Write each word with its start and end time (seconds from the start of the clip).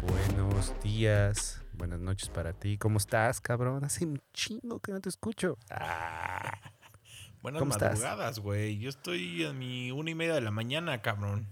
Buenos 0.00 0.80
días, 0.80 1.60
buenas 1.72 1.98
noches 1.98 2.28
para 2.28 2.52
ti. 2.52 2.78
¿Cómo 2.78 2.98
estás, 2.98 3.40
cabrón? 3.40 3.82
Hace 3.82 4.06
un 4.06 4.22
chingo 4.32 4.78
que 4.78 4.92
no 4.92 5.00
te 5.00 5.08
escucho. 5.08 5.58
Ah. 5.70 6.60
Buenas 7.42 7.64
madrugadas, 7.64 8.38
güey. 8.38 8.78
Yo 8.78 8.90
estoy 8.90 9.44
a 9.44 9.52
mi 9.52 9.90
una 9.90 10.10
y 10.10 10.14
media 10.14 10.34
de 10.34 10.40
la 10.40 10.52
mañana, 10.52 11.02
cabrón. 11.02 11.48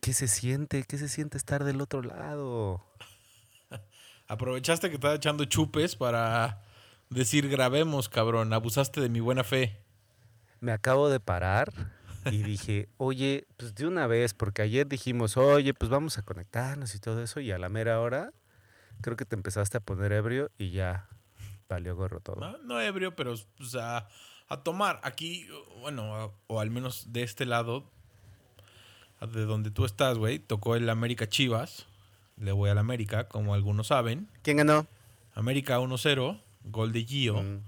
¿Qué 0.00 0.12
se 0.12 0.26
siente? 0.26 0.82
¿Qué 0.82 0.98
se 0.98 1.08
siente 1.08 1.38
estar 1.38 1.62
del 1.62 1.80
otro 1.80 2.02
lado? 2.02 2.84
Aprovechaste 4.26 4.88
que 4.88 4.96
estaba 4.96 5.14
echando 5.14 5.44
chupes 5.44 5.94
para 5.94 6.64
decir 7.10 7.48
grabemos, 7.48 8.08
cabrón. 8.08 8.52
Abusaste 8.52 9.00
de 9.00 9.08
mi 9.08 9.20
buena 9.20 9.44
fe. 9.44 9.78
Me 10.58 10.72
acabo 10.72 11.08
de 11.08 11.20
parar 11.20 11.95
y 12.30 12.42
dije, 12.42 12.88
oye, 12.96 13.46
pues 13.56 13.74
de 13.74 13.86
una 13.86 14.06
vez, 14.06 14.34
porque 14.34 14.62
ayer 14.62 14.86
dijimos, 14.88 15.36
oye, 15.36 15.74
pues 15.74 15.90
vamos 15.90 16.18
a 16.18 16.22
conectarnos 16.22 16.94
y 16.94 16.98
todo 16.98 17.22
eso, 17.22 17.40
y 17.40 17.50
a 17.52 17.58
la 17.58 17.68
mera 17.68 18.00
hora 18.00 18.32
creo 19.00 19.16
que 19.16 19.24
te 19.24 19.36
empezaste 19.36 19.76
a 19.76 19.80
poner 19.80 20.12
ebrio 20.12 20.50
y 20.58 20.70
ya 20.70 21.08
valió 21.68 21.94
gorro 21.96 22.20
todo. 22.20 22.36
No, 22.40 22.58
no 22.58 22.80
ebrio, 22.80 23.14
pero 23.16 23.34
pues, 23.58 23.74
a, 23.74 24.08
a 24.48 24.56
tomar. 24.62 25.00
Aquí, 25.02 25.46
bueno, 25.80 26.14
a- 26.14 26.30
o 26.46 26.60
al 26.60 26.70
menos 26.70 27.12
de 27.12 27.22
este 27.22 27.44
lado, 27.46 27.84
de 29.20 29.44
donde 29.44 29.70
tú 29.70 29.84
estás, 29.84 30.18
güey, 30.18 30.38
tocó 30.38 30.76
el 30.76 30.88
América 30.90 31.28
Chivas. 31.28 31.86
Le 32.38 32.52
voy 32.52 32.68
al 32.70 32.78
América, 32.78 33.28
como 33.28 33.54
algunos 33.54 33.86
saben. 33.88 34.28
¿Quién 34.42 34.58
ganó? 34.58 34.86
América 35.34 35.78
1-0, 35.80 36.40
gol 36.64 36.92
de 36.92 37.04
Gio. 37.04 37.42
Mm, 37.42 37.60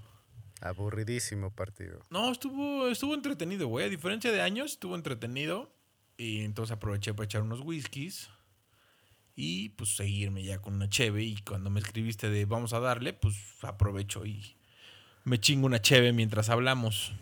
aburridísimo 0.60 1.50
partido. 1.50 2.00
No, 2.10 2.30
estuvo, 2.30 2.88
estuvo 2.88 3.14
entretenido, 3.14 3.68
güey. 3.68 3.86
A 3.86 3.88
diferencia 3.88 4.32
de 4.32 4.40
años, 4.40 4.72
estuvo 4.72 4.94
entretenido. 4.94 5.72
Y 6.16 6.40
entonces 6.40 6.72
aproveché 6.76 7.14
para 7.14 7.24
echar 7.24 7.42
unos 7.42 7.60
whiskies. 7.60 8.28
Y 9.34 9.70
pues 9.70 9.96
seguirme 9.96 10.42
ya 10.42 10.60
con 10.60 10.74
una 10.74 10.88
cheve. 10.88 11.22
Y 11.22 11.36
cuando 11.42 11.70
me 11.70 11.80
escribiste 11.80 12.28
de 12.28 12.44
vamos 12.44 12.72
a 12.72 12.80
darle, 12.80 13.12
pues 13.12 13.36
aprovecho 13.62 14.26
y 14.26 14.56
me 15.24 15.38
chingo 15.38 15.66
una 15.66 15.80
cheve 15.80 16.12
mientras 16.12 16.48
hablamos. 16.48 17.12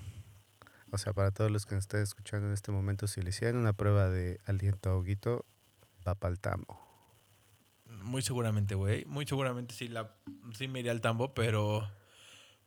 O 0.93 0.98
sea, 0.98 1.12
para 1.12 1.31
todos 1.31 1.50
los 1.50 1.67
que 1.67 1.75
nos 1.75 1.84
estén 1.84 2.03
escuchando 2.03 2.47
en 2.47 2.55
este 2.55 2.73
momento, 2.73 3.06
si 3.06 3.21
le 3.21 3.31
hicieran 3.31 3.56
una 3.56 3.73
prueba 3.73 4.09
de 4.09 4.41
aliento 4.47 4.91
a 4.91 4.97
Huguito, 4.97 5.45
va 6.06 6.15
pa'l 6.15 6.39
tambo. 6.39 6.81
Muy 8.03 8.23
seguramente, 8.23 8.75
güey. 8.75 9.05
Muy 9.05 9.27
seguramente 9.27 9.75
sí, 9.75 9.89
la, 9.89 10.15
sí 10.55 10.69
me 10.69 10.81
iría 10.81 10.93
al 10.93 11.00
tambo, 11.00 11.34
pero, 11.34 11.87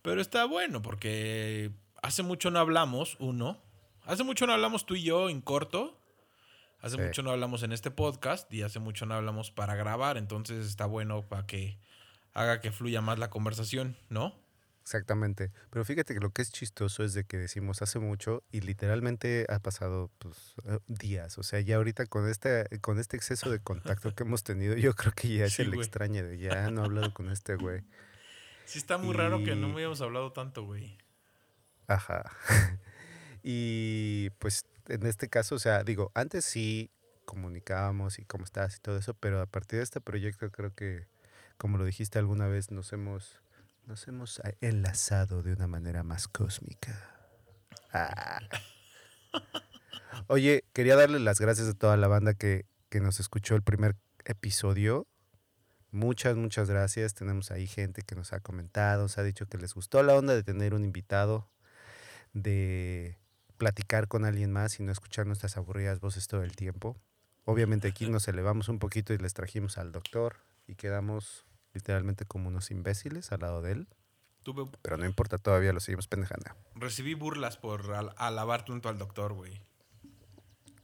pero 0.01 0.21
está 0.21 0.45
bueno 0.45 0.81
porque 0.81 1.71
hace 2.01 2.23
mucho 2.23 2.51
no 2.51 2.59
hablamos, 2.59 3.15
uno. 3.19 3.61
Hace 4.05 4.23
mucho 4.23 4.47
no 4.47 4.53
hablamos 4.53 4.85
tú 4.85 4.95
y 4.95 5.03
yo 5.03 5.29
en 5.29 5.41
corto. 5.41 5.95
Hace 6.81 6.95
Sí. 6.95 7.01
mucho 7.01 7.23
no 7.23 7.31
hablamos 7.31 7.61
en 7.63 7.73
este 7.73 7.91
podcast 7.91 8.51
y 8.53 8.61
hace 8.63 8.79
mucho 8.79 9.05
no 9.05 9.13
hablamos 9.15 9.51
para 9.51 9.75
grabar. 9.75 10.17
Entonces 10.17 10.65
está 10.65 10.85
bueno 10.85 11.21
para 11.27 11.45
que 11.45 11.77
haga 12.33 12.61
que 12.61 12.71
fluya 12.71 13.01
más 13.01 13.19
la 13.19 13.29
conversación, 13.29 13.97
¿no? 14.09 14.33
Exactamente. 14.81 15.51
Pero 15.69 15.85
fíjate 15.85 16.13
que 16.15 16.19
lo 16.19 16.31
que 16.31 16.41
es 16.41 16.51
chistoso 16.51 17.03
es 17.03 17.13
de 17.13 17.23
que 17.25 17.37
decimos 17.37 17.81
hace 17.83 17.99
mucho 17.99 18.43
y 18.51 18.61
literalmente 18.61 19.45
ha 19.49 19.59
pasado 19.59 20.09
pues, 20.17 20.55
eh, 20.65 20.79
días. 20.87 21.37
O 21.37 21.43
sea, 21.43 21.59
ya 21.59 21.75
ahorita 21.75 22.07
con 22.07 22.27
este, 22.27 22.65
con 22.81 22.97
este 22.97 23.17
exceso 23.17 23.51
de 23.51 23.59
contacto 23.59 24.15
que 24.15 24.23
hemos 24.23 24.43
tenido, 24.43 24.75
yo 24.77 24.95
creo 24.95 25.11
que 25.13 25.27
ya 25.27 25.45
es 25.45 25.53
Sí, 25.53 25.61
el 25.63 25.67
güey. 25.69 25.81
extraño 25.81 26.23
de 26.25 26.39
ya 26.39 26.71
no 26.71 26.81
he 26.81 26.85
hablado 26.85 27.13
con 27.13 27.29
este 27.29 27.55
güey. 27.55 27.81
Sí 28.69 28.77
está 28.77 28.99
muy 28.99 29.15
raro 29.15 29.43
que 29.43 29.55
no 29.55 29.75
hayamos 29.75 29.99
hablado 29.99 30.31
tanto, 30.31 30.63
güey. 30.63 30.95
Ajá. 31.87 32.31
y 33.41 34.29
pues 34.37 34.63
en 34.85 35.07
este 35.07 35.27
caso, 35.27 35.55
o 35.55 35.59
sea, 35.59 35.83
digo, 35.83 36.11
antes 36.13 36.45
sí 36.45 36.91
comunicábamos 37.25 38.19
y 38.19 38.25
cómo 38.25 38.43
estás 38.43 38.75
y 38.75 38.79
todo 38.79 38.99
eso, 38.99 39.15
pero 39.15 39.41
a 39.41 39.47
partir 39.47 39.77
de 39.77 39.83
este 39.83 40.01
proyecto 40.01 40.51
creo 40.51 40.71
que, 40.75 41.07
como 41.57 41.79
lo 41.79 41.83
dijiste 41.83 42.19
alguna 42.19 42.45
vez, 42.45 42.69
nos 42.69 42.93
hemos, 42.93 43.41
nos 43.87 44.07
hemos 44.07 44.39
enlazado 44.61 45.41
de 45.41 45.53
una 45.53 45.65
manera 45.65 46.03
más 46.03 46.27
cósmica. 46.27 47.09
Ah. 47.91 48.39
Oye, 50.27 50.63
quería 50.73 50.95
darle 50.95 51.17
las 51.17 51.39
gracias 51.39 51.69
a 51.69 51.73
toda 51.73 51.97
la 51.97 52.07
banda 52.07 52.35
que, 52.35 52.67
que 52.89 52.99
nos 52.99 53.19
escuchó 53.19 53.55
el 53.55 53.63
primer 53.63 53.95
episodio. 54.25 55.07
Muchas, 55.91 56.35
muchas 56.35 56.69
gracias. 56.69 57.13
Tenemos 57.13 57.51
ahí 57.51 57.67
gente 57.67 58.01
que 58.03 58.15
nos 58.15 58.33
ha 58.33 58.39
comentado, 58.39 59.03
nos 59.03 59.17
ha 59.17 59.23
dicho 59.23 59.47
que 59.47 59.57
les 59.57 59.73
gustó 59.73 60.03
la 60.03 60.15
onda 60.15 60.35
de 60.35 60.43
tener 60.43 60.73
un 60.73 60.83
invitado, 60.83 61.49
de 62.33 63.17
platicar 63.57 64.07
con 64.07 64.23
alguien 64.25 64.51
más 64.51 64.79
y 64.79 64.83
no 64.83 64.91
escuchar 64.91 65.25
nuestras 65.25 65.57
aburridas 65.57 65.99
voces 65.99 66.27
todo 66.27 66.43
el 66.43 66.55
tiempo. 66.55 66.95
Obviamente 67.45 67.87
aquí 67.87 68.07
nos 68.07 68.27
elevamos 68.27 68.69
un 68.69 68.77
poquito 68.79 69.13
y 69.13 69.17
les 69.17 69.33
trajimos 69.33 69.77
al 69.79 69.91
doctor 69.91 70.37
y 70.67 70.75
quedamos 70.75 71.45
literalmente 71.73 72.25
como 72.25 72.49
unos 72.49 72.69
imbéciles 72.71 73.31
al 73.31 73.39
lado 73.41 73.61
de 73.61 73.71
él, 73.71 73.87
Tuve, 74.43 74.65
pero 74.81 74.97
no 74.97 75.05
importa, 75.05 75.37
todavía 75.39 75.73
lo 75.73 75.79
seguimos 75.79 76.07
pendejando. 76.07 76.45
recibí 76.75 77.15
burlas 77.15 77.57
por 77.57 77.91
al- 77.93 78.13
alabar 78.17 78.63
tanto 78.65 78.87
al 78.89 78.97
doctor, 78.99 79.33
güey. 79.33 79.59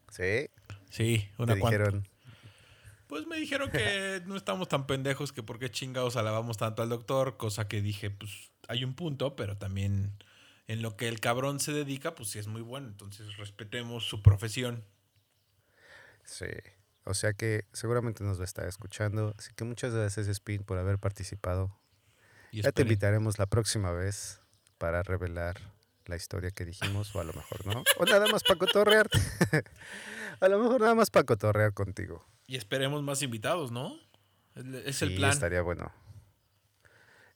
¿Sí? 0.09 0.49
Sí, 0.89 1.29
Te 1.37 1.43
una 1.43 1.59
cuanta. 1.59 1.77
dijeron, 1.77 2.07
Pues 3.07 3.27
me 3.27 3.37
dijeron 3.37 3.69
que 3.71 4.21
no 4.25 4.35
estamos 4.35 4.67
tan 4.67 4.87
pendejos 4.87 5.31
que 5.31 5.43
por 5.43 5.59
qué 5.59 5.69
chingados 5.69 6.15
alabamos 6.15 6.57
tanto 6.57 6.81
al 6.81 6.89
doctor, 6.89 7.37
cosa 7.37 7.67
que 7.67 7.81
dije, 7.81 8.09
pues 8.09 8.51
hay 8.67 8.83
un 8.83 8.93
punto, 8.93 9.35
pero 9.35 9.57
también 9.57 10.13
en 10.67 10.81
lo 10.81 10.97
que 10.97 11.07
el 11.07 11.19
cabrón 11.19 11.59
se 11.59 11.71
dedica, 11.71 12.15
pues 12.15 12.29
sí 12.29 12.39
es 12.39 12.47
muy 12.47 12.61
bueno, 12.61 12.87
entonces 12.87 13.37
respetemos 13.37 14.07
su 14.07 14.21
profesión. 14.21 14.83
sí. 16.23 16.47
O 17.05 17.13
sea 17.13 17.33
que 17.33 17.65
seguramente 17.71 18.23
nos 18.23 18.39
va 18.39 18.41
a 18.41 18.45
estar 18.45 18.67
escuchando. 18.67 19.35
Así 19.37 19.53
que 19.55 19.63
muchas 19.63 19.93
gracias, 19.93 20.27
Spin, 20.27 20.63
por 20.63 20.79
haber 20.79 20.97
participado. 20.97 21.77
Y 22.51 22.63
Ya 22.63 22.71
te 22.71 22.81
invitaremos 22.81 23.37
la 23.37 23.45
próxima 23.45 23.91
vez 23.91 24.41
para 24.79 25.03
revelar 25.03 25.55
la 26.05 26.15
historia 26.15 26.49
que 26.49 26.65
dijimos, 26.65 27.15
o 27.15 27.19
a 27.19 27.23
lo 27.23 27.33
mejor 27.33 27.65
no. 27.67 27.83
O 27.99 28.05
nada 28.05 28.25
más 28.31 28.43
para 28.43 28.57
cotorrear. 28.57 29.07
a 30.39 30.47
lo 30.47 30.59
mejor 30.59 30.81
nada 30.81 30.95
más 30.95 31.11
para 31.11 31.25
cotorrear 31.25 31.73
contigo. 31.73 32.25
Y 32.47 32.55
esperemos 32.55 33.01
más 33.03 33.21
invitados, 33.21 33.71
¿no? 33.71 33.95
Es- 34.85 35.01
el 35.01 35.09
Sí, 35.09 35.15
plan. 35.17 35.31
estaría 35.31 35.61
bueno. 35.61 35.91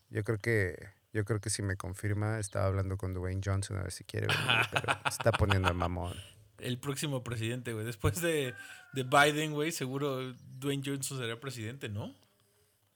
Yo 0.09 0.24
creo 0.24 0.40
que 0.40 0.90
yo 1.12 1.25
creo 1.25 1.40
que 1.42 1.50
si 1.50 1.64
me 1.64 1.75
confirma, 1.75 2.38
estaba 2.40 2.68
hablando 2.68 2.96
con 2.97 3.14
Dwayne 3.16 3.42
Johnson 3.44 3.78
a 3.78 3.81
ver 3.84 3.92
si 3.92 4.03
quiere 4.03 4.28
venir, 4.28 4.38
pero 4.72 5.00
está 5.08 5.31
poniendo 5.31 5.68
el 5.69 5.74
mamón. 5.75 6.14
El 6.59 6.78
próximo 6.80 7.24
presidente, 7.24 7.74
güey. 7.74 7.86
Después 7.86 8.22
de, 8.22 8.53
de 8.94 9.03
Biden, 9.03 9.53
güey, 9.53 9.72
seguro 9.72 10.34
Dwayne 10.59 10.84
Johnson 10.86 11.18
será 11.18 11.40
presidente, 11.40 11.90
¿no? 11.90 12.14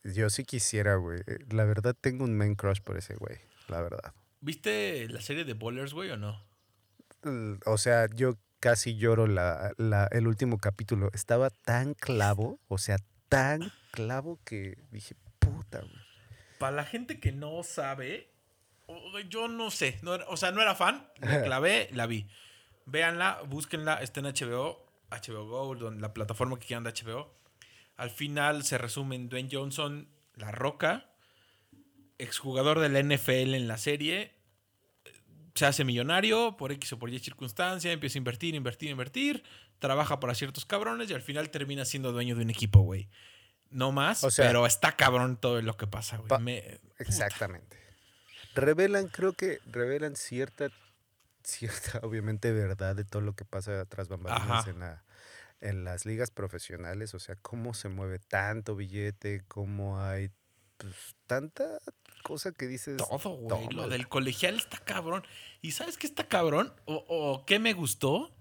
Yo 0.03 0.29
sí 0.29 0.43
quisiera, 0.43 0.95
güey. 0.95 1.21
La 1.49 1.63
verdad 1.63 1.95
tengo 1.99 2.23
un 2.25 2.37
main 2.37 2.55
crush 2.55 2.81
por 2.81 2.97
ese 2.97 3.15
güey, 3.15 3.37
la 3.69 3.81
verdad. 3.81 4.13
¿Viste 4.41 5.07
la 5.09 5.21
serie 5.21 5.45
de 5.45 5.53
Bowlers, 5.53 5.93
güey, 5.93 6.09
o 6.11 6.17
no? 6.17 6.43
O 7.65 7.77
sea, 7.77 8.07
yo 8.13 8.37
casi 8.63 8.95
lloro 8.95 9.27
la, 9.27 9.73
la- 9.77 10.07
el 10.13 10.25
último 10.25 10.57
capítulo. 10.57 11.09
Estaba 11.13 11.49
tan 11.49 11.95
clavo, 11.95 12.61
o 12.69 12.77
sea, 12.77 12.95
tan 13.27 13.73
clavo 13.91 14.39
que 14.45 14.77
dije, 14.89 15.15
puta, 15.39 15.79
güey. 15.81 15.91
Para 16.59 16.77
la 16.77 16.85
gente 16.85 17.19
que 17.19 17.33
no 17.33 17.61
sabe, 17.63 18.31
yo 19.29 19.49
no 19.49 19.69
sé, 19.69 19.99
no 20.01 20.15
era- 20.15 20.25
o 20.29 20.37
sea, 20.37 20.51
no 20.51 20.61
era 20.61 20.75
fan, 20.75 21.05
la 21.19 21.43
clavé, 21.43 21.89
la 21.91 22.05
vi. 22.05 22.25
Véanla, 22.85 23.41
búsquenla, 23.49 23.95
está 24.01 24.21
en 24.21 24.27
HBO, 24.27 24.85
HBO 25.11 25.45
Go, 25.45 25.75
don- 25.75 25.99
la 25.99 26.13
plataforma 26.13 26.57
que 26.57 26.67
quieran 26.67 26.85
de 26.85 26.91
HBO. 26.93 27.35
Al 27.97 28.11
final 28.11 28.63
se 28.63 28.77
resumen 28.77 29.27
Dwayne 29.27 29.49
Johnson, 29.51 30.07
La 30.35 30.51
Roca, 30.53 31.09
exjugador 32.17 32.79
de 32.79 32.87
la 32.89 32.99
NFL 33.03 33.55
en 33.55 33.67
la 33.67 33.77
serie, 33.77 34.31
se 35.55 35.65
hace 35.65 35.83
millonario 35.83 36.57
por 36.57 36.71
X 36.71 36.93
o 36.93 36.99
por 36.99 37.09
Y 37.09 37.19
circunstancia, 37.19 37.91
empieza 37.91 38.17
a 38.17 38.19
invertir, 38.19 38.55
invertir, 38.55 38.89
invertir, 38.89 39.43
trabaja 39.79 40.19
para 40.19 40.33
ciertos 40.35 40.65
cabrones 40.65 41.09
y 41.09 41.13
al 41.13 41.21
final 41.21 41.49
termina 41.51 41.85
siendo 41.85 42.11
dueño 42.11 42.35
de 42.35 42.41
un 42.43 42.49
equipo, 42.49 42.79
güey. 42.81 43.09
No 43.69 43.91
más, 43.91 44.23
O 44.23 44.31
sea- 44.31 44.47
pero 44.47 44.65
está 44.65 44.95
cabrón 44.95 45.37
todo 45.37 45.61
lo 45.61 45.77
que 45.77 45.87
pasa, 45.87 46.17
güey. 46.17 46.29
Pa- 46.29 46.39
Me- 46.39 46.79
Exactamente. 46.99 47.77
Revelan, 48.55 49.07
creo 49.07 49.33
que 49.33 49.59
revelan 49.65 50.15
cierta, 50.15 50.69
cierta, 51.43 51.99
obviamente, 52.03 52.51
verdad 52.51 52.95
de 52.95 53.03
todo 53.03 53.21
lo 53.21 53.35
que 53.35 53.45
pasa 53.45 53.85
tras 53.85 54.09
bambalinas 54.09 54.67
en, 54.67 54.79
la, 54.79 55.03
en 55.61 55.83
las 55.83 56.05
ligas 56.05 56.29
profesionales. 56.31 57.13
O 57.15 57.19
sea, 57.19 57.35
cómo 57.35 57.73
se 57.73 57.89
mueve 57.89 58.19
tanto 58.19 58.75
billete, 58.75 59.43
cómo 59.47 59.99
hay 60.01 60.29
pues, 60.77 61.15
tanta 61.25 61.79
cosa 62.23 62.51
que 62.51 62.65
dices. 62.65 62.97
Todo, 62.97 63.35
güey. 63.35 63.67
Lo 63.69 63.87
del 63.87 64.07
colegial 64.07 64.55
está 64.55 64.79
cabrón. 64.79 65.23
¿Y 65.61 65.71
sabes 65.71 65.97
qué 65.97 66.07
está 66.07 66.27
cabrón? 66.27 66.73
O, 66.85 67.05
o 67.07 67.45
qué 67.45 67.59
me 67.59 67.73
gustó. 67.73 68.35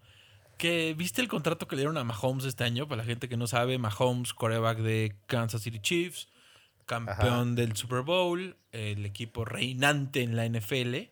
Que 0.57 0.95
viste 0.95 1.21
el 1.21 1.29
contrato 1.29 1.67
que 1.67 1.77
le 1.77 1.81
dieron 1.81 1.99
a 1.99 2.05
Mahomes 2.05 2.45
este 2.45 2.65
año. 2.65 2.89
Para 2.89 3.03
la 3.03 3.05
gente 3.05 3.29
que 3.29 3.37
no 3.37 3.47
sabe, 3.47 3.79
Mahomes, 3.79 4.33
coreback 4.33 4.79
de 4.79 5.17
Kansas 5.27 5.63
City 5.63 5.81
Chiefs, 5.81 6.29
campeón 6.87 7.57
del 7.57 7.77
Super 7.77 8.03
Bowl, 8.03 8.57
el 8.71 9.05
equipo 9.05 9.45
reinante 9.45 10.23
en 10.23 10.37
la 10.37 10.47
NFL, 10.47 11.11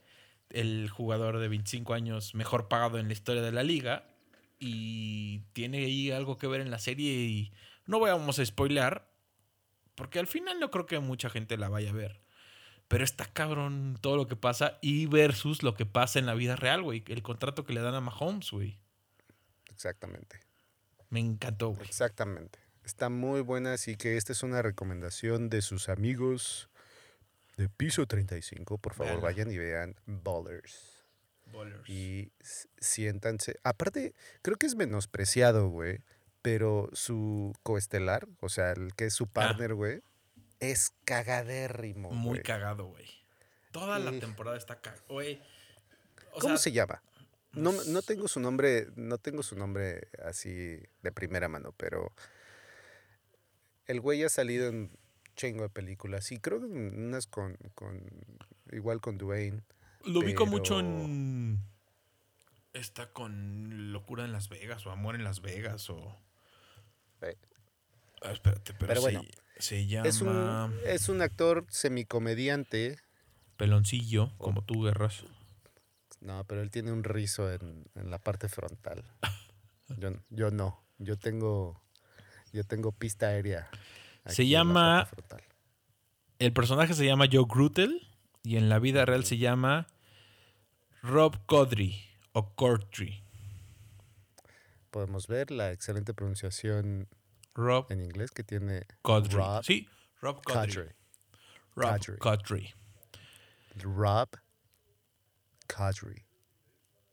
el 0.50 0.88
jugador 0.88 1.38
de 1.38 1.48
25 1.48 1.94
años 1.94 2.34
mejor 2.34 2.68
pagado 2.68 2.98
en 2.98 3.08
la 3.08 3.12
historia 3.12 3.42
de 3.42 3.52
la 3.52 3.62
liga. 3.62 4.04
y 4.60 5.40
tiene 5.54 5.78
ahí 5.78 6.10
algo 6.10 6.36
que 6.36 6.46
ver 6.46 6.60
en 6.60 6.70
la 6.70 6.78
serie 6.78 7.10
y 7.12 7.52
no 7.86 7.98
vamos 7.98 8.38
a 8.38 8.44
spoilear 8.44 9.10
porque 9.94 10.18
al 10.18 10.26
final 10.26 10.60
no 10.60 10.70
creo 10.70 10.86
que 10.86 10.98
mucha 10.98 11.28
gente 11.28 11.56
la 11.56 11.68
vaya 11.68 11.90
a 11.90 11.94
ver. 11.94 12.20
Pero 12.90 13.04
está 13.04 13.24
cabrón 13.24 13.96
todo 14.00 14.16
lo 14.16 14.26
que 14.26 14.34
pasa 14.34 14.76
y 14.82 15.06
versus 15.06 15.62
lo 15.62 15.74
que 15.76 15.86
pasa 15.86 16.18
en 16.18 16.26
la 16.26 16.34
vida 16.34 16.56
real, 16.56 16.82
güey. 16.82 17.04
El 17.06 17.22
contrato 17.22 17.64
que 17.64 17.72
le 17.72 17.80
dan 17.80 17.94
a 17.94 18.00
Mahomes, 18.00 18.50
güey. 18.50 18.80
Exactamente. 19.70 20.40
Me 21.08 21.20
encantó, 21.20 21.68
güey. 21.70 21.86
Exactamente. 21.86 22.58
Está 22.84 23.08
muy 23.08 23.42
buena, 23.42 23.74
así 23.74 23.94
que 23.96 24.16
esta 24.16 24.32
es 24.32 24.42
una 24.42 24.60
recomendación 24.60 25.48
de 25.50 25.62
sus 25.62 25.88
amigos 25.88 26.68
de 27.56 27.68
piso 27.68 28.06
35. 28.06 28.78
Por 28.78 28.94
favor, 28.94 29.20
vayan 29.20 29.52
y 29.52 29.58
vean 29.58 29.94
Ballers. 30.06 31.04
Y 31.86 32.32
s- 32.40 32.68
siéntanse. 32.78 33.60
Aparte, 33.62 34.14
creo 34.42 34.56
que 34.56 34.66
es 34.66 34.74
menospreciado, 34.74 35.68
güey. 35.68 36.00
Pero 36.42 36.88
su 36.92 37.52
coestelar, 37.62 38.26
o 38.40 38.48
sea, 38.48 38.72
el 38.72 38.94
que 38.94 39.04
es 39.06 39.14
su 39.14 39.26
partner, 39.28 39.74
güey, 39.74 40.00
es 40.60 40.92
cagadérrimo. 41.04 42.10
Muy 42.10 42.40
cagado, 42.40 42.84
güey. 42.86 43.06
Toda 43.72 43.98
la 43.98 44.10
Sí. 44.12 44.20
temporada 44.20 44.56
está 44.56 44.80
cagado, 44.80 45.02
güey. 45.08 45.40
¿Cómo 46.34 46.56
sea, 46.56 46.58
se 46.58 46.72
llama? 46.72 47.02
No, 47.52 47.72
no 47.86 48.02
tengo 48.02 48.28
su 48.28 48.38
nombre, 48.38 48.86
no 48.94 49.18
tengo 49.18 49.42
su 49.42 49.56
nombre 49.56 50.08
así 50.24 50.50
de 51.02 51.12
primera 51.12 51.48
mano, 51.48 51.72
pero 51.76 52.12
el 53.86 54.00
güey 54.00 54.22
ha 54.22 54.28
salido 54.28 54.68
en 54.68 54.90
chingo 55.34 55.62
de 55.64 55.68
películas 55.70 56.30
y 56.30 56.38
creo 56.38 56.60
que 56.60 56.66
unas 56.66 57.26
con, 57.26 57.56
con 57.74 58.00
igual 58.70 59.00
con 59.00 59.18
Dwayne. 59.18 59.62
Lo 60.04 60.20
ubico 60.20 60.46
mucho 60.46 60.78
en. 60.80 61.58
Está 62.72 63.12
con 63.12 63.92
Locura 63.92 64.24
en 64.24 64.32
Las 64.32 64.48
Vegas 64.48 64.86
o 64.86 64.90
Amor 64.92 65.16
en 65.16 65.24
Las 65.24 65.40
Vegas 65.42 65.90
o. 65.90 66.16
Eh, 67.22 67.36
Ah, 68.22 68.32
espérate, 68.32 68.74
pero, 68.74 69.00
bueno, 69.00 69.22
se, 69.60 69.86
llama. 69.86 70.08
Es 70.08 70.20
un, 70.20 70.74
es 70.84 71.08
un 71.08 71.22
actor 71.22 71.66
semicomediante. 71.68 72.98
Peloncillo, 73.56 74.36
como 74.38 74.64
tú, 74.64 74.84
Guerras. 74.84 75.24
No, 76.20 76.44
pero 76.46 76.62
él 76.62 76.70
tiene 76.70 76.92
un 76.92 77.04
rizo 77.04 77.50
en, 77.52 77.84
en 77.94 78.10
la 78.10 78.18
parte 78.18 78.48
frontal. 78.48 79.04
Yo, 79.98 80.10
yo 80.28 80.50
no. 80.50 80.84
Yo 80.98 81.18
tengo, 81.18 81.82
yo 82.52 82.64
tengo 82.64 82.92
pista 82.92 83.28
aérea. 83.28 83.70
Se 84.26 84.46
llama-. 84.46 85.08
El 86.38 86.52
personaje 86.52 86.94
se 86.94 87.04
llama 87.04 87.26
Joe 87.30 87.46
Grutel 87.48 88.06
y 88.42 88.56
en 88.56 88.68
la 88.68 88.78
vida 88.78 89.04
real 89.04 89.24
se 89.24 89.38
llama 89.38 89.86
Rob 91.02 91.44
Codry 91.46 92.02
o 92.32 92.54
Cortry. 92.54 93.24
Podemos 94.90 95.26
ver 95.26 95.50
la 95.50 95.72
excelente 95.72 96.14
pronunciación 96.14 97.08
Rob 97.60 97.86
en 97.90 98.00
inglés 98.02 98.30
que 98.30 98.42
tiene 98.42 98.86
Codry. 99.02 99.34
Rob 99.34 99.62
Sí, 99.64 99.88
Rob 100.20 100.42
Codry. 100.42 100.72
Codry. 100.74 100.88
Rob 101.76 101.98
Codry. 101.98 102.18
Codry. 102.18 102.74
Rob 103.82 104.28
Codry. 105.68 106.24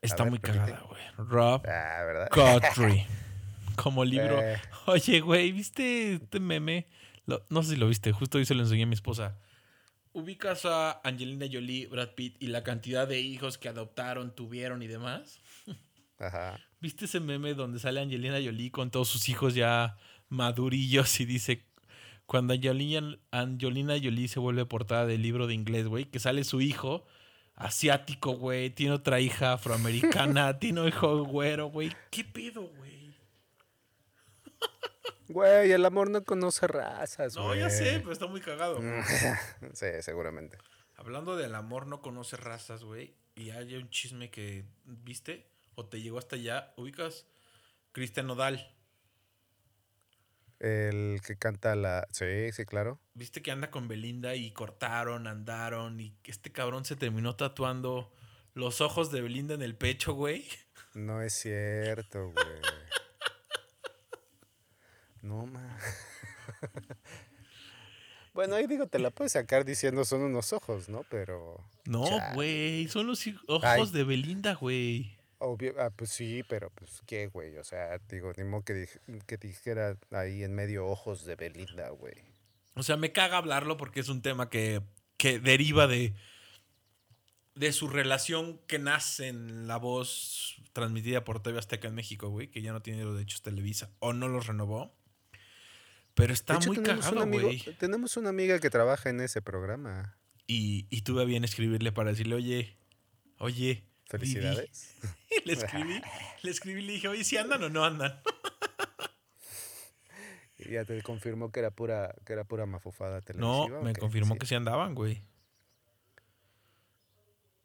Está 0.01 0.23
ver, 0.23 0.31
muy 0.31 0.39
repite. 0.39 0.57
cagada, 0.59 0.81
güey. 0.87 1.01
Rob 1.17 1.61
Ah. 1.67 2.27
Como 3.75 4.03
libro. 4.05 4.41
Eh. 4.41 4.59
Oye, 4.87 5.19
güey, 5.19 5.51
¿viste 5.51 6.13
este 6.15 6.39
meme? 6.39 6.87
Lo- 7.25 7.43
no 7.49 7.61
sé 7.61 7.71
si 7.71 7.75
lo 7.75 7.87
viste, 7.87 8.11
justo 8.11 8.37
hoy 8.37 8.45
se 8.45 8.55
lo 8.55 8.63
enseñé 8.63 8.83
a 8.83 8.87
mi 8.87 8.93
esposa. 8.95 9.37
Ubicas 10.13 10.65
a 10.65 10.99
Angelina 11.03 11.45
Jolie, 11.51 11.85
Brad 11.85 12.15
Pitt 12.15 12.37
y 12.41 12.47
la 12.47 12.63
cantidad 12.63 13.07
de 13.07 13.19
hijos 13.19 13.57
que 13.59 13.69
adoptaron, 13.69 14.33
tuvieron 14.33 14.81
y 14.81 14.87
demás. 14.87 15.39
Ajá. 16.17 16.59
¿Viste 16.79 17.05
ese 17.05 17.19
meme 17.19 17.53
donde 17.53 17.79
sale 17.79 18.01
Angelina 18.01 18.37
Jolie 18.43 18.71
con 18.71 18.89
todos 18.89 19.09
sus 19.09 19.29
hijos 19.29 19.53
ya 19.53 19.95
madurillos 20.29 21.19
y 21.19 21.25
dice 21.25 21.65
cuando 22.25 22.53
Angelina, 22.53 23.17
Angelina 23.31 23.93
Jolie 24.01 24.27
se 24.27 24.39
vuelve 24.39 24.65
portada 24.65 25.05
del 25.05 25.21
libro 25.21 25.47
de 25.47 25.53
inglés, 25.53 25.87
güey, 25.87 26.05
que 26.05 26.19
sale 26.19 26.43
su 26.43 26.59
hijo 26.59 27.05
asiático, 27.55 28.31
güey, 28.33 28.69
tiene 28.69 28.93
otra 28.93 29.19
hija 29.21 29.53
afroamericana, 29.53 30.59
tiene 30.59 30.81
un 30.81 30.87
hijo 30.89 31.23
güero, 31.23 31.67
güey. 31.67 31.91
¿Qué 32.11 32.23
pedo, 32.23 32.63
güey? 32.63 32.97
Güey, 35.29 35.71
el 35.73 35.83
amor 35.85 36.09
no 36.09 36.23
conoce 36.23 36.67
razas, 36.67 37.35
No, 37.35 37.47
güey. 37.47 37.59
ya 37.59 37.69
sé, 37.69 37.99
pero 37.99 38.13
está 38.13 38.27
muy 38.27 38.39
cagado. 38.39 38.79
sí, 39.73 39.85
seguramente. 39.99 40.57
Hablando 40.95 41.35
del 41.35 41.53
amor 41.53 41.85
no 41.85 42.01
conoce 42.01 42.37
razas, 42.37 42.83
güey, 42.85 43.13
y 43.35 43.49
hay 43.49 43.75
un 43.75 43.89
chisme 43.89 44.29
que 44.31 44.63
viste 44.85 45.49
o 45.75 45.85
te 45.85 46.01
llegó 46.01 46.17
hasta 46.17 46.37
allá, 46.37 46.73
ubicas 46.77 47.25
Cristian 47.91 48.27
Nodal. 48.27 48.73
El 50.59 51.21
que 51.25 51.37
canta 51.37 51.75
la... 51.75 52.07
Sí, 52.11 52.51
sí, 52.51 52.65
claro. 52.65 52.99
Viste 53.13 53.41
que 53.41 53.51
anda 53.51 53.69
con 53.69 53.87
Belinda 53.87 54.35
y 54.35 54.51
cortaron, 54.51 55.27
andaron 55.27 55.99
y 55.99 56.15
este 56.23 56.51
cabrón 56.51 56.83
se 56.83 56.95
terminó 56.95 57.35
tatuando 57.35 58.11
los 58.53 58.81
ojos 58.81 59.11
de 59.11 59.21
Belinda 59.21 59.53
en 59.53 59.61
el 59.61 59.75
pecho, 59.75 60.13
güey. 60.13 60.45
No 60.95 61.21
es 61.21 61.33
cierto, 61.33 62.31
güey. 62.31 62.61
No, 65.21 65.45
ma. 65.45 65.77
bueno, 68.33 68.55
ahí 68.55 68.65
digo, 68.65 68.87
te 68.87 68.97
la 68.97 69.11
puedes 69.11 69.33
sacar 69.33 69.65
diciendo 69.65 70.05
son 70.05 70.21
unos 70.21 70.53
ojos, 70.53 70.89
¿no? 70.89 71.03
Pero... 71.09 71.63
No, 71.85 72.05
güey, 72.33 72.87
son 72.87 73.07
los 73.07 73.23
ojos 73.47 73.63
Ay. 73.63 73.91
de 73.91 74.03
Belinda, 74.03 74.55
güey. 74.55 75.16
Obvio, 75.39 75.75
ah, 75.79 75.91
pues 75.95 76.09
sí, 76.09 76.43
pero 76.49 76.71
pues 76.71 77.01
qué, 77.05 77.27
güey. 77.27 77.57
O 77.57 77.63
sea, 77.63 77.99
digo, 78.09 78.31
ni 78.37 78.43
modo 78.43 78.63
que, 78.63 78.73
dij- 78.73 79.23
que 79.25 79.37
dijera 79.37 79.97
ahí 80.11 80.43
en 80.43 80.53
medio 80.55 80.87
ojos 80.87 81.25
de 81.25 81.35
Belinda, 81.35 81.89
güey. 81.89 82.15
O 82.73 82.83
sea, 82.83 82.97
me 82.97 83.11
caga 83.11 83.37
hablarlo 83.37 83.77
porque 83.77 83.99
es 83.99 84.09
un 84.09 84.21
tema 84.21 84.49
que, 84.49 84.81
que 85.17 85.39
deriva 85.39 85.85
de, 85.87 86.15
de 87.55 87.71
su 87.71 87.87
relación 87.87 88.59
que 88.67 88.79
nace 88.79 89.27
en 89.27 89.67
la 89.67 89.77
voz 89.77 90.61
transmitida 90.73 91.23
por 91.23 91.41
TV 91.41 91.57
Azteca 91.59 91.87
en 91.87 91.95
México, 91.95 92.29
güey, 92.29 92.49
que 92.49 92.61
ya 92.61 92.71
no 92.71 92.81
tiene 92.81 93.03
los 93.03 93.13
derechos 93.15 93.41
Televisa 93.41 93.91
o 93.99 94.13
no 94.13 94.27
los 94.27 94.47
renovó. 94.47 94.95
Pero 96.15 96.33
está 96.33 96.55
hecho, 96.55 96.69
muy 96.73 96.77
cagado, 96.83 97.27
güey. 97.27 97.59
Tenemos 97.79 98.17
una 98.17 98.29
amiga 98.29 98.59
que 98.59 98.71
trabaja 98.71 99.09
en 99.11 99.21
ese 99.21 99.41
programa. 99.43 100.17
Y, 100.47 100.87
y 100.89 101.01
tuve 101.01 101.25
bien 101.25 101.43
escribirle 101.43 101.91
para 101.91 102.09
decirle, 102.09 102.35
oye, 102.35 102.77
oye. 103.37 103.83
Vivi". 104.11 104.31
Felicidades. 104.33 104.95
Le 105.45 105.53
escribí, 105.53 106.01
le 106.43 106.51
escribí 106.51 106.81
y 106.81 106.85
le 106.85 106.93
dije, 106.93 107.07
oye, 107.07 107.23
si 107.23 107.37
andan 107.37 107.63
o 107.63 107.69
no 107.69 107.83
andan. 107.85 108.19
Y 110.59 110.71
ya 110.71 110.85
te 110.85 111.01
confirmó 111.03 111.51
que 111.51 111.59
era 111.59 111.69
pura, 111.71 112.15
que 112.25 112.33
era 112.33 112.43
pura 112.43 112.65
mafufada 112.65 113.17
No, 113.17 113.21
televisiva. 113.21 113.79
¿o 113.79 113.83
me 113.83 113.93
qué? 113.93 113.99
confirmó 113.99 114.33
Sí. 114.33 114.39
que 114.39 114.45
sí 114.47 114.55
andaban, 114.55 114.95
güey. 114.95 115.21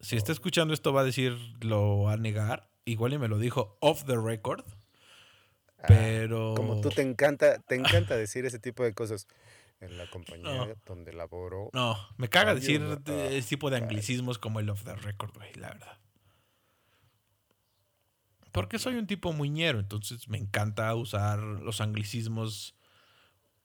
Si 0.01 0.17
está 0.17 0.31
escuchando 0.33 0.75
esto, 0.75 0.93
va 0.93 1.01
a 1.01 1.05
decir, 1.05 1.33
lo 1.61 2.03
va 2.03 2.13
a 2.15 2.17
negar. 2.19 2.69
Igual 2.85 3.15
y 3.15 3.19
me 3.19 3.29
lo 3.29 3.39
dijo 3.39 3.79
off 3.81 4.05
the 4.05 4.17
record. 4.17 4.65
Ah, 5.79 5.85
Pero. 5.89 6.53
Como 6.55 6.81
tú 6.83 6.91
te 6.91 7.01
encanta, 7.03 7.59
te 7.61 7.77
encanta 7.77 8.15
decir 8.17 8.45
ese 8.45 8.59
tipo 8.59 8.83
de 8.85 8.93
cosas. 8.93 9.27
En 9.81 9.97
la 9.99 10.09
compañía 10.11 10.67
No. 10.67 10.75
donde 10.85 11.13
laboro. 11.13 11.71
No, 11.73 11.97
me 12.19 12.29
caga 12.29 12.55
decir 12.55 12.81
no, 12.81 13.01
ese 13.07 13.49
tipo 13.49 13.69
de 13.71 13.79
anglicismos 13.79 14.39
como 14.39 14.61
el 14.61 14.69
off 14.71 14.85
the 14.85 14.95
record, 14.95 15.33
güey, 15.35 15.53
la 15.55 15.71
verdad. 15.71 15.99
Porque 18.53 18.79
soy 18.79 18.97
un 18.97 19.07
tipo 19.07 19.33
muñero, 19.33 19.81
entonces 19.81 20.29
me 20.29 20.39
encanta 20.39 20.95
usar 20.95 21.39
los 21.39 21.81
anglicismos, 21.81 22.77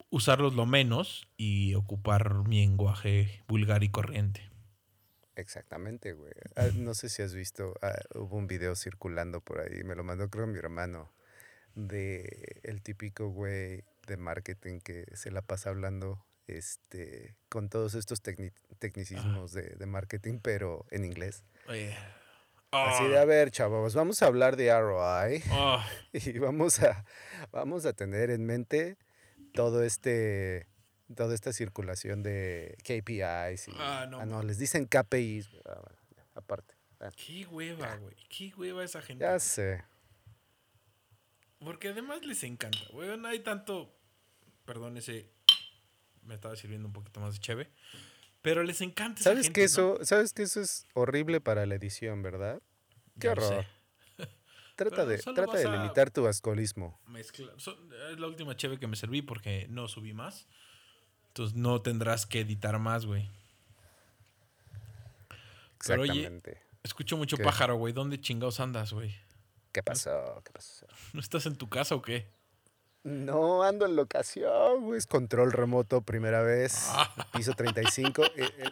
usarlos 0.09 0.55
lo 0.55 0.65
menos 0.65 1.27
y 1.35 1.75
ocupar 1.75 2.47
mi 2.47 2.61
lenguaje 2.61 3.43
vulgar 3.47 3.83
y 3.83 3.89
corriente. 3.89 4.49
Exactamente, 5.35 6.13
güey. 6.13 6.31
Ah, 6.55 6.69
no 6.75 6.93
sé 6.95 7.09
si 7.09 7.21
has 7.21 7.35
visto, 7.35 7.75
ah, 7.81 7.93
hubo 8.15 8.37
un 8.37 8.47
video 8.47 8.75
circulando 8.75 9.41
por 9.41 9.59
ahí, 9.59 9.83
me 9.83 9.93
lo 9.95 10.03
mandó 10.03 10.29
creo 10.29 10.47
mi 10.47 10.57
hermano, 10.57 11.11
de 11.75 12.59
el 12.63 12.81
típico 12.81 13.27
güey 13.29 13.83
de 14.07 14.17
marketing 14.17 14.79
que 14.79 15.05
se 15.15 15.29
la 15.29 15.41
pasa 15.43 15.69
hablando 15.69 16.25
este 16.47 17.35
con 17.49 17.69
todos 17.69 17.93
estos 17.93 18.23
tecni- 18.23 18.53
tecnicismos 18.79 19.51
de, 19.51 19.75
de 19.75 19.85
marketing, 19.85 20.39
pero 20.41 20.85
en 20.89 21.03
inglés. 21.05 21.43
Oye. 21.67 21.95
Así 22.85 23.03
Ah, 23.03 23.07
de, 23.09 23.17
a 23.19 23.25
ver, 23.25 23.51
chavos, 23.51 23.93
vamos 23.95 24.21
a 24.21 24.27
hablar 24.27 24.55
de 24.55 24.71
ROI 24.71 25.43
ah, 25.51 25.87
y 26.13 26.37
vamos 26.39 26.79
a, 26.81 27.03
vamos 27.51 27.85
a 27.85 27.93
tener 27.93 28.29
en 28.29 28.45
mente 28.45 28.97
todo 29.53 29.83
este, 29.83 30.67
toda 31.15 31.33
esta 31.33 31.53
circulación 31.53 32.23
de 32.23 32.77
KPIs. 32.83 33.69
Y, 33.69 33.71
Ah, 33.77 34.05
no, 34.09 34.25
no, 34.25 34.43
les 34.43 34.57
dicen 34.57 34.85
KPIs. 34.85 35.49
Ah, 35.65 35.81
bueno, 35.81 35.97
aparte. 36.35 36.75
Ah, 36.99 37.11
qué 37.15 37.45
hueva, 37.45 37.95
güey. 37.97 38.15
Qué 38.29 38.53
hueva 38.57 38.83
esa 38.83 39.01
gente. 39.01 39.23
Ya 39.23 39.39
sé. 39.39 39.83
Porque 41.59 41.89
además 41.89 42.23
les 42.25 42.43
encanta, 42.43 42.79
güey. 42.91 43.17
No 43.17 43.27
hay 43.27 43.39
tanto. 43.39 43.93
Perdón, 44.65 44.97
ese. 44.97 45.29
Me 46.23 46.35
estaba 46.35 46.55
sirviendo 46.55 46.87
un 46.87 46.93
poquito 46.93 47.19
más 47.19 47.33
de 47.35 47.39
cheve. 47.39 47.71
Pero 48.41 48.63
les 48.63 48.81
encanta 48.81 49.19
esa 49.21 49.29
¿Sabes 49.31 49.45
gente, 49.47 49.53
que 49.53 49.61
¿no? 49.61 49.65
eso, 49.65 49.99
sabes 50.03 50.33
que 50.33 50.43
eso 50.43 50.61
es 50.61 50.85
horrible 50.93 51.41
para 51.41 51.65
la 51.65 51.75
edición, 51.75 52.21
verdad? 52.21 52.61
Qué 53.19 53.27
Ya 53.27 53.31
horror. 53.31 53.65
trata 54.75 55.05
de, 55.05 55.17
trata 55.17 55.57
de 55.57 55.69
limitar 55.71 56.11
tu. 56.11 56.23
Mezcla. 57.07 57.51
son- 57.57 57.91
es 58.11 58.19
la 58.19 58.27
última 58.27 58.55
cheve 58.55 58.79
que 58.79 58.87
me 58.87 58.95
serví 58.95 59.21
porque 59.21 59.67
no 59.69 59.87
subí 59.87 60.13
más. 60.13 60.47
Entonces 61.29 61.55
no 61.57 61.81
tendrás 61.81 62.25
que 62.25 62.39
editar 62.41 62.79
más, 62.79 63.05
güey. 63.05 63.29
Pero 65.85 66.01
oye- 66.01 66.11
Exactamente. 66.13 66.61
Escucho 66.83 67.17
mucho 67.17 67.37
¿Qué? 67.37 67.43
pájaro, 67.43 67.75
güey. 67.75 67.93
¿Dónde 67.93 68.19
chingados 68.19 68.59
andas, 68.59 68.93
güey? 68.93 69.13
¿Qué 69.71 69.83
pasó? 69.83 70.41
¿Qué 70.45 70.51
pasó? 70.51 70.87
¿No 71.13 71.19
estás 71.19 71.45
en 71.45 71.55
tu 71.57 71.69
casa 71.69 71.95
o 71.95 72.01
qué? 72.01 72.27
No, 73.07 73.63
ando 73.63 73.85
en 73.85 73.95
locación, 73.95 74.83
güey. 74.83 74.97
Es 74.97 75.07
control 75.07 75.51
remoto, 75.53 76.01
primera 76.01 76.41
vez. 76.41 76.89
Piso 77.33 77.53
35. 77.53 78.23
Eh, 78.25 78.29
eh, 78.37 78.63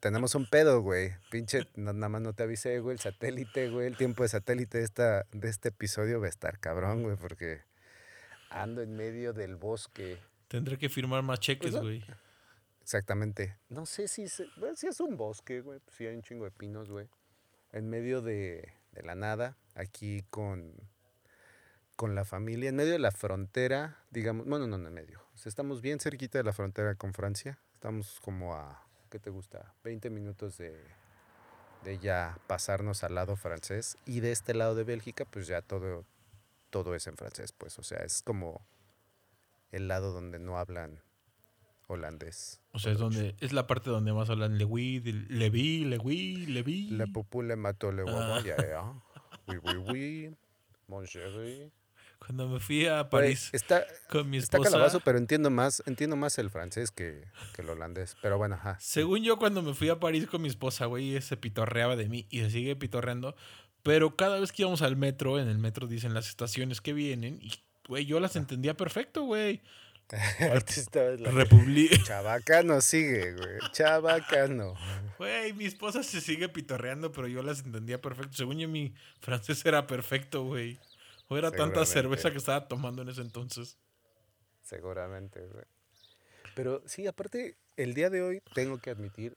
tenemos 0.00 0.34
un 0.34 0.46
pedo, 0.48 0.80
güey. 0.80 1.12
Pinche, 1.30 1.66
no- 1.76 1.92
nada 1.92 2.08
más 2.08 2.22
no 2.22 2.32
te 2.32 2.44
avisé, 2.44 2.78
güey. 2.80 2.94
El 2.94 3.00
satélite, 3.00 3.68
güey. 3.70 3.86
El 3.86 3.96
tiempo 3.96 4.22
de 4.22 4.30
satélite 4.30 4.78
de, 4.78 4.84
esta, 4.84 5.26
de 5.32 5.48
este 5.48 5.68
episodio 5.68 6.20
va 6.20 6.26
a 6.26 6.30
estar 6.30 6.58
cabrón, 6.58 7.02
güey, 7.02 7.16
porque 7.16 7.60
ando 8.50 8.80
en 8.82 8.96
medio 8.96 9.32
del 9.32 9.56
bosque. 9.56 10.18
Tendré 10.48 10.78
que 10.78 10.88
firmar 10.88 11.22
más 11.22 11.40
cheques, 11.40 11.72
Pues 11.72 11.82
güey. 11.82 12.04
Exactamente. 12.80 13.56
No 13.68 13.86
sé 13.86 14.08
si, 14.08 14.28
se- 14.28 14.46
bueno, 14.56 14.76
si 14.76 14.86
es 14.86 15.00
un 15.00 15.16
bosque, 15.16 15.60
güey. 15.60 15.80
pues 15.80 15.96
Sí, 15.96 16.06
hay 16.06 16.14
un 16.14 16.22
chingo 16.22 16.44
de 16.44 16.50
pinos, 16.50 16.90
güey. 16.90 17.08
En 17.72 17.88
medio 17.90 18.20
de, 18.22 18.72
de 18.92 19.02
la 19.02 19.14
nada, 19.14 19.56
aquí 19.74 20.22
con, 20.30 20.72
con 21.96 22.14
la 22.14 22.24
familia, 22.24 22.68
en 22.70 22.76
medio 22.76 22.92
de 22.92 22.98
la 22.98 23.12
frontera, 23.12 23.98
digamos, 24.10 24.46
bueno, 24.46 24.66
no, 24.66 24.78
no 24.78 24.88
en 24.88 24.94
medio. 24.94 25.20
O 25.34 25.38
sea, 25.38 25.48
estamos 25.50 25.80
bien 25.80 26.00
cerquita 26.00 26.38
de 26.38 26.44
la 26.44 26.52
frontera 26.52 26.94
con 26.94 27.12
Francia. 27.14 27.58
Estamos 27.74 28.18
como 28.20 28.54
a, 28.54 28.82
¿qué 29.10 29.18
te 29.18 29.30
gusta? 29.30 29.74
20 29.84 30.10
minutos 30.10 30.58
de, 30.58 30.76
de 31.84 31.98
ya 31.98 32.38
pasarnos 32.46 33.04
al 33.04 33.14
lado 33.14 33.36
francés. 33.36 33.96
Y 34.06 34.20
de 34.20 34.32
este 34.32 34.54
lado 34.54 34.74
de 34.74 34.84
Bélgica, 34.84 35.24
pues 35.24 35.46
ya 35.46 35.62
todo, 35.62 36.04
todo 36.70 36.94
es 36.94 37.06
en 37.06 37.16
francés, 37.16 37.52
pues. 37.52 37.78
O 37.78 37.82
sea, 37.82 37.98
es 37.98 38.22
como 38.22 38.66
el 39.70 39.88
lado 39.88 40.12
donde 40.12 40.38
no 40.38 40.58
hablan 40.58 41.00
holandés. 41.86 42.60
O 42.72 42.78
sea, 42.78 42.92
es 42.92 42.98
donde 42.98 43.36
es 43.40 43.52
la 43.52 43.66
parte 43.66 43.90
donde 43.90 44.12
más 44.12 44.30
hablan 44.30 44.58
Lewi, 44.58 45.00
Levi, 45.28 45.84
Lewi, 45.84 46.46
Levi. 46.46 46.90
Le 46.90 47.06
poupou 47.06 47.42
le 47.42 47.56
mató 47.56 47.92
le 47.92 48.04
Ah. 48.08 48.40
ya. 48.44 48.92
Oui, 49.46 49.56
oui, 49.64 49.76
oui. 49.90 50.36
Mon 50.88 51.04
chéri. 51.04 51.70
Cuando 52.24 52.48
me 52.48 52.58
fui 52.58 52.86
a 52.86 53.10
París 53.10 53.50
Está, 53.52 53.84
con 54.08 54.30
mi 54.30 54.38
está 54.38 54.56
esposa. 54.56 54.70
calabazo, 54.72 55.00
pero 55.00 55.18
entiendo 55.18 55.50
más, 55.50 55.82
entiendo 55.86 56.16
más 56.16 56.38
el 56.38 56.48
francés 56.48 56.90
que, 56.90 57.24
que 57.54 57.62
el 57.62 57.68
holandés. 57.68 58.16
Pero 58.22 58.38
bueno, 58.38 58.54
ajá. 58.54 58.78
Según 58.80 59.22
yo, 59.22 59.36
cuando 59.38 59.60
me 59.60 59.74
fui 59.74 59.90
a 59.90 60.00
París 60.00 60.26
con 60.26 60.40
mi 60.40 60.48
esposa, 60.48 60.86
güey, 60.86 61.20
se 61.20 61.36
pitorreaba 61.36 61.96
de 61.96 62.08
mí 62.08 62.26
y 62.30 62.40
se 62.40 62.50
sigue 62.50 62.76
pitorreando. 62.76 63.36
Pero 63.82 64.16
cada 64.16 64.40
vez 64.40 64.52
que 64.52 64.62
íbamos 64.62 64.80
al 64.80 64.96
metro, 64.96 65.38
en 65.38 65.48
el 65.48 65.58
metro 65.58 65.86
dicen 65.86 66.14
las 66.14 66.28
estaciones 66.30 66.80
que 66.80 66.94
vienen 66.94 67.38
y, 67.42 67.52
güey, 67.86 68.06
yo 68.06 68.18
las 68.20 68.36
entendía 68.36 68.74
perfecto, 68.74 69.24
güey. 69.24 69.60
Republi... 71.32 71.88
Chabacano 72.04 72.80
sigue, 72.80 73.32
güey. 73.34 73.58
Chabacano. 73.72 74.74
Güey, 75.18 75.52
mi 75.52 75.64
esposa 75.66 76.02
se 76.02 76.20
sigue 76.20 76.48
pitorreando, 76.48 77.12
pero 77.12 77.28
yo 77.28 77.42
las 77.42 77.60
entendía 77.64 78.00
perfecto. 78.00 78.32
Según 78.34 78.58
yo, 78.58 78.68
mi 78.68 78.94
francés 79.20 79.64
era 79.66 79.86
perfecto, 79.86 80.44
güey. 80.44 80.78
O 81.28 81.36
era 81.38 81.50
tanta 81.50 81.84
cerveza 81.86 82.30
que 82.30 82.38
estaba 82.38 82.68
tomando 82.68 83.02
en 83.02 83.08
ese 83.08 83.20
entonces. 83.22 83.78
Seguramente, 84.62 85.46
güey. 85.46 85.64
Pero 86.54 86.82
sí, 86.86 87.06
aparte, 87.06 87.56
el 87.76 87.94
día 87.94 88.10
de 88.10 88.22
hoy 88.22 88.42
tengo 88.54 88.78
que 88.78 88.90
admitir, 88.90 89.36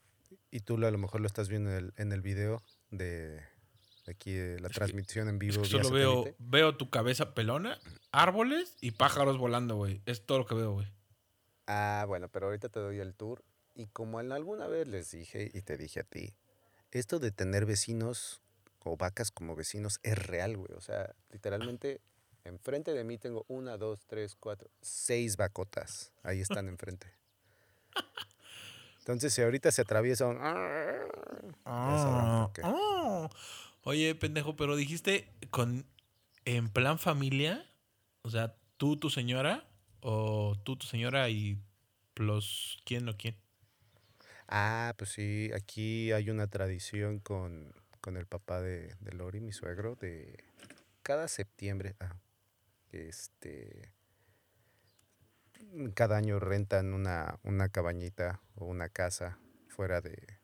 y 0.52 0.60
tú 0.62 0.76
a 0.86 0.92
lo 0.92 0.98
mejor 0.98 1.22
lo 1.22 1.28
estás 1.28 1.50
viendo 1.50 1.70
en 1.72 1.78
el, 1.78 1.94
en 1.98 2.12
el 2.12 2.22
video 2.22 2.62
de, 2.92 3.42
de 4.06 4.12
aquí, 4.12 4.34
de 4.34 4.60
la 4.60 4.68
que- 4.70 4.76
transmisión 4.76 5.28
en 5.30 5.36
Es 5.36 5.40
vivo. 5.40 5.62
que 5.64 5.70
vía 5.70 5.84
solo 5.84 5.96
veo, 5.96 6.36
veo 6.40 6.78
tu 6.78 6.90
cabeza 6.90 7.34
pelona, 7.34 7.80
árboles 8.12 8.76
y 8.82 8.92
pájaros 8.92 9.38
volando, 9.38 9.76
güey. 9.76 10.02
Es 10.06 10.26
todo 10.26 10.40
lo 10.40 10.46
que 10.46 10.56
veo, 10.56 10.74
güey. 10.74 10.88
Ah, 11.66 12.06
bueno, 12.08 12.30
pero 12.30 12.48
ahorita 12.48 12.70
te 12.70 12.80
doy 12.80 13.00
el 13.00 13.14
tour. 13.14 13.44
Y 13.76 13.88
como 13.88 14.20
en 14.22 14.32
alguna 14.32 14.68
vez 14.68 14.88
les 14.88 15.12
dije 15.12 15.52
y 15.54 15.62
te 15.62 15.78
dije 15.78 16.00
a 16.00 16.04
ti, 16.04 16.34
esto 16.92 17.20
de 17.20 17.32
tener 17.32 17.66
vecinos 17.66 18.42
o 18.92 18.98
vacas 18.98 19.32
como 19.32 19.56
vecinos 19.56 20.00
es 20.04 20.18
real, 20.18 20.58
güey. 20.58 20.74
O 20.74 20.82
sea, 20.82 21.14
literalmente 21.32 22.02
enfrente 22.44 22.94
de 22.94 23.04
mí 23.04 23.18
tengo 23.18 23.46
una, 23.48 23.78
dos, 23.78 24.06
tres, 24.06 24.36
cuatro, 24.36 24.70
seis 24.82 25.38
vacotas. 25.38 26.12
Ahí 26.24 26.42
están 26.42 26.68
enfrente. 26.68 27.14
Entonces, 29.00 29.34
si 29.34 29.42
ahorita 29.42 29.72
se 29.72 29.82
atraviesa 29.82 30.28
un... 30.28 30.36
qué. 32.54 32.62
ah. 32.64 33.30
Oye, 33.84 34.16
pendejo, 34.16 34.58
pero 34.58 34.76
dijiste 34.76 35.32
con 35.50 35.86
en 36.44 36.70
plan 36.70 37.00
familia, 37.00 37.66
o 38.22 38.30
sea, 38.30 38.56
tú, 38.76 38.98
tu 38.98 39.10
señora, 39.10 39.66
o 40.02 40.56
tú, 40.64 40.76
tu 40.76 40.88
señora 40.88 41.30
y 41.30 41.58
los 42.16 42.80
quién 42.86 43.08
o 43.08 43.16
quién. 43.16 43.38
Ah, 44.48 44.94
pues 44.98 45.12
sí, 45.12 45.52
aquí 45.54 46.12
hay 46.12 46.30
una 46.30 46.48
tradición 46.48 47.20
con, 47.20 47.74
con 48.08 48.16
el 48.16 48.26
papá 48.26 48.62
de, 48.62 48.96
de 49.02 49.12
Lori, 49.12 49.42
mi 49.42 49.52
suegro, 49.52 49.96
de 49.96 50.46
cada 51.04 51.28
septiembre, 51.28 51.98
ah, 52.00 52.16
este, 52.94 53.92
cada 55.94 56.16
año 56.16 56.40
rentan 56.40 56.94
una, 56.94 57.38
una 57.44 57.68
cabañita 57.68 58.40
o 58.56 58.64
una 58.64 58.88
casa 58.88 59.40
fuera 59.68 60.00
de, 60.00 60.40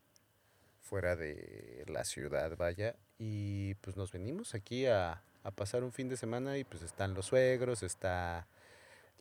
fuera 0.81 1.15
de 1.15 1.85
la 1.87 2.03
ciudad, 2.03 2.57
vaya, 2.57 2.97
y 3.17 3.75
pues 3.75 3.95
nos 3.95 4.11
venimos 4.11 4.55
aquí 4.55 4.85
a, 4.87 5.23
a 5.43 5.51
pasar 5.51 5.85
un 5.85 5.93
fin 5.93 6.09
de 6.09 6.17
semana 6.17 6.57
y 6.57 6.65
pues 6.65 6.83
están 6.83 7.13
los 7.13 7.27
suegros, 7.27 7.81
está 7.81 8.45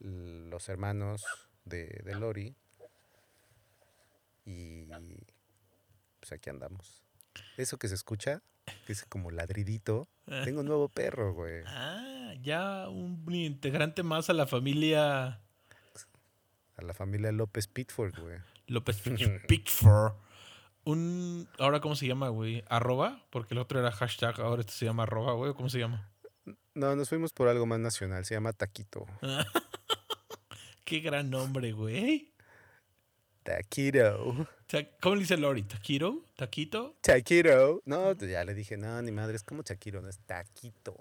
los 0.00 0.68
hermanos 0.68 1.22
de, 1.64 2.00
de 2.04 2.14
Lori 2.16 2.56
y 4.44 4.88
pues 6.18 6.32
aquí 6.32 6.50
andamos. 6.50 7.01
Eso 7.56 7.78
que 7.78 7.88
se 7.88 7.94
escucha, 7.94 8.42
que 8.86 8.92
es 8.92 9.04
como 9.06 9.30
ladridito, 9.30 10.08
tengo 10.44 10.60
un 10.60 10.66
nuevo 10.66 10.88
perro, 10.88 11.34
güey. 11.34 11.62
Ah, 11.66 12.32
ya 12.40 12.88
un 12.88 13.24
integrante 13.34 14.02
más 14.02 14.30
a 14.30 14.32
la 14.32 14.46
familia 14.46 15.40
A 16.76 16.82
la 16.82 16.94
familia 16.94 17.32
López 17.32 17.66
Pitford, 17.68 18.18
güey. 18.18 18.38
López 18.66 19.02
Pickford. 19.48 20.14
Un, 20.84 21.48
ahora 21.58 21.80
cómo 21.80 21.94
se 21.94 22.08
llama, 22.08 22.28
güey, 22.28 22.64
arroba, 22.68 23.24
porque 23.30 23.54
el 23.54 23.58
otro 23.58 23.78
era 23.78 23.92
hashtag, 23.92 24.40
ahora 24.40 24.62
este 24.62 24.72
se 24.72 24.84
llama 24.84 25.04
arroba, 25.04 25.34
güey, 25.34 25.54
¿cómo 25.54 25.68
se 25.68 25.78
llama? 25.78 26.10
No, 26.74 26.96
nos 26.96 27.08
fuimos 27.08 27.32
por 27.32 27.48
algo 27.48 27.66
más 27.66 27.78
nacional, 27.78 28.24
se 28.24 28.34
llama 28.34 28.52
Taquito. 28.52 29.06
Qué 30.84 31.00
gran 31.00 31.30
nombre, 31.30 31.72
güey. 31.72 32.31
Taquito. 33.42 34.46
Ta- 34.66 34.87
¿Cómo 35.00 35.16
le 35.16 35.20
dice 35.22 35.37
Lori? 35.37 35.62
¿Taquito? 35.64 36.25
¿Taquito? 36.37 36.94
Taquito. 37.00 37.82
No, 37.84 38.12
ya 38.14 38.44
le 38.44 38.54
dije, 38.54 38.76
no, 38.76 39.00
ni 39.02 39.11
madre, 39.12 39.37
es 39.37 39.42
como 39.42 39.62
Taquito, 39.62 40.00
no 40.00 40.08
es 40.08 40.18
Taquito. 40.20 40.96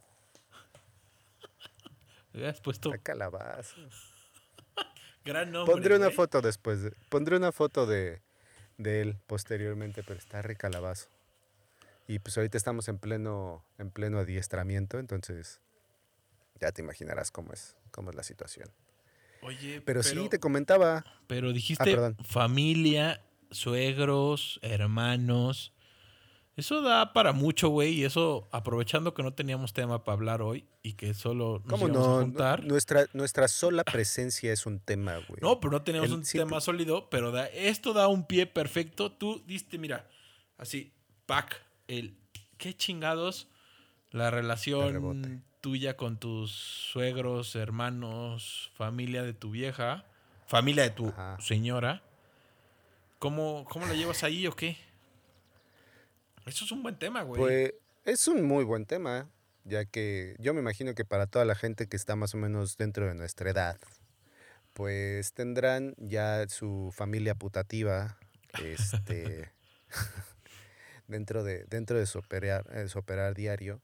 Le 2.33 2.47
has 2.47 2.61
puesto 2.61 2.93
Está 2.93 3.03
calabaza. 3.03 3.75
gran 5.25 5.51
nombre. 5.51 5.71
Pondré 5.73 5.95
una 5.95 6.11
foto 6.11 6.41
después. 6.41 6.81
de- 6.81 6.93
pondré 7.09 7.35
una 7.37 7.51
foto 7.51 7.85
de, 7.85 8.21
de 8.77 9.01
él 9.01 9.17
posteriormente, 9.27 10.01
pero 10.03 10.17
está 10.19 10.41
re 10.41 10.55
calabazo. 10.55 11.09
Y 12.07 12.19
pues 12.19 12.37
ahorita 12.37 12.57
estamos 12.57 12.87
en 12.87 12.97
pleno, 12.97 13.63
en 13.77 13.91
pleno 13.91 14.19
adiestramiento, 14.19 14.97
entonces 14.99 15.61
ya 16.59 16.71
te 16.71 16.81
imaginarás 16.81 17.31
cómo 17.31 17.53
es, 17.53 17.75
cómo 17.91 18.09
es 18.09 18.15
la 18.15 18.23
situación. 18.23 18.69
Oye, 19.41 19.81
Pero, 19.81 20.03
sí, 20.03 20.29
te 20.29 20.39
comentaba. 20.39 21.03
Pero 21.27 21.51
dijiste 21.53 21.83
perdón. 21.83 22.17
familia, 22.23 23.21
suegros, 23.49 24.59
hermanos. 24.61 25.73
Eso 26.57 26.81
da 26.81 27.13
para 27.13 27.31
mucho, 27.31 27.69
güey. 27.69 27.93
Y 27.93 28.03
eso, 28.03 28.47
aprovechando 28.51 29.13
que 29.13 29.23
no 29.23 29.33
teníamos 29.33 29.73
tema 29.73 30.03
para 30.03 30.13
hablar 30.13 30.41
hoy 30.41 30.65
y 30.83 30.93
que 30.93 31.13
solo 31.13 31.61
nos 31.63 31.69
¿Cómo 31.69 31.87
íbamos 31.87 32.07
no? 32.07 32.17
a 32.17 32.21
juntar. 32.21 32.63
Nuestra, 32.65 33.05
nuestra 33.13 33.47
sola 33.47 33.83
presencia 33.83 34.51
es 34.51 34.65
un 34.65 34.79
tema, 34.79 35.13
güey. 35.27 35.39
No, 35.41 35.59
pero 35.59 35.71
no 35.71 35.81
tenemos 35.81 36.09
El 36.09 36.15
un 36.15 36.23
tema 36.23 36.59
sólido, 36.61 37.09
pero 37.09 37.31
da, 37.31 37.47
esto 37.47 37.93
da 37.93 38.07
un 38.07 38.27
pie 38.27 38.47
perfecto. 38.47 39.11
Tú 39.11 39.41
diste, 39.47 39.77
mira, 39.77 40.07
así, 40.57 40.93
pack, 41.25 41.61
el 41.87 42.17
qué 42.57 42.75
chingados 42.75 43.47
la 44.11 44.29
relación 44.29 45.43
tuya 45.61 45.95
con 45.95 46.17
tus 46.17 46.51
suegros, 46.51 47.55
hermanos, 47.55 48.71
familia 48.75 49.21
de 49.21 49.33
tu 49.33 49.51
vieja, 49.51 50.03
familia 50.47 50.83
de 50.83 50.89
tu 50.89 51.09
Ajá. 51.09 51.37
señora. 51.39 52.01
¿Cómo, 53.19 53.65
¿Cómo 53.69 53.85
la 53.85 53.93
llevas 53.93 54.23
ahí 54.23 54.47
o 54.47 54.55
qué? 54.55 54.77
Eso 56.47 56.65
es 56.65 56.71
un 56.71 56.81
buen 56.81 56.97
tema, 56.97 57.21
güey. 57.21 57.39
Pues 57.39 57.73
es 58.03 58.27
un 58.27 58.43
muy 58.43 58.63
buen 58.63 58.87
tema, 58.87 59.29
ya 59.63 59.85
que 59.85 60.35
yo 60.39 60.55
me 60.55 60.61
imagino 60.61 60.95
que 60.95 61.05
para 61.05 61.27
toda 61.27 61.45
la 61.45 61.53
gente 61.53 61.87
que 61.87 61.95
está 61.95 62.15
más 62.15 62.33
o 62.33 62.37
menos 62.37 62.77
dentro 62.77 63.07
de 63.07 63.13
nuestra 63.13 63.51
edad, 63.51 63.79
pues 64.73 65.33
tendrán 65.33 65.93
ya 65.97 66.47
su 66.49 66.91
familia 66.91 67.35
putativa, 67.35 68.17
este, 68.59 69.51
dentro 71.07 71.43
de 71.43 71.65
dentro 71.65 71.99
de 71.99 72.07
su 72.07 72.17
operar, 72.17 72.65
eh, 72.73 72.87
su 72.87 72.97
operar 72.97 73.35
diario 73.35 73.79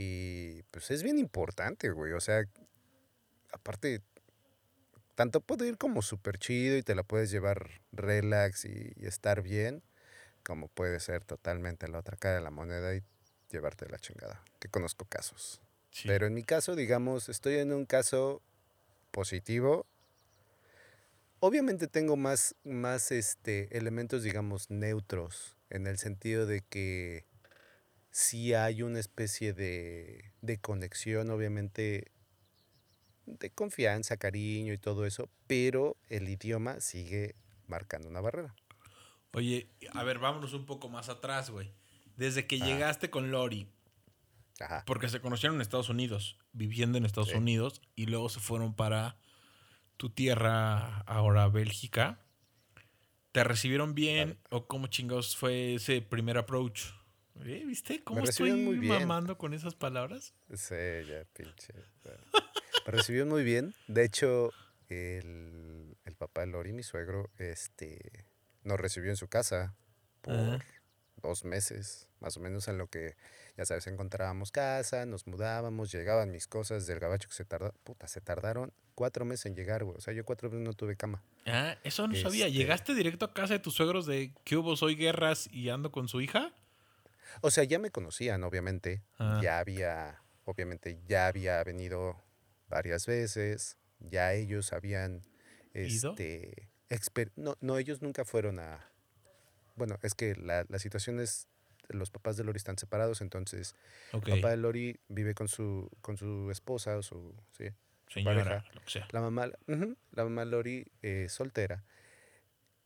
y 0.00 0.62
pues 0.70 0.92
es 0.92 1.02
bien 1.02 1.18
importante, 1.18 1.90
güey. 1.90 2.12
O 2.12 2.20
sea, 2.20 2.44
aparte, 3.52 4.00
tanto 5.16 5.40
puede 5.40 5.66
ir 5.66 5.76
como 5.76 6.02
súper 6.02 6.38
chido 6.38 6.76
y 6.76 6.84
te 6.84 6.94
la 6.94 7.02
puedes 7.02 7.32
llevar 7.32 7.80
relax 7.90 8.64
y, 8.64 8.92
y 8.94 9.06
estar 9.06 9.42
bien, 9.42 9.82
como 10.44 10.68
puede 10.68 11.00
ser 11.00 11.24
totalmente 11.24 11.88
la 11.88 11.98
otra 11.98 12.16
cara 12.16 12.36
de 12.36 12.42
la 12.42 12.52
moneda 12.52 12.94
y 12.94 13.02
llevarte 13.50 13.88
la 13.88 13.98
chingada. 13.98 14.40
Que 14.60 14.68
conozco 14.68 15.04
casos. 15.04 15.60
Sí. 15.90 16.06
Pero 16.06 16.28
en 16.28 16.34
mi 16.34 16.44
caso, 16.44 16.76
digamos, 16.76 17.28
estoy 17.28 17.56
en 17.56 17.72
un 17.72 17.84
caso 17.84 18.40
positivo. 19.10 19.84
Obviamente 21.40 21.88
tengo 21.88 22.16
más, 22.16 22.54
más 22.62 23.10
este, 23.10 23.76
elementos, 23.76 24.22
digamos, 24.22 24.70
neutros, 24.70 25.56
en 25.70 25.88
el 25.88 25.98
sentido 25.98 26.46
de 26.46 26.60
que 26.60 27.27
sí 28.10 28.54
hay 28.54 28.82
una 28.82 28.98
especie 29.00 29.52
de, 29.52 30.32
de 30.40 30.58
conexión, 30.60 31.30
obviamente, 31.30 32.12
de 33.26 33.50
confianza, 33.50 34.16
cariño 34.16 34.72
y 34.72 34.78
todo 34.78 35.04
eso, 35.06 35.28
pero 35.46 35.96
el 36.08 36.28
idioma 36.28 36.80
sigue 36.80 37.34
marcando 37.66 38.08
una 38.08 38.20
barrera. 38.20 38.54
Oye, 39.32 39.68
a 39.92 40.02
ver, 40.04 40.18
vámonos 40.18 40.54
un 40.54 40.64
poco 40.66 40.88
más 40.88 41.08
atrás, 41.08 41.50
güey. 41.50 41.70
Desde 42.16 42.46
que 42.46 42.58
Ah. 42.60 42.64
llegaste 42.66 43.10
con 43.10 43.30
Lori, 43.30 43.68
Ajá. 44.58 44.82
porque 44.86 45.08
se 45.08 45.20
conocieron 45.20 45.56
en 45.56 45.60
Estados 45.62 45.90
Unidos, 45.90 46.38
viviendo 46.52 46.96
en 46.98 47.04
Estados 47.04 47.30
Sí. 47.30 47.36
Unidos, 47.36 47.82
y 47.94 48.06
luego 48.06 48.28
se 48.30 48.40
fueron 48.40 48.74
para 48.74 49.18
tu 49.98 50.10
tierra, 50.10 51.00
ahora 51.02 51.48
Bélgica. 51.48 52.24
¿Te 53.32 53.44
recibieron 53.44 53.94
bien 53.94 54.38
o 54.50 54.66
cómo 54.66 54.86
chingados 54.86 55.36
fue 55.36 55.74
ese 55.74 56.00
primer 56.00 56.38
approach? 56.38 56.80
¿Eh? 57.44 57.64
¿Viste 57.66 58.02
cómo 58.04 58.20
estoy 58.24 58.50
recibieron 58.50 58.64
muy 58.64 58.78
bien. 58.78 59.00
mamando 59.00 59.38
con 59.38 59.54
esas 59.54 59.74
palabras? 59.74 60.34
Sí, 60.54 60.74
ya, 61.08 61.24
pinche. 61.32 61.72
Me 62.86 62.92
recibió 62.92 63.26
muy 63.26 63.42
bien. 63.44 63.74
De 63.86 64.04
hecho, 64.04 64.50
el, 64.88 65.96
el 66.04 66.14
papá 66.16 66.42
de 66.42 66.48
Lori, 66.48 66.72
mi 66.72 66.82
suegro, 66.82 67.30
este, 67.38 68.26
nos 68.64 68.78
recibió 68.80 69.10
en 69.10 69.16
su 69.16 69.28
casa 69.28 69.74
por 70.22 70.34
Ajá. 70.34 70.58
dos 71.22 71.44
meses, 71.44 72.08
más 72.20 72.36
o 72.36 72.40
menos 72.40 72.66
en 72.68 72.78
lo 72.78 72.88
que, 72.88 73.14
ya 73.56 73.64
sabes, 73.66 73.86
encontrábamos 73.86 74.50
casa, 74.50 75.06
nos 75.06 75.26
mudábamos, 75.26 75.92
llegaban 75.92 76.30
mis 76.30 76.46
cosas 76.48 76.86
del 76.86 76.98
gabacho 76.98 77.28
que 77.28 77.34
se 77.34 77.44
tarda, 77.44 77.72
puta, 77.84 78.08
se 78.08 78.20
tardaron 78.20 78.72
cuatro 78.94 79.24
meses 79.24 79.46
en 79.46 79.54
llegar, 79.54 79.84
güey. 79.84 79.96
O 79.96 80.00
sea, 80.00 80.12
yo 80.14 80.24
cuatro 80.24 80.50
meses 80.50 80.64
no 80.66 80.72
tuve 80.72 80.96
cama. 80.96 81.22
Ah, 81.46 81.76
eso 81.84 82.08
no 82.08 82.14
sabía. 82.16 82.46
Este- 82.46 82.58
¿Llegaste 82.58 82.94
directo 82.94 83.26
a 83.26 83.32
casa 83.32 83.54
de 83.54 83.60
tus 83.60 83.74
suegros 83.74 84.06
de 84.06 84.32
que 84.44 84.56
hubo 84.56 84.76
soy 84.76 84.96
guerras 84.96 85.48
y 85.52 85.68
ando 85.68 85.92
con 85.92 86.08
su 86.08 86.20
hija? 86.20 86.52
O 87.40 87.50
sea, 87.50 87.64
ya 87.64 87.78
me 87.78 87.90
conocían, 87.90 88.44
obviamente. 88.44 89.02
Ah. 89.18 89.40
Ya 89.42 89.58
había, 89.58 90.22
obviamente, 90.44 90.98
ya 91.06 91.26
había 91.26 91.62
venido 91.64 92.22
varias 92.68 93.06
veces. 93.06 93.78
Ya 94.00 94.32
ellos 94.34 94.72
habían, 94.72 95.22
este, 95.74 96.68
no, 97.36 97.56
no, 97.60 97.78
ellos 97.78 98.00
nunca 98.00 98.24
fueron 98.24 98.60
a, 98.60 98.90
bueno, 99.74 99.98
es 100.02 100.14
que 100.14 100.34
la, 100.36 100.64
la 100.68 100.78
situación 100.78 101.20
es, 101.20 101.48
los 101.88 102.10
papás 102.10 102.36
de 102.36 102.44
Lori 102.44 102.56
están 102.58 102.78
separados, 102.78 103.20
entonces, 103.20 103.74
el 104.12 104.20
papá 104.20 104.50
de 104.50 104.56
Lori 104.56 105.00
vive 105.08 105.34
con 105.34 105.48
su, 105.48 105.90
con 106.00 106.16
su 106.16 106.50
esposa 106.50 106.96
o 106.96 107.02
su, 107.02 107.34
sí, 107.56 107.70
señora, 108.08 108.44
pareja. 108.44 108.64
lo 108.74 108.80
que 108.82 108.90
sea. 108.90 109.08
la 109.10 109.20
mamá, 109.20 109.50
la 109.66 110.24
mamá 110.24 110.44
Lori 110.44 110.86
eh, 111.02 111.26
soltera. 111.28 111.84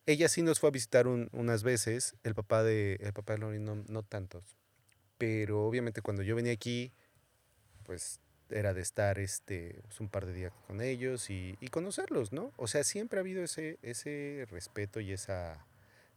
Ella 0.06 0.28
sí 0.28 0.42
nos 0.42 0.58
fue 0.60 0.68
a 0.68 0.72
visitar 0.72 1.06
un- 1.06 1.28
unas 1.32 1.62
veces, 1.62 2.16
el 2.24 2.34
papá 2.34 2.62
de, 2.62 2.94
el 3.00 3.12
papá 3.12 3.34
de 3.34 3.38
Lori 3.38 3.58
no, 3.60 3.76
no 3.88 4.02
tantos. 4.02 4.56
Pero 5.18 5.66
obviamente 5.66 6.02
cuando 6.02 6.22
yo 6.22 6.36
venía 6.36 6.52
aquí, 6.52 6.92
pues 7.84 8.20
era 8.50 8.74
de 8.74 8.82
estar 8.82 9.18
este, 9.18 9.80
pues, 9.84 10.00
un 10.00 10.08
par 10.08 10.26
de 10.26 10.34
días 10.34 10.52
con 10.66 10.80
ellos 10.82 11.30
y, 11.30 11.56
y 11.60 11.68
conocerlos, 11.68 12.32
¿no? 12.32 12.52
O 12.56 12.66
sea, 12.68 12.84
siempre 12.84 13.18
ha 13.18 13.22
habido 13.22 13.42
ese, 13.44 13.78
ese 13.82 14.46
respeto 14.50 15.00
y 15.00 15.12
esa, 15.12 15.66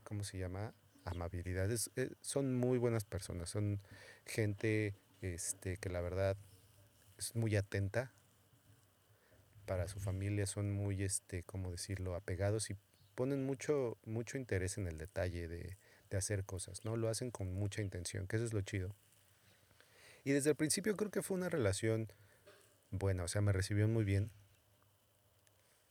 ¿cómo 0.04 0.24
se 0.24 0.38
llama? 0.40 0.74
Amabilidad. 1.06 1.72
Es- 1.72 1.92
eh, 1.98 2.12
son 2.22 2.56
muy 2.56 2.78
buenas 2.80 3.06
personas, 3.06 3.50
son 3.50 3.80
gente 4.26 4.96
este, 5.22 5.78
que 5.78 5.90
la 5.90 6.02
verdad 6.02 6.38
es 7.18 7.36
muy 7.36 7.56
atenta 7.56 8.14
para 9.66 9.88
su 9.88 10.00
familia 10.00 10.46
son 10.46 10.72
muy, 10.72 11.04
este, 11.04 11.44
¿cómo 11.44 11.72
decirlo?, 11.72 12.16
apegados 12.16 12.70
y 12.70 12.76
ponen 13.16 13.46
mucho, 13.46 13.98
mucho 14.06 14.38
interés 14.38 14.78
en 14.78 14.88
el 14.88 14.98
detalle 14.98 15.48
de, 15.48 15.78
de 16.10 16.18
hacer 16.18 16.44
cosas, 16.44 16.86
¿no? 16.86 16.98
Lo 16.98 17.10
hacen 17.10 17.32
con 17.32 17.54
mucha 17.54 17.82
intención, 17.82 18.28
que 18.28 18.36
eso 18.36 18.46
es 18.46 18.54
lo 18.54 18.62
chido. 18.62 18.96
Y 20.24 20.32
desde 20.32 20.50
el 20.52 20.56
principio 20.56 20.96
creo 20.96 21.12
que 21.12 21.22
fue 21.22 21.38
una 21.38 21.50
relación 21.50 22.12
buena, 22.92 23.24
o 23.24 23.28
sea, 23.28 23.42
me 23.42 23.52
recibieron 23.52 23.94
muy 23.94 24.04
bien. 24.04 24.32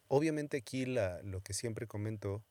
Obviamente 0.08 0.58
aquí 0.58 0.86
la, 0.86 1.22
lo 1.22 1.40
que 1.40 1.54
siempre 1.54 1.86
comento 1.86 2.44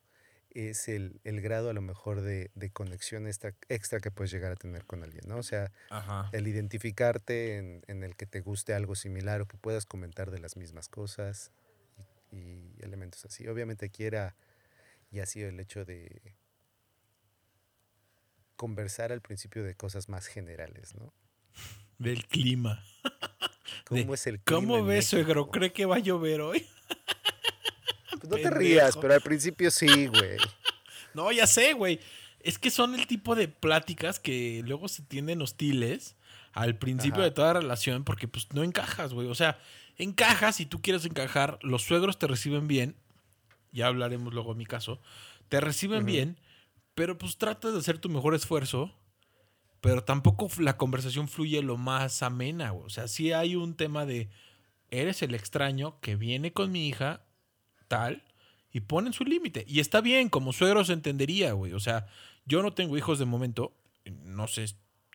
es 0.50 0.88
el, 0.88 1.20
el 1.24 1.40
grado 1.40 1.68
a 1.70 1.72
lo 1.72 1.82
mejor 1.82 2.20
de, 2.20 2.50
de 2.54 2.70
conexión 2.70 3.26
extra, 3.26 3.54
extra 3.68 4.00
que 4.00 4.10
puedes 4.10 4.30
llegar 4.30 4.52
a 4.52 4.56
tener 4.56 4.84
con 4.84 5.02
alguien, 5.02 5.24
¿no? 5.26 5.36
O 5.38 5.42
sea, 5.42 5.72
Ajá. 5.90 6.28
el 6.32 6.46
identificarte 6.46 7.56
en, 7.56 7.82
en 7.88 8.04
el 8.04 8.16
que 8.16 8.26
te 8.26 8.40
guste 8.40 8.72
algo 8.72 8.94
similar 8.94 9.40
o 9.40 9.46
que 9.46 9.56
puedas 9.56 9.84
comentar 9.84 10.30
de 10.30 10.38
las 10.38 10.56
mismas 10.56 10.88
cosas 10.88 11.50
y, 12.30 12.36
y 12.36 12.76
elementos 12.82 13.24
así. 13.24 13.48
Obviamente 13.48 13.86
aquí 13.86 14.04
era 14.04 14.36
y 15.14 15.20
ha 15.20 15.26
sido 15.26 15.48
el 15.48 15.60
hecho 15.60 15.84
de 15.84 16.34
conversar 18.56 19.12
al 19.12 19.20
principio 19.20 19.62
de 19.62 19.76
cosas 19.76 20.08
más 20.08 20.26
generales, 20.26 20.94
¿no? 20.96 21.14
Del 21.98 22.26
clima. 22.26 22.84
¿Cómo 23.86 24.02
De, 24.02 24.14
es 24.14 24.26
el 24.26 24.40
clima 24.40 24.60
¿Cómo 24.60 24.84
ves, 24.84 25.06
suegro? 25.06 25.50
¿Cree 25.50 25.72
que 25.72 25.86
va 25.86 25.96
a 25.96 26.00
llover 26.00 26.40
hoy? 26.40 26.66
Pues 28.20 28.30
no 28.30 28.36
te 28.38 28.50
rías, 28.50 28.96
pero 28.96 29.12
al 29.12 29.20
principio 29.20 29.70
sí, 29.70 30.06
güey. 30.06 30.38
No, 31.14 31.30
ya 31.30 31.46
sé, 31.46 31.74
güey. 31.74 32.00
Es 32.40 32.58
que 32.58 32.70
son 32.70 32.94
el 32.94 33.06
tipo 33.06 33.34
de 33.34 33.48
pláticas 33.48 34.18
que 34.18 34.62
luego 34.64 34.88
se 34.88 35.02
tienden 35.02 35.42
hostiles 35.42 36.16
al 36.52 36.78
principio 36.78 37.18
Ajá. 37.18 37.24
de 37.24 37.30
toda 37.32 37.52
relación 37.52 38.02
porque 38.02 38.26
pues 38.26 38.48
no 38.52 38.64
encajas, 38.64 39.12
güey. 39.12 39.28
O 39.28 39.34
sea, 39.34 39.58
encajas 39.98 40.56
si 40.56 40.64
tú 40.64 40.80
quieres 40.80 41.04
encajar, 41.04 41.58
los 41.62 41.82
suegros 41.82 42.18
te 42.18 42.26
reciben 42.26 42.66
bien, 42.66 42.96
ya 43.74 43.88
hablaremos 43.88 44.32
luego 44.32 44.52
en 44.52 44.58
mi 44.58 44.66
caso, 44.66 45.00
te 45.48 45.60
reciben 45.60 46.06
bien, 46.06 46.38
pero 46.94 47.18
pues 47.18 47.36
tratas 47.36 47.72
de 47.72 47.80
hacer 47.80 47.98
tu 47.98 48.08
mejor 48.08 48.34
esfuerzo, 48.34 48.94
pero 49.80 50.04
tampoco 50.04 50.48
la 50.58 50.78
conversación 50.78 51.28
fluye 51.28 51.60
lo 51.60 51.76
más 51.76 52.22
amena, 52.22 52.70
güey. 52.70 52.86
O 52.86 52.90
sea, 52.90 53.08
sí 53.08 53.32
hay 53.32 53.56
un 53.56 53.76
tema 53.76 54.06
de, 54.06 54.30
eres 54.88 55.22
el 55.22 55.34
extraño 55.34 56.00
que 56.00 56.16
viene 56.16 56.52
con 56.52 56.72
mi 56.72 56.88
hija, 56.88 57.26
tal, 57.88 58.22
y 58.72 58.80
ponen 58.80 59.12
su 59.12 59.24
límite. 59.24 59.64
Y 59.68 59.80
está 59.80 60.00
bien, 60.00 60.28
como 60.28 60.52
suegro 60.52 60.84
se 60.84 60.94
entendería, 60.94 61.52
güey. 61.52 61.72
O 61.74 61.80
sea, 61.80 62.06
yo 62.46 62.62
no 62.62 62.72
tengo 62.72 62.96
hijos 62.96 63.18
de 63.18 63.24
momento, 63.24 63.76
no 64.22 64.46
sé, 64.46 64.66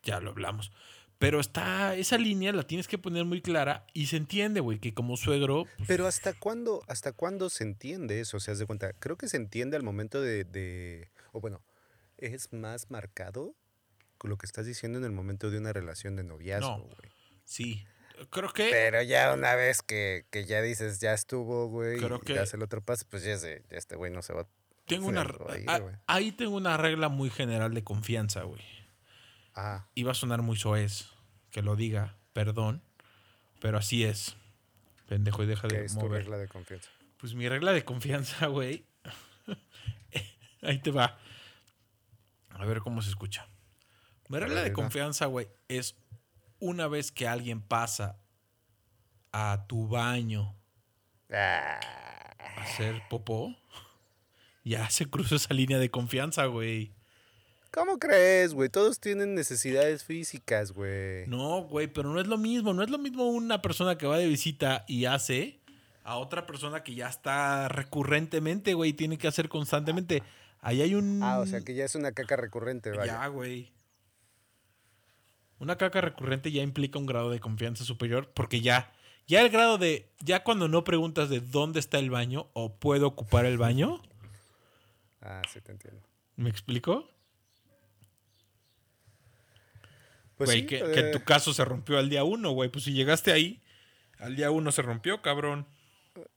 ya 0.04 0.19
lo 0.19 0.32
hablamos. 0.32 0.72
Pero 1.19 1.39
está, 1.41 1.95
esa 1.95 2.17
línea 2.17 2.53
la 2.53 2.63
tienes 2.63 2.88
que 2.88 2.97
poner 2.97 3.25
muy 3.25 3.41
clara 3.41 3.86
y 3.93 4.08
se 4.08 4.15
entiende, 4.17 4.62
güey, 4.62 4.79
que 4.79 4.93
como 4.93 5.17
suegro, 5.17 5.65
pues, 5.77 5.88
Pero 5.88 6.08
¿hasta 6.08 6.34
cuándo, 6.34 6.82
hasta 6.88 7.12
cuándo 7.12 7.49
se 7.49 7.65
entiende 7.65 8.21
eso? 8.21 8.38
O 8.38 8.39
sea, 8.39 8.55
de 8.55 8.65
cuenta, 8.65 8.93
creo 8.93 9.17
que 9.17 9.27
se 9.27 9.36
entiende 9.38 9.75
al 9.75 9.84
momento 9.84 10.21
de, 10.21 10.45
de- 10.45 11.10
o 11.34 11.41
bueno, 11.41 11.62
es 12.17 12.53
más 12.53 12.89
marcado 12.89 13.53
con 14.17 14.29
lo 14.29 14.38
que 14.38 14.45
estás 14.45 14.65
diciendo 14.65 14.97
en 14.97 15.03
el 15.05 15.12
momento 15.12 15.49
de 15.51 15.58
una 15.58 15.73
relación 15.73 16.15
de 16.15 16.23
noviazgo, 16.23 16.77
No. 16.77 16.84
güey. 16.84 17.12
sí. 17.45 17.86
Creo 18.32 18.51
que 18.51 18.69
Pero 18.69 19.01
ya 19.01 19.34
una 19.34 19.55
vez 19.55 19.82
que, 19.82 20.25
que 20.29 20.43
ya 20.43 20.62
dices, 20.62 20.99
ya 20.99 21.13
estuvo, 21.13 21.67
güey, 21.69 21.97
Creo 21.99 22.17
y 22.17 22.25
que- 22.25 22.34
das 22.34 22.53
el 22.53 22.62
otro 22.63 22.82
paso, 22.82 23.05
pues 23.10 23.23
ya, 23.23 23.38
se- 23.38 23.63
ya 23.69 23.77
este 23.77 23.95
güey 23.95 24.12
no 24.12 24.21
se 24.21 24.34
va. 24.34 24.45
tengo 24.88 25.08
una... 25.08 25.25
Ah, 25.67 25.79
ahí 26.08 26.32
tengo 26.34 26.55
una 26.58 26.75
regla 26.77 27.08
muy 27.10 27.29
general 27.29 27.73
de 27.73 27.84
confianza, 27.84 28.43
güey. 28.43 28.62
Ah, 29.62 29.89
Iba 29.93 30.12
a 30.12 30.15
sonar 30.15 30.41
muy 30.41 30.56
soez 30.56 31.10
que 31.52 31.62
lo 31.62 31.76
diga, 31.76 32.15
perdón, 32.32 32.82
pero 33.60 33.78
así 33.78 34.06
es. 34.06 34.38
Pendejo, 35.08 35.43
y 35.43 35.48
deja 35.48 35.67
que 35.67 35.80
de 35.80 35.86
es 35.86 35.98
tu 35.98 36.08
regla 36.08 36.38
de 36.38 36.48
confianza. 36.48 36.89
Pues 37.17 37.34
mi 37.34 37.50
regla 37.50 37.74
de 37.74 37.84
confianza, 37.84 38.48
güey. 38.48 38.86
Ahí 40.62 40.80
te 40.80 40.91
va. 40.91 41.17
A 42.52 42.65
ver 42.65 42.80
cómo 42.80 43.02
se 43.02 43.10
escucha. 43.10 43.48
Mi 44.30 44.39
regla 44.39 44.62
ver, 44.62 44.65
de 44.65 44.74
confianza, 44.74 45.26
güey, 45.26 45.50
es 45.67 45.98
una 46.60 46.88
vez 46.88 47.12
que 47.12 47.28
alguien 47.28 47.62
pasa 47.62 48.17
a 49.34 49.65
tu 49.67 49.89
baño 49.89 50.56
Ah, 51.32 51.80
a 52.39 52.62
hacer 52.62 53.04
popó, 53.10 53.56
ya 54.63 54.89
se 54.89 55.06
cruzó 55.10 55.36
esa 55.36 55.54
línea 55.54 55.78
de 55.78 55.91
confianza, 55.91 56.45
güey. 56.45 56.93
¿Cómo 57.71 57.99
crees, 57.99 58.53
güey? 58.53 58.69
Todos 58.69 58.99
tienen 58.99 59.36
necesidades 59.36 60.03
físicas, 60.03 60.71
güey. 60.71 61.27
No, 61.27 61.62
güey, 61.63 61.88
pero 61.88 62.10
no 62.12 62.19
es 62.19 62.27
lo 62.27 62.38
mismo. 62.38 62.73
No 62.73 62.82
es 62.82 62.89
lo 62.89 62.97
mismo 62.97 63.27
una 63.27 63.62
persona 63.62 63.97
que 63.97 64.08
va 64.08 64.17
de 64.17 64.27
visita 64.27 64.86
y 64.88 65.05
hace 65.05 65.60
a 66.03 66.17
otra 66.17 66.47
persona 66.47 66.84
que 66.84 66.95
ya 66.95 67.08
está 67.08 67.67
recurrentemente, 67.67 68.73
güey, 68.73 68.91
y 68.91 68.93
tiene 68.93 69.17
que 69.17 69.27
hacer 69.27 69.49
constantemente. 69.49 70.23
Ahí 70.62 70.82
hay 70.82 70.95
un... 70.95 71.21
Ah, 71.21 71.39
o 71.39 71.45
sea 71.45 71.62
que 71.62 71.75
ya 71.75 71.86
es 71.86 71.93
una 71.93 72.12
caca 72.12 72.36
recurrente, 72.36 72.89
vaya. 72.89 73.05
Ya, 73.21 73.27
güey. 73.27 73.71
Una 75.60 75.77
caca 75.77 76.01
recurrente 76.01 76.51
ya 76.51 76.63
implica 76.63 76.97
un 76.97 77.05
grado 77.05 77.29
de 77.29 77.39
confianza 77.39 77.84
superior 77.84 78.32
porque 78.34 78.62
ya, 78.62 78.91
ya 79.27 79.41
el 79.41 79.49
grado 79.49 79.77
de, 79.77 80.10
ya 80.19 80.43
cuando 80.43 80.67
no 80.67 80.84
preguntas 80.84 81.29
de 81.29 81.41
dónde 81.41 81.79
está 81.79 81.99
el 81.99 82.10
baño 82.10 82.49
o 82.53 82.75
puedo 82.79 83.08
ocupar 83.08 83.45
el 83.45 83.58
baño, 83.58 84.01
Ah, 85.21 85.41
sí, 85.51 85.60
te 85.62 85.73
entiendo. 85.73 86.01
¿me 86.38 86.49
explico? 86.49 87.10
Pues 90.39 90.52
Güey, 90.52 90.62
sí, 90.62 90.67
que, 90.67 90.78
eh, 90.78 90.91
que 90.93 91.04
tu 91.12 91.21
caso 91.25 91.54
se 91.54 91.65
rompió 91.65 91.97
al 91.97 92.10
día 92.10 92.23
uno, 92.23 92.52
güey. 92.52 92.69
Pues 92.69 92.86
si 92.86 92.93
llegaste 92.93 93.34
ahí, 93.34 93.62
al 94.19 94.38
día 94.38 94.52
uno 94.52 94.71
se 94.71 94.82
rompió, 94.82 95.21
cabrón. 95.21 95.67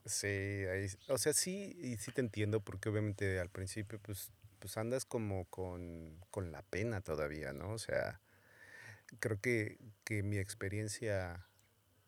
Sí, 0.05 0.27
ahí, 0.27 0.88
o 1.07 1.19
sea, 1.19 1.33
sí, 1.33 1.77
y 1.81 1.97
sí 1.99 2.11
te 2.11 2.21
entiendo 2.21 2.59
porque 2.59 2.88
obviamente 2.88 3.38
al 3.38 3.49
principio 3.49 4.01
pues, 4.01 4.33
pues 4.59 4.77
andas 4.77 5.05
como 5.05 5.45
con, 5.45 6.19
con 6.33 6.51
la 6.51 6.62
pena 6.62 7.01
todavía, 7.01 7.53
¿no? 7.53 7.71
O 7.71 7.79
sea, 7.79 8.21
creo 9.21 9.41
que, 9.41 9.79
que 10.03 10.25
mi 10.25 10.38
experiencia 10.38 11.47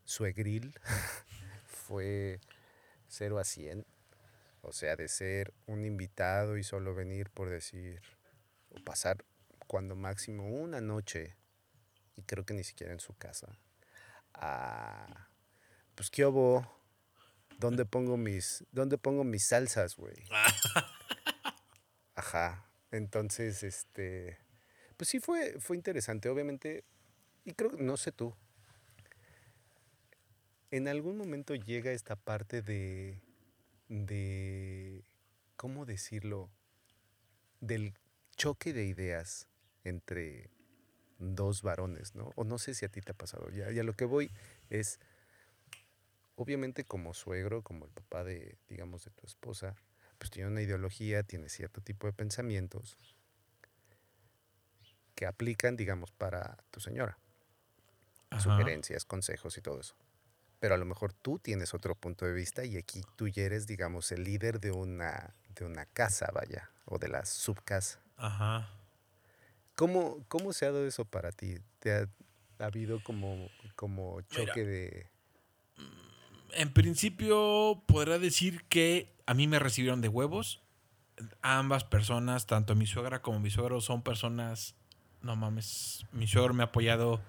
suegril 0.04 0.74
fue 1.68 2.40
0 3.06 3.38
a 3.38 3.44
100. 3.44 3.86
O 4.62 4.72
sea, 4.72 4.96
de 4.96 5.06
ser 5.06 5.54
un 5.66 5.84
invitado 5.84 6.58
y 6.58 6.64
solo 6.64 6.92
venir 6.92 7.30
por 7.30 7.50
decir, 7.50 8.02
o 8.70 8.82
pasar 8.82 9.24
cuando 9.68 9.94
máximo 9.94 10.48
una 10.48 10.80
noche, 10.80 11.36
y 12.16 12.22
creo 12.22 12.44
que 12.44 12.54
ni 12.54 12.64
siquiera 12.64 12.92
en 12.92 13.00
su 13.00 13.16
casa, 13.16 13.58
a, 14.34 15.28
pues, 15.94 16.10
¿qué 16.10 16.26
hubo? 16.26 16.66
¿Dónde 17.58 17.84
pongo 17.84 18.16
mis, 18.16 18.64
dónde 18.72 18.98
pongo 18.98 19.24
mis 19.24 19.46
salsas, 19.46 19.96
güey? 19.96 20.16
Ajá. 22.14 22.66
Entonces, 22.90 23.62
este, 23.62 24.38
pues 24.96 25.08
sí 25.08 25.20
fue, 25.20 25.58
fue 25.60 25.76
interesante, 25.76 26.28
obviamente, 26.28 26.84
y 27.44 27.52
creo, 27.52 27.72
no 27.72 27.96
sé 27.96 28.12
tú, 28.12 28.34
en 30.70 30.88
algún 30.88 31.16
momento 31.16 31.54
llega 31.54 31.92
esta 31.92 32.16
parte 32.16 32.62
de, 32.62 33.20
de, 33.88 35.04
¿cómo 35.56 35.86
decirlo? 35.86 36.50
Del 37.60 37.94
choque 38.36 38.72
de 38.72 38.84
ideas 38.84 39.48
entre 39.84 40.50
dos 41.18 41.62
varones, 41.62 42.14
¿no? 42.14 42.30
O 42.36 42.44
no 42.44 42.58
sé 42.58 42.74
si 42.74 42.84
a 42.84 42.88
ti 42.88 43.00
te 43.00 43.12
ha 43.12 43.14
pasado. 43.14 43.50
Ya, 43.50 43.70
ya 43.70 43.82
lo 43.82 43.94
que 43.94 44.04
voy 44.04 44.30
es, 44.70 45.00
obviamente 46.36 46.84
como 46.84 47.14
suegro, 47.14 47.62
como 47.62 47.84
el 47.84 47.90
papá 47.90 48.24
de, 48.24 48.56
digamos, 48.68 49.04
de 49.04 49.10
tu 49.10 49.26
esposa, 49.26 49.76
pues 50.18 50.30
tiene 50.30 50.48
una 50.48 50.62
ideología, 50.62 51.22
tiene 51.22 51.48
cierto 51.48 51.80
tipo 51.80 52.06
de 52.06 52.12
pensamientos 52.12 52.96
que 55.14 55.26
aplican, 55.26 55.76
digamos, 55.76 56.10
para 56.10 56.56
tu 56.70 56.80
señora. 56.80 57.18
Ajá. 58.30 58.42
Sugerencias, 58.42 59.04
consejos 59.04 59.56
y 59.58 59.60
todo 59.60 59.80
eso. 59.80 59.94
Pero 60.58 60.74
a 60.74 60.78
lo 60.78 60.86
mejor 60.86 61.12
tú 61.12 61.38
tienes 61.38 61.74
otro 61.74 61.94
punto 61.94 62.24
de 62.24 62.32
vista 62.32 62.64
y 62.64 62.76
aquí 62.76 63.02
tú 63.16 63.28
ya 63.28 63.42
eres, 63.42 63.66
digamos, 63.66 64.10
el 64.12 64.24
líder 64.24 64.60
de 64.60 64.72
una, 64.72 65.34
de 65.50 65.64
una 65.64 65.86
casa, 65.86 66.30
vaya, 66.32 66.70
o 66.86 66.98
de 66.98 67.08
la 67.08 67.24
subcasa. 67.26 68.00
Ajá. 68.16 68.70
¿Cómo, 69.74 70.24
¿Cómo 70.28 70.52
se 70.52 70.66
ha 70.66 70.72
dado 70.72 70.86
eso 70.86 71.04
para 71.04 71.32
ti? 71.32 71.56
¿Te 71.80 71.92
ha, 71.92 72.08
ha 72.58 72.64
habido 72.66 73.02
como, 73.02 73.48
como 73.76 74.20
choque 74.22 74.52
Mira. 74.60 74.66
de... 74.66 75.06
En 76.52 76.72
principio, 76.72 77.82
podrá 77.86 78.18
decir 78.18 78.62
que 78.68 79.12
a 79.26 79.34
mí 79.34 79.48
me 79.48 79.58
recibieron 79.58 80.00
de 80.00 80.08
huevos. 80.08 80.62
Ambas 81.42 81.84
personas, 81.84 82.46
tanto 82.46 82.76
mi 82.76 82.86
suegra 82.86 83.22
como 83.22 83.40
mi 83.40 83.50
suegro, 83.50 83.80
son 83.80 84.02
personas. 84.02 84.76
No 85.20 85.34
mames. 85.34 86.06
Mi 86.12 86.26
suegro 86.26 86.54
me 86.54 86.62
ha 86.62 86.66
apoyado 86.66 87.20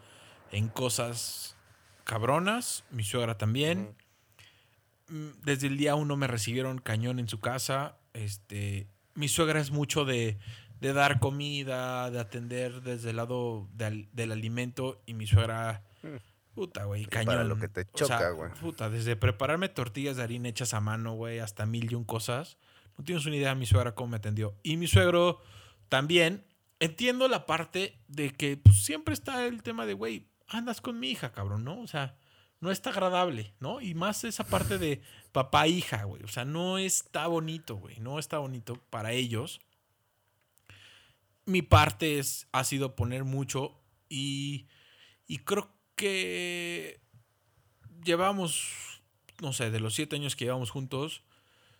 en 0.51 0.67
cosas 0.67 1.55
cabronas. 2.03 2.83
Mi 2.91 3.03
suegra 3.03 3.37
también. 3.37 3.95
Mm, 5.07 5.29
Desde 5.43 5.67
el 5.67 5.77
día 5.77 5.95
uno 5.95 6.15
me 6.17 6.27
recibieron 6.27 6.77
cañón 6.77 7.17
en 7.17 7.27
su 7.27 7.39
casa. 7.39 7.97
Este, 8.13 8.87
mi 9.15 9.27
suegra 9.27 9.59
es 9.59 9.71
mucho 9.71 10.05
de, 10.05 10.37
de 10.79 10.93
dar 10.93 11.19
comida, 11.19 12.09
de 12.11 12.19
atender 12.19 12.81
desde 12.81 13.11
el 13.11 13.15
lado 13.17 13.67
del, 13.73 14.09
del 14.13 14.31
alimento. 14.31 15.01
Y 15.05 15.13
mi 15.13 15.27
suegra, 15.27 15.83
Mm. 16.03 16.17
puta, 16.53 16.83
güey, 16.85 17.05
Para 17.05 17.25
cañón. 17.25 17.49
lo 17.49 17.57
que 17.57 17.67
te 17.67 17.81
O 17.81 17.97
sea, 17.97 18.07
choca, 18.07 18.29
güey. 18.31 18.51
Puta, 18.61 18.89
desde 18.89 19.15
prepararme 19.15 19.69
tortillas 19.69 20.17
de 20.17 20.23
harina 20.23 20.49
hechas 20.49 20.73
a 20.73 20.79
mano, 20.81 21.13
güey, 21.13 21.39
hasta 21.39 21.65
mil 21.65 21.91
y 21.91 21.95
un 21.95 22.03
cosas. 22.03 22.57
No 22.97 23.03
tienes 23.03 23.25
una 23.25 23.35
idea 23.35 23.55
mi 23.55 23.65
suegra 23.65 23.93
cómo 23.95 24.09
me 24.11 24.17
atendió. 24.17 24.55
Y 24.63 24.77
mi 24.77 24.87
suegro 24.87 25.41
también. 25.89 26.45
Entiendo 26.79 27.27
la 27.29 27.45
parte 27.45 27.97
de 28.09 28.31
que 28.31 28.57
pues, 28.57 28.83
siempre 28.83 29.13
está 29.13 29.45
el 29.47 29.63
tema 29.63 29.85
de, 29.85 29.93
güey, 29.93 30.27
andas 30.47 30.81
con 30.81 30.99
mi 30.99 31.09
hija, 31.09 31.31
cabrón, 31.31 31.63
¿no? 31.63 31.79
O 31.81 31.87
sea, 31.87 32.15
no 32.59 32.69
está 32.69 32.89
agradable, 32.89 33.53
¿no? 33.61 33.79
Y 33.81 33.93
más 33.95 34.23
esa 34.25 34.43
parte 34.43 34.77
de 34.77 35.01
papá-hija, 35.31 36.03
güey. 36.03 36.21
O 36.23 36.27
sea, 36.27 36.43
no 36.45 36.77
está 36.77 37.27
bonito, 37.27 37.75
güey. 37.77 37.99
No 37.99 38.19
está 38.19 38.37
bonito 38.39 38.75
para 38.89 39.13
ellos. 39.13 39.61
Mi 41.45 41.61
parte 41.61 42.19
es, 42.19 42.47
ha 42.51 42.63
sido 42.63 42.95
poner 42.95 43.23
mucho 43.23 43.79
y, 44.09 44.67
y 45.27 45.39
creo 45.39 45.71
que 45.95 47.01
llevamos, 48.03 49.01
no 49.41 49.53
sé, 49.53 49.71
de 49.71 49.79
los 49.79 49.95
siete 49.95 50.15
años 50.15 50.35
que 50.35 50.45
llevamos 50.45 50.71
juntos, 50.71 51.23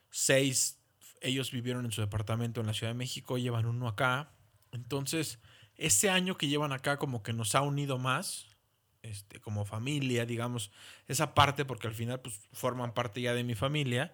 seis 0.10 0.80
ellos 1.22 1.52
vivieron 1.52 1.86
en 1.86 1.92
su 1.92 2.02
departamento 2.02 2.62
en 2.62 2.68
la 2.68 2.74
Ciudad 2.74 2.92
de 2.92 2.98
México, 2.98 3.38
llevan 3.38 3.66
uno 3.66 3.88
acá. 3.88 4.32
Entonces, 4.72 5.40
ese 5.76 6.10
año 6.10 6.38
que 6.38 6.48
llevan 6.48 6.72
acá 6.72 6.98
como 6.98 7.24
que 7.24 7.34
nos 7.34 7.56
ha 7.56 7.62
unido 7.62 7.98
más, 7.98 8.48
este, 9.02 9.40
como 9.40 9.66
familia, 9.66 10.26
digamos, 10.26 10.72
esa 11.08 11.34
parte, 11.34 11.66
porque 11.66 11.88
al 11.88 11.94
final 11.94 12.22
pues 12.22 12.40
forman 12.54 12.94
parte 12.94 13.22
ya 13.22 13.34
de 13.34 13.44
mi 13.44 13.56
familia, 13.56 14.14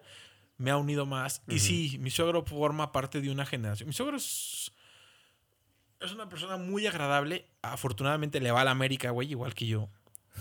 me 0.56 0.70
ha 0.70 0.76
unido 0.76 1.06
más. 1.06 1.42
Y 1.48 1.58
sí, 1.58 1.98
mi 1.98 2.10
suegro 2.10 2.44
forma 2.44 2.92
parte 2.92 3.20
de 3.20 3.30
una 3.30 3.46
generación. 3.46 3.88
Mi 3.88 3.94
suegro 3.94 4.16
es, 4.16 4.71
es 6.02 6.12
una 6.12 6.28
persona 6.28 6.56
muy 6.56 6.86
agradable. 6.86 7.46
Afortunadamente 7.62 8.40
le 8.40 8.50
va 8.50 8.62
a 8.62 8.64
la 8.64 8.70
América, 8.70 9.10
güey, 9.10 9.30
igual 9.30 9.54
que 9.54 9.66
yo. 9.66 9.88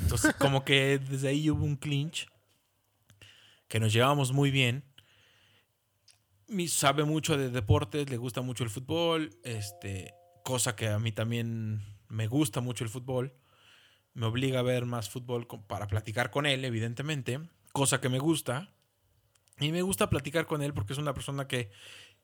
Entonces, 0.02 0.34
como 0.36 0.66
que 0.66 1.00
desde 1.10 1.30
ahí 1.30 1.50
hubo 1.50 1.64
un 1.64 1.76
clinch 1.76 2.28
que 3.68 3.80
nos 3.80 3.94
llevábamos 3.94 4.32
muy 4.32 4.52
bien. 4.52 4.84
Sabe 6.68 7.06
mucho 7.06 7.38
de 7.38 7.50
deportes, 7.50 8.10
le 8.10 8.18
gusta 8.18 8.42
mucho 8.42 8.66
el 8.66 8.70
fútbol, 8.70 9.38
este, 9.44 10.14
cosa 10.44 10.76
que 10.76 10.90
a 10.90 11.00
mí 11.00 11.14
también 11.14 11.82
me 12.10 12.28
gusta 12.28 12.60
mucho 12.60 12.84
el 12.84 12.90
fútbol. 12.90 13.34
Me 14.14 14.26
obliga 14.26 14.60
a 14.60 14.64
ver 14.64 14.86
más 14.86 15.10
fútbol 15.10 15.48
para 15.68 15.88
platicar 15.88 16.30
con 16.30 16.46
él, 16.46 16.66
evidentemente, 16.66 17.40
cosa 17.72 18.02
que 18.02 18.10
me 18.10 18.20
gusta. 18.20 18.74
Y 19.62 19.72
me 19.72 19.82
gusta 19.84 20.10
platicar 20.10 20.46
con 20.46 20.62
él 20.62 20.74
porque 20.74 20.92
es 20.94 21.00
una 21.00 21.14
persona 21.14 21.48
que, 21.48 21.72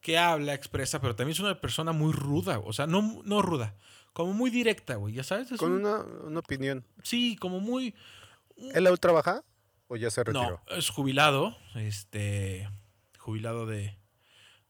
que 0.08 0.18
habla, 0.18 0.54
expresa, 0.54 1.02
pero 1.02 1.18
también 1.18 1.34
es 1.34 1.42
una 1.42 1.60
persona 1.60 1.92
muy 1.92 2.14
ruda, 2.14 2.60
o 2.60 2.72
sea, 2.72 2.88
no, 2.88 3.22
no 3.26 3.42
ruda, 3.42 3.76
como 4.14 4.32
muy 4.32 4.50
directa, 4.50 4.96
güey, 4.96 5.14
ya 5.14 5.24
sabes. 5.26 5.52
Es 5.52 5.60
Con 5.60 5.74
un- 5.74 5.82
una, 5.86 5.98
una 6.24 6.40
opinión. 6.40 6.86
Sí, 7.04 7.36
como 7.36 7.60
muy... 7.60 7.94
¿Él 8.74 8.88
aún 8.88 8.96
trabaja 8.98 9.44
o 9.90 9.98
ya 9.98 10.10
se 10.10 10.24
retiró? 10.24 10.62
No, 10.70 10.76
es 10.78 10.90
jubilado, 10.92 11.58
este, 11.76 12.70
jubilado 13.20 13.66
de, 13.66 13.98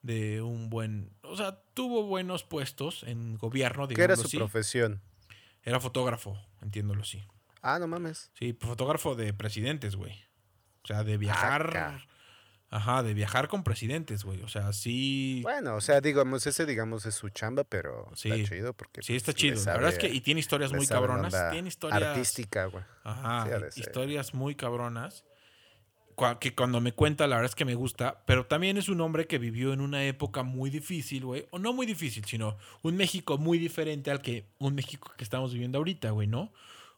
de 0.02 0.42
un 0.42 0.72
buen, 0.72 1.12
o 1.22 1.38
sea, 1.38 1.62
tuvo 1.76 2.02
buenos 2.08 2.44
puestos 2.44 3.04
en 3.04 3.38
gobierno, 3.38 3.88
¿Qué 3.88 4.02
era 4.02 4.16
su 4.16 4.28
profesión? 4.32 5.02
Era 5.62 5.80
fotógrafo, 5.80 6.36
entiéndolo 6.64 7.04
así. 7.04 7.24
Ah, 7.62 7.78
no 7.78 7.88
mames. 7.88 8.32
Sí, 8.40 8.54
fotógrafo 8.60 9.14
de 9.16 9.36
presidentes, 9.36 9.96
güey. 9.98 10.14
O 10.84 10.88
sea, 10.88 11.04
de 11.04 11.18
viajar. 11.18 11.70
ca- 11.72 12.08
Ajá, 12.70 13.02
de 13.02 13.14
viajar 13.14 13.48
con 13.48 13.64
presidentes, 13.64 14.26
güey. 14.26 14.42
O 14.42 14.50
sea, 14.50 14.74
sí. 14.74 15.40
Bueno, 15.42 15.76
o 15.76 15.82
sea, 15.82 16.02
digamos, 16.02 16.46
ese 16.48 16.66
digamos 16.66 17.06
es 17.06 17.16
su 17.16 17.30
chamba, 17.30 17.64
pero 17.64 18.12
Sí. 18.14 18.30
está 18.30 18.56
chido 18.56 18.74
porque 18.74 19.02
sí, 19.02 19.16
está 19.16 19.32
pues, 19.32 19.44
le 19.44 19.54
chido. 19.56 19.66
La 19.66 19.74
verdad 19.74 19.90
es 19.92 20.00
que. 20.00 20.10
Y 20.10 20.20
tiene 20.22 20.42
historias 20.42 20.74
muy 20.74 20.86
cabronas. 20.86 21.34
Tiene 21.52 21.70
historias. 21.70 22.04
Artística, 22.04 22.66
güey. 22.66 22.84
Ajá, 23.04 23.48
Sí, 23.72 23.82
historias 23.82 24.34
muy 24.34 24.56
cabronas. 24.56 25.24
Que 26.40 26.56
cuando 26.56 26.82
me 26.82 26.94
cuenta, 26.94 27.28
la 27.28 27.36
verdad 27.36 27.52
es 27.52 27.56
que 27.56 27.64
me 27.64 27.76
gusta. 27.76 28.24
Pero 28.26 28.48
también 28.48 28.78
es 28.78 28.90
un 28.90 29.00
hombre 29.02 29.28
que 29.28 29.38
vivió 29.38 29.72
en 29.72 29.82
una 29.82 30.04
época 30.04 30.42
muy 30.42 30.72
difícil, 30.72 31.26
güey. 31.26 31.48
O 31.52 31.60
no 31.60 31.74
muy 31.74 31.86
difícil, 31.86 32.26
sino 32.26 32.58
un 32.82 32.98
México 32.98 33.38
muy 33.38 33.60
diferente 33.60 34.10
al 34.10 34.22
que 34.22 34.46
un 34.58 34.74
México 34.74 35.14
que 35.16 35.24
estamos 35.24 35.54
viviendo 35.54 35.78
ahorita, 35.78 36.10
güey, 36.10 36.28
¿no? 36.28 36.52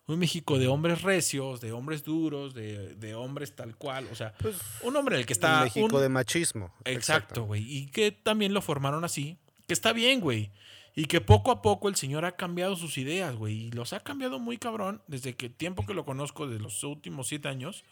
Un 0.10 0.20
México 0.20 0.58
de 0.58 0.68
hombres 0.68 1.04
recios, 1.04 1.62
de 1.62 1.72
hombres 1.72 2.04
duros, 2.04 2.54
de, 2.56 2.96
de 2.96 3.14
hombres 3.16 3.56
tal 3.56 3.76
cual. 3.76 4.08
O 4.12 4.16
sea, 4.16 4.34
Pues 4.40 4.58
un 4.82 4.96
hombre 4.96 5.16
en 5.16 5.20
el 5.22 5.26
que 5.28 5.34
está. 5.34 5.64
México 5.64 5.96
un- 5.96 6.02
de 6.02 6.10
machismo. 6.10 6.74
Exacto, 6.84 7.44
güey. 7.44 7.64
Y 7.72 7.88
que 7.92 8.12
también 8.12 8.54
lo 8.54 8.62
formaron 8.62 9.04
así. 9.06 9.38
Que 9.68 9.74
está 9.74 9.94
bien, 9.94 10.20
güey. 10.20 10.52
Y 10.96 11.06
que 11.06 11.22
poco 11.22 11.52
a 11.52 11.62
poco 11.62 11.88
el 11.90 11.96
señor 11.96 12.26
ha 12.26 12.36
cambiado 12.36 12.76
sus 12.76 12.98
ideas, 12.98 13.36
güey. 13.36 13.68
Y 13.68 13.72
los 13.72 13.94
ha 13.94 14.00
cambiado 14.00 14.40
muy 14.40 14.58
cabrón 14.58 15.02
desde 15.08 15.36
que 15.36 15.48
tiempo 15.50 15.86
que 15.86 15.94
lo 15.94 16.04
conozco, 16.06 16.48
de 16.48 16.60
los 16.60 16.84
últimos 16.84 17.28
siete 17.28 17.48
años. 17.48 17.84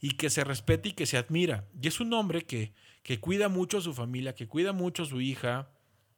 Y 0.00 0.10
que 0.16 0.28
se 0.28 0.44
respeta 0.44 0.88
y 0.88 0.92
que 0.92 1.06
se 1.06 1.16
admira. 1.16 1.64
Y 1.80 1.88
es 1.88 1.98
un 1.98 2.12
hombre 2.12 2.42
que, 2.42 2.74
que 3.02 3.20
cuida 3.20 3.48
mucho 3.48 3.78
a 3.78 3.80
su 3.80 3.94
familia, 3.94 4.34
que 4.34 4.46
cuida 4.46 4.72
mucho 4.74 5.04
a 5.04 5.06
su 5.06 5.22
hija, 5.22 5.70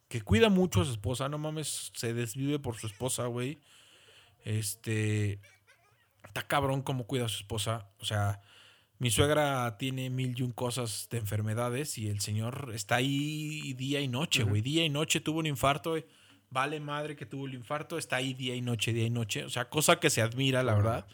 que 0.09 0.23
cuida 0.23 0.49
mucho 0.49 0.81
a 0.81 0.85
su 0.85 0.91
esposa. 0.91 1.29
No 1.29 1.39
mames, 1.39 1.93
se 1.95 2.13
desvive 2.13 2.59
por 2.59 2.77
su 2.77 2.89
esposa, 2.89 3.27
güey. 3.27 3.61
Este. 4.47 5.41
Está 6.25 6.47
cabrón 6.47 6.83
cómo 6.83 7.07
cuida 7.07 7.27
a 7.27 7.29
su 7.29 7.39
esposa. 7.39 7.89
O 7.99 8.05
sea, 8.05 8.41
mi 8.99 9.11
suegra 9.11 9.77
tiene 9.79 10.09
mil 10.09 10.35
y 10.39 10.43
un 10.43 10.53
cosas 10.53 11.09
de 11.11 11.19
enfermedades 11.19 11.99
y 11.99 12.09
el 12.09 12.21
señor 12.21 12.71
está 12.75 12.97
ahí 12.97 13.75
día 13.75 14.01
y 14.01 14.09
noche, 14.09 14.45
güey. 14.45 14.63
Día 14.63 14.85
y 14.85 14.89
noche 14.89 15.21
tuvo 15.21 15.41
un 15.41 15.47
infarto. 15.47 15.97
Vale 16.49 16.79
madre 16.81 17.17
que 17.17 17.27
tuvo 17.27 17.47
el 17.47 17.55
infarto. 17.55 17.99
Está 17.99 18.17
ahí 18.17 18.33
día 18.35 18.55
y 18.55 18.63
noche, 18.63 18.93
día 18.93 19.05
y 19.05 19.11
noche. 19.11 19.45
O 19.45 19.51
sea, 19.51 19.69
cosa 19.69 19.99
que 19.99 20.11
se 20.11 20.23
admira, 20.23 20.63
la 20.63 20.75
verdad. 20.75 21.07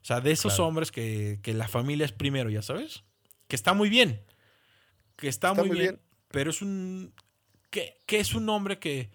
O 0.00 0.04
sea, 0.04 0.20
de 0.20 0.30
esos 0.30 0.54
Claro. 0.54 0.68
hombres 0.68 0.92
que, 0.92 1.40
que 1.42 1.52
la 1.54 1.66
familia 1.66 2.06
es 2.06 2.12
primero, 2.12 2.48
ya 2.50 2.62
sabes. 2.62 3.02
Que 3.48 3.56
está 3.56 3.74
muy 3.74 3.88
bien. 3.88 4.22
Que 5.16 5.28
está, 5.28 5.48
Está 5.50 5.62
muy, 5.62 5.68
muy 5.70 5.78
bien, 5.80 5.94
bien. 5.96 6.02
Pero 6.30 6.50
es 6.50 6.62
un. 6.62 7.12
Que, 7.70 8.00
que 8.06 8.20
es 8.20 8.34
un 8.34 8.48
hombre 8.48 8.78
que, 8.78 9.10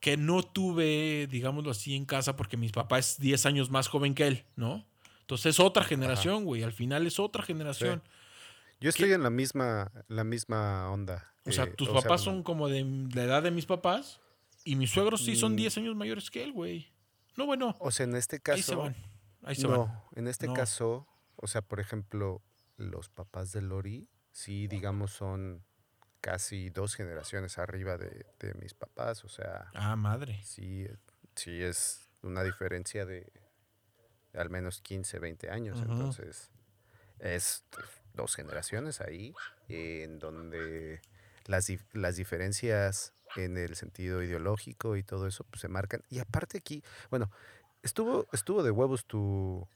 que 0.00 0.16
no 0.16 0.42
tuve, 0.42 1.26
digámoslo 1.30 1.70
así, 1.72 1.94
en 1.96 2.04
casa 2.04 2.36
porque 2.36 2.56
mi 2.56 2.68
papá 2.68 2.98
es 2.98 3.18
10 3.18 3.46
años 3.46 3.70
más 3.70 3.88
joven 3.88 4.14
que 4.14 4.26
él, 4.26 4.44
¿no? 4.56 4.86
Entonces 5.22 5.46
es 5.56 5.60
otra 5.60 5.84
generación, 5.84 6.44
güey. 6.44 6.62
Al 6.62 6.72
final 6.72 7.06
es 7.06 7.18
otra 7.18 7.42
generación. 7.42 8.02
Yo 8.80 8.88
estoy 8.88 9.12
en 9.12 9.22
la 9.22 9.30
misma, 9.30 9.90
la 10.08 10.24
misma 10.24 10.90
onda. 10.90 11.32
O 11.44 11.50
sea, 11.52 11.64
eh, 11.64 11.74
tus 11.76 11.88
papás 11.88 12.20
son 12.22 12.42
como 12.42 12.68
de 12.68 12.84
la 13.14 13.24
edad 13.24 13.42
de 13.42 13.50
mis 13.50 13.66
papás 13.66 14.20
y 14.64 14.76
mis 14.76 14.90
suegros 14.90 15.24
sí 15.24 15.34
son 15.36 15.52
Mm. 15.52 15.56
10 15.56 15.78
años 15.78 15.96
mayores 15.96 16.30
que 16.30 16.44
él, 16.44 16.52
güey. 16.52 16.86
No, 17.36 17.46
bueno. 17.46 17.74
O 17.80 17.90
sea, 17.90 18.04
en 18.04 18.14
este 18.16 18.36
Ahí 18.36 18.62
se 18.62 18.72
caso. 18.72 18.78
van. 18.78 18.96
Ahí 19.42 19.54
se 19.56 19.62
no, 19.68 19.86
van. 19.86 20.00
en 20.16 20.28
este 20.28 20.46
No. 20.46 20.54
caso, 20.54 21.06
o 21.36 21.46
sea, 21.46 21.60
por 21.62 21.80
ejemplo, 21.80 22.42
los 22.76 23.08
papás 23.08 23.52
de 23.52 23.62
Lori, 23.62 24.08
sí, 24.32 24.66
digamos, 24.68 25.12
son 25.12 25.64
casi 26.20 26.70
dos 26.70 26.94
generaciones 26.94 27.58
arriba 27.58 27.96
de, 27.96 28.26
de 28.40 28.54
mis 28.54 28.74
papás. 28.74 29.24
O 29.24 29.28
sea, 29.28 29.70
Ah, 29.74 29.96
madre. 29.96 30.40
sí, 30.42 30.84
eh, 30.84 30.96
sí 31.34 31.62
es 31.62 32.00
una 32.22 32.42
diferencia 32.42 33.06
de 33.06 33.30
al 34.34 34.50
menos 34.50 34.80
15, 34.82 35.18
20 35.18 35.50
años. 35.50 35.80
Entonces, 35.80 36.50
es 37.18 37.64
dos 38.14 38.34
generaciones 38.34 39.00
ahí 39.00 39.34
en 39.68 40.18
donde 40.18 41.00
las, 41.46 41.68
las 41.92 42.16
diferencias 42.16 43.12
en 43.36 43.56
el 43.56 43.74
sentido 43.76 44.22
ideológico 44.22 44.96
y 44.96 45.02
todo 45.02 45.26
eso 45.26 45.44
pues, 45.44 45.60
se 45.60 45.68
marcan. 45.68 46.02
Y 46.08 46.18
aparte 46.18 46.58
aquí, 46.58 46.82
bueno, 47.10 47.30
estuvo, 47.82 48.26
estuvo 48.32 48.62
de 48.62 48.70
huevos 48.70 49.04
tu, 49.06 49.66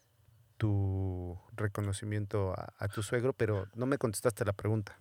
tu 0.57 1.39
reconocimiento 1.53 2.53
a, 2.53 2.73
a 2.79 2.89
tu 2.89 3.03
suegro, 3.03 3.33
pero 3.33 3.69
no 3.75 3.87
me 3.87 3.99
contestaste 3.99 4.45
la 4.45 4.53
pregunta. 4.53 4.99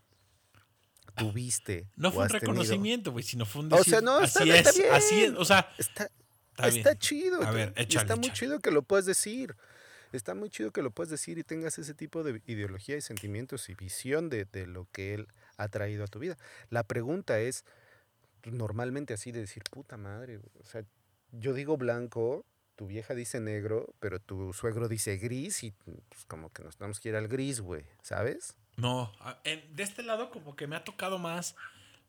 ¿Tuviste? 1.16 1.88
No 1.96 2.10
o 2.10 2.12
fue 2.12 2.24
un 2.24 2.30
reconocimiento, 2.30 3.12
güey, 3.12 3.24
sino 3.24 3.46
fue 3.46 3.62
un 3.64 3.74
O 3.74 3.78
decir, 3.78 3.92
sea, 3.92 4.02
no, 4.02 4.20
está- 4.22 4.40
así 4.42 4.50
está 4.52 4.70
es, 4.70 4.92
así 4.92 5.14
es, 5.16 5.20
bien. 5.22 5.38
o 5.38 5.46
sea, 5.46 5.70
Está, 5.78 6.04
está 6.56 6.68
está 6.68 6.90
bien. 6.92 7.00
chido. 7.00 7.42
A 7.44 7.52
ver, 7.52 7.74
échale, 7.76 8.02
está 8.04 8.16
muy 8.16 8.26
échale. 8.28 8.40
chido 8.40 8.60
que 8.60 8.72
lo 8.72 8.82
puedas 8.84 9.06
decir. 9.06 9.56
Está 10.12 10.36
muy 10.36 10.50
chido 10.50 10.72
que 10.72 10.82
lo 10.82 10.92
puedas 10.92 11.10
decir 11.10 11.38
y 11.38 11.44
tengas 11.44 11.78
ese 11.80 11.94
tipo 11.94 12.24
de 12.24 12.42
ideología 12.46 12.98
y 12.98 13.02
sentimientos 13.02 13.70
y 13.70 13.76
visión 13.76 14.28
de, 14.30 14.44
de 14.46 14.68
lo 14.68 14.86
que 14.92 15.14
él 15.14 15.28
ha 15.56 15.70
traído 15.70 16.04
a 16.04 16.08
tu 16.08 16.20
vida. 16.20 16.38
La 16.70 16.84
pregunta 16.84 17.40
es, 17.40 17.64
normalmente 18.44 19.14
así 19.14 19.32
de 19.32 19.40
decir, 19.42 19.64
puta 19.70 19.98
madre, 19.98 20.38
güey", 20.38 20.52
o 20.62 20.66
sea, 20.66 20.84
yo 21.32 21.54
digo 21.54 21.78
blanco, 21.78 22.46
tu 22.76 22.88
vieja 22.88 23.14
dice 23.16 23.40
negro, 23.40 23.94
pero 24.00 24.20
tu 24.20 24.52
suegro 24.54 24.88
dice 24.90 25.18
gris 25.18 25.64
y 25.64 25.72
pues, 25.72 26.26
como 26.28 26.50
que 26.52 26.64
nos 26.64 26.76
tenemos 26.78 27.00
que 27.00 27.10
ir 27.10 27.16
al 27.16 27.28
gris, 27.28 27.62
güey, 27.62 27.86
¿sabes? 28.02 28.58
No, 28.78 29.12
en- 29.44 29.76
de 29.76 29.84
este 29.84 30.02
lado 30.04 30.30
como 30.32 30.56
que 30.56 30.68
me 30.68 30.76
ha 30.76 30.84
tocado 30.84 31.20
más 31.20 31.56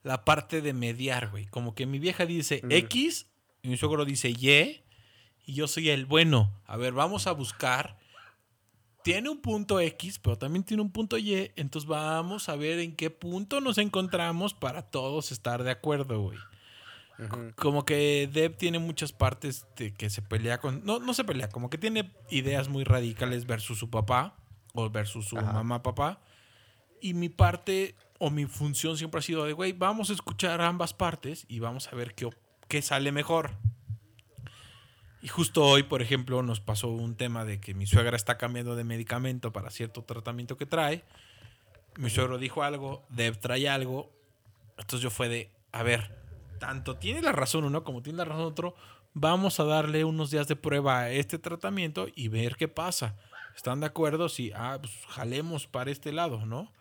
la 0.02 0.24
parte 0.24 0.62
de 0.62 0.72
mediar, 0.72 1.28
güey. 1.30 1.46
Como 1.46 1.74
que 1.74 1.86
mi 1.86 1.98
vieja 1.98 2.24
dice 2.26 2.60
Mm. 2.62 2.72
X 2.72 3.26
y 3.62 3.68
mi 3.68 3.76
suegro 3.76 4.04
dice 4.04 4.30
Y 4.30 4.82
y 5.44 5.54
yo 5.54 5.66
soy 5.68 5.90
el 5.90 6.06
bueno. 6.06 6.50
A 6.66 6.76
ver, 6.76 6.92
vamos 6.92 7.26
a 7.26 7.32
buscar. 7.32 7.98
Tiene 9.04 9.28
un 9.28 9.40
punto 9.42 9.80
X, 9.80 10.20
pero 10.20 10.38
también 10.38 10.62
tiene 10.62 10.82
un 10.82 10.92
punto 10.92 11.18
Y. 11.18 11.50
Entonces 11.56 11.88
vamos 11.88 12.48
a 12.48 12.54
ver 12.56 12.78
en 12.78 12.94
qué 12.94 13.10
punto 13.10 13.60
nos 13.60 13.78
encontramos 13.78 14.54
para 14.54 14.82
todos 14.82 15.32
estar 15.32 15.64
de 15.64 15.72
acuerdo, 15.72 16.20
güey. 16.20 16.38
Como 17.56 17.84
que 17.84 18.28
Deb 18.32 18.56
tiene 18.56 18.78
muchas 18.80 19.12
partes 19.12 19.66
de 19.76 19.92
que 19.92 20.08
se 20.10 20.22
pelea 20.22 20.58
con. 20.58 20.84
No, 20.84 20.98
no 20.98 21.14
se 21.14 21.22
pelea, 21.24 21.48
como 21.48 21.68
que 21.70 21.78
tiene 21.78 22.10
ideas 22.30 22.68
muy 22.68 22.82
radicales 22.84 23.46
versus 23.46 23.78
su 23.78 23.90
papá 23.90 24.36
o 24.72 24.88
versus 24.90 25.28
su 25.28 25.36
Ajá. 25.38 25.52
mamá, 25.52 25.82
papá. 25.82 26.20
Y 27.02 27.14
mi 27.14 27.28
parte 27.28 27.96
o 28.18 28.30
mi 28.30 28.46
función 28.46 28.96
siempre 28.96 29.18
ha 29.18 29.22
sido 29.22 29.44
de, 29.44 29.52
güey, 29.52 29.72
vamos 29.72 30.10
a 30.10 30.12
escuchar 30.12 30.60
ambas 30.60 30.94
partes 30.94 31.44
y 31.48 31.58
vamos 31.58 31.92
a 31.92 31.96
ver 31.96 32.14
qué, 32.14 32.30
qué 32.68 32.80
sale 32.80 33.10
mejor. 33.10 33.50
Y 35.20 35.26
justo 35.26 35.64
hoy, 35.64 35.82
por 35.82 36.00
ejemplo, 36.00 36.42
nos 36.42 36.60
pasó 36.60 36.88
un 36.88 37.16
tema 37.16 37.44
de 37.44 37.60
que 37.60 37.74
mi 37.74 37.86
suegra 37.86 38.16
está 38.16 38.38
cambiando 38.38 38.76
de 38.76 38.84
medicamento 38.84 39.52
para 39.52 39.70
cierto 39.70 40.04
tratamiento 40.04 40.56
que 40.56 40.64
trae. 40.64 41.02
Mi 41.96 42.10
suegro 42.10 42.38
dijo 42.38 42.62
algo, 42.62 43.04
Deb 43.08 43.38
trae 43.38 43.68
algo. 43.68 44.12
Entonces 44.78 45.00
yo 45.00 45.10
fue 45.10 45.28
de, 45.28 45.50
a 45.72 45.82
ver, 45.82 46.16
tanto 46.60 46.96
tiene 46.96 47.22
la 47.22 47.32
razón 47.32 47.64
uno 47.64 47.82
como 47.82 48.02
tiene 48.02 48.18
la 48.18 48.24
razón 48.24 48.44
otro. 48.44 48.76
Vamos 49.14 49.58
a 49.58 49.64
darle 49.64 50.04
unos 50.04 50.30
días 50.30 50.46
de 50.46 50.54
prueba 50.54 51.00
a 51.00 51.10
este 51.10 51.40
tratamiento 51.40 52.06
y 52.14 52.28
ver 52.28 52.54
qué 52.54 52.68
pasa. 52.68 53.16
¿Están 53.56 53.80
de 53.80 53.86
acuerdo? 53.86 54.28
Sí, 54.28 54.52
ah, 54.54 54.78
pues 54.80 54.92
jalemos 55.08 55.66
para 55.66 55.90
este 55.90 56.12
lado, 56.12 56.46
¿no? 56.46 56.72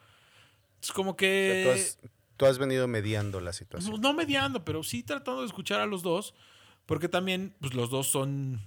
Es 0.82 0.91
como 0.91 1.12
O 1.12 1.15
sea, 1.17 1.17
que... 1.17 1.63
tú, 1.65 1.72
has, 1.72 2.00
tú 2.38 2.46
has 2.46 2.58
venido 2.58 2.88
mediando 2.88 3.39
la 3.39 3.54
situación. 3.54 3.91
Pues 3.91 4.02
no 4.02 4.13
mediando, 4.13 4.65
pero 4.65 4.84
sí 4.84 5.04
tratando 5.04 5.41
de 5.41 5.48
escuchar 5.48 5.80
a 5.80 5.86
los 5.86 6.02
dos, 6.02 6.34
porque 6.86 7.08
también 7.08 7.56
pues, 7.60 7.74
los 7.74 7.89
dos 7.89 8.08
son... 8.08 8.60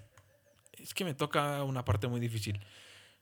Es 0.79 0.94
que 0.94 1.05
me 1.05 1.14
toca 1.14 1.62
una 1.64 1.85
parte 1.85 2.09
muy 2.09 2.20
difícil. 2.20 2.61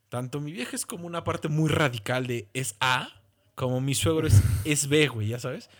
Tanto 0.09 0.40
mi 0.40 0.52
vieja 0.52 0.76
es 0.76 0.85
como 0.85 1.07
una 1.07 1.24
parte 1.24 1.48
muy 1.48 1.70
radical 1.70 2.26
de 2.26 2.48
es 2.52 2.76
A, 2.81 3.09
como 3.55 3.81
mi 3.81 3.94
suegro 3.94 4.26
es, 4.26 4.42
es 4.64 4.88
B, 4.88 5.09
güey, 5.09 5.28
ya 5.28 5.38
sabes. 5.38 5.70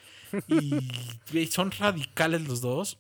Y 0.49 1.47
son 1.49 1.71
radicales 1.71 2.49
los 2.49 2.61
dos, 2.61 2.99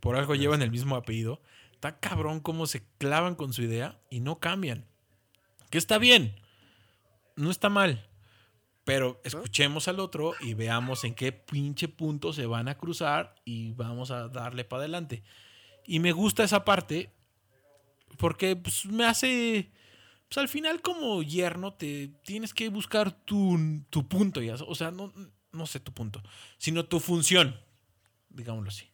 por 0.00 0.16
algo 0.16 0.34
llevan 0.34 0.62
el 0.62 0.70
mismo 0.70 0.96
apellido. 0.96 1.40
Está 1.72 1.98
cabrón 1.98 2.40
cómo 2.40 2.66
se 2.66 2.82
clavan 2.98 3.34
con 3.34 3.52
su 3.52 3.62
idea 3.62 3.98
y 4.10 4.20
no 4.20 4.40
cambian. 4.40 4.84
Que 5.70 5.78
está 5.78 5.98
bien, 5.98 6.34
no 7.36 7.50
está 7.50 7.68
mal. 7.68 8.07
Pero 8.88 9.20
escuchemos 9.22 9.86
al 9.86 10.00
otro 10.00 10.32
y 10.40 10.54
veamos 10.54 11.04
en 11.04 11.14
qué 11.14 11.30
pinche 11.30 11.88
punto 11.88 12.32
se 12.32 12.46
van 12.46 12.68
a 12.68 12.78
cruzar 12.78 13.34
y 13.44 13.72
vamos 13.72 14.10
a 14.10 14.28
darle 14.28 14.64
para 14.64 14.80
adelante. 14.80 15.22
Y 15.84 16.00
me 16.00 16.12
gusta 16.12 16.42
esa 16.42 16.64
parte 16.64 17.12
porque 18.16 18.56
pues, 18.56 18.86
me 18.86 19.04
hace... 19.04 19.70
Pues 20.26 20.38
al 20.38 20.48
final 20.48 20.80
como 20.80 21.22
yerno 21.22 21.74
te 21.74 22.08
tienes 22.24 22.54
que 22.54 22.70
buscar 22.70 23.12
tu, 23.12 23.58
tu 23.90 24.08
punto, 24.08 24.40
ya, 24.40 24.54
o 24.54 24.74
sea, 24.74 24.90
no, 24.90 25.12
no 25.52 25.66
sé 25.66 25.80
tu 25.80 25.92
punto, 25.92 26.22
sino 26.56 26.86
tu 26.86 26.98
función, 26.98 27.60
digámoslo 28.30 28.70
así. 28.70 28.90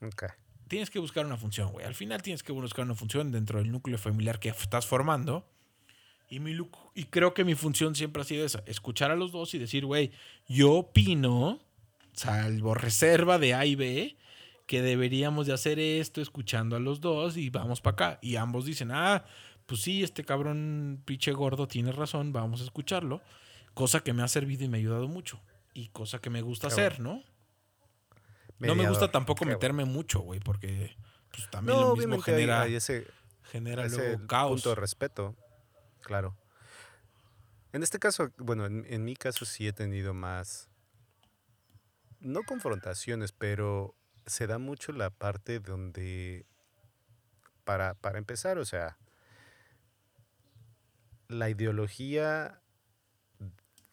Ok. 0.00 0.24
Tienes 0.66 0.88
que 0.88 0.98
buscar 0.98 1.26
una 1.26 1.36
función, 1.36 1.72
güey. 1.72 1.84
Al 1.84 1.94
final 1.94 2.22
tienes 2.22 2.42
que 2.42 2.52
buscar 2.52 2.86
una 2.86 2.94
función 2.94 3.32
dentro 3.32 3.58
del 3.58 3.70
núcleo 3.70 3.98
familiar 3.98 4.40
que 4.40 4.48
estás 4.48 4.86
formando. 4.86 5.46
Y, 6.30 6.40
mi, 6.40 6.56
y 6.94 7.04
creo 7.04 7.32
que 7.32 7.44
mi 7.44 7.54
función 7.54 7.94
siempre 7.94 8.22
ha 8.22 8.24
sido 8.24 8.44
esa, 8.44 8.62
escuchar 8.66 9.10
a 9.10 9.16
los 9.16 9.32
dos 9.32 9.54
y 9.54 9.58
decir, 9.58 9.86
güey, 9.86 10.12
yo 10.46 10.72
opino, 10.72 11.58
salvo 12.12 12.74
reserva 12.74 13.38
de 13.38 13.54
A 13.54 13.64
y 13.64 13.76
B, 13.76 14.16
que 14.66 14.82
deberíamos 14.82 15.46
de 15.46 15.54
hacer 15.54 15.78
esto 15.78 16.20
escuchando 16.20 16.76
a 16.76 16.80
los 16.80 17.00
dos 17.00 17.38
y 17.38 17.48
vamos 17.48 17.80
para 17.80 17.94
acá. 17.94 18.18
Y 18.20 18.36
ambos 18.36 18.66
dicen, 18.66 18.90
ah, 18.92 19.24
pues 19.64 19.80
sí, 19.80 20.02
este 20.02 20.24
cabrón 20.24 21.02
pinche 21.06 21.32
gordo 21.32 21.66
tiene 21.66 21.92
razón, 21.92 22.32
vamos 22.32 22.60
a 22.60 22.64
escucharlo. 22.64 23.22
Cosa 23.72 24.00
que 24.00 24.12
me 24.12 24.22
ha 24.22 24.28
servido 24.28 24.64
y 24.64 24.68
me 24.68 24.76
ha 24.76 24.80
ayudado 24.80 25.08
mucho. 25.08 25.40
Y 25.72 25.88
cosa 25.88 26.18
que 26.18 26.28
me 26.30 26.42
gusta 26.42 26.68
Qué 26.68 26.74
hacer, 26.74 27.00
¿no? 27.00 27.22
No 28.58 28.74
me 28.74 28.88
gusta 28.88 29.10
tampoco 29.10 29.40
Qué 29.40 29.44
bueno. 29.44 29.58
meterme 29.58 29.84
mucho, 29.84 30.20
güey, 30.20 30.40
porque 30.40 30.96
pues, 31.30 31.48
también 31.50 31.78
No, 31.78 31.88
lo 31.88 31.96
mismo 31.96 32.20
genera, 32.20 32.66
ese, 32.66 33.06
genera 33.44 33.86
ese 33.86 33.96
luego 33.96 34.26
caos. 34.26 34.50
punto 34.50 34.70
de 34.70 34.74
respeto, 34.74 35.36
claro. 36.08 36.34
En 37.74 37.82
este 37.82 37.98
caso, 37.98 38.32
bueno, 38.38 38.64
en, 38.64 39.04
mi 39.04 39.14
caso 39.14 39.44
sí 39.44 39.68
he 39.68 39.74
tenido 39.74 40.14
más, 40.14 40.70
no 42.18 42.42
confrontaciones, 42.44 43.32
pero 43.32 43.94
se 44.24 44.46
da 44.46 44.56
mucho 44.56 44.92
la 44.92 45.10
parte 45.10 45.60
donde, 45.60 46.46
para, 47.64 47.92
para 47.92 48.16
empezar, 48.16 48.56
o 48.56 48.64
sea, 48.64 48.96
la 51.28 51.50
ideología 51.50 52.62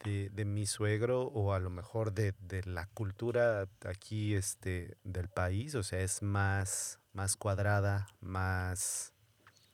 de, 0.05 0.29
de 0.29 0.45
mi 0.45 0.65
suegro 0.67 1.23
o 1.23 1.51
a 1.51 1.59
lo 1.59 1.69
mejor 1.69 2.13
de, 2.13 2.33
de 2.39 2.63
la 2.63 2.87
cultura 2.87 3.67
aquí 3.85 4.35
este, 4.35 4.95
del 5.03 5.27
país, 5.27 5.75
o 5.75 5.83
sea, 5.83 5.99
es 5.99 6.21
más, 6.21 7.01
más 7.11 7.35
cuadrada, 7.35 8.07
más, 8.21 9.11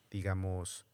digamos, 0.10 0.88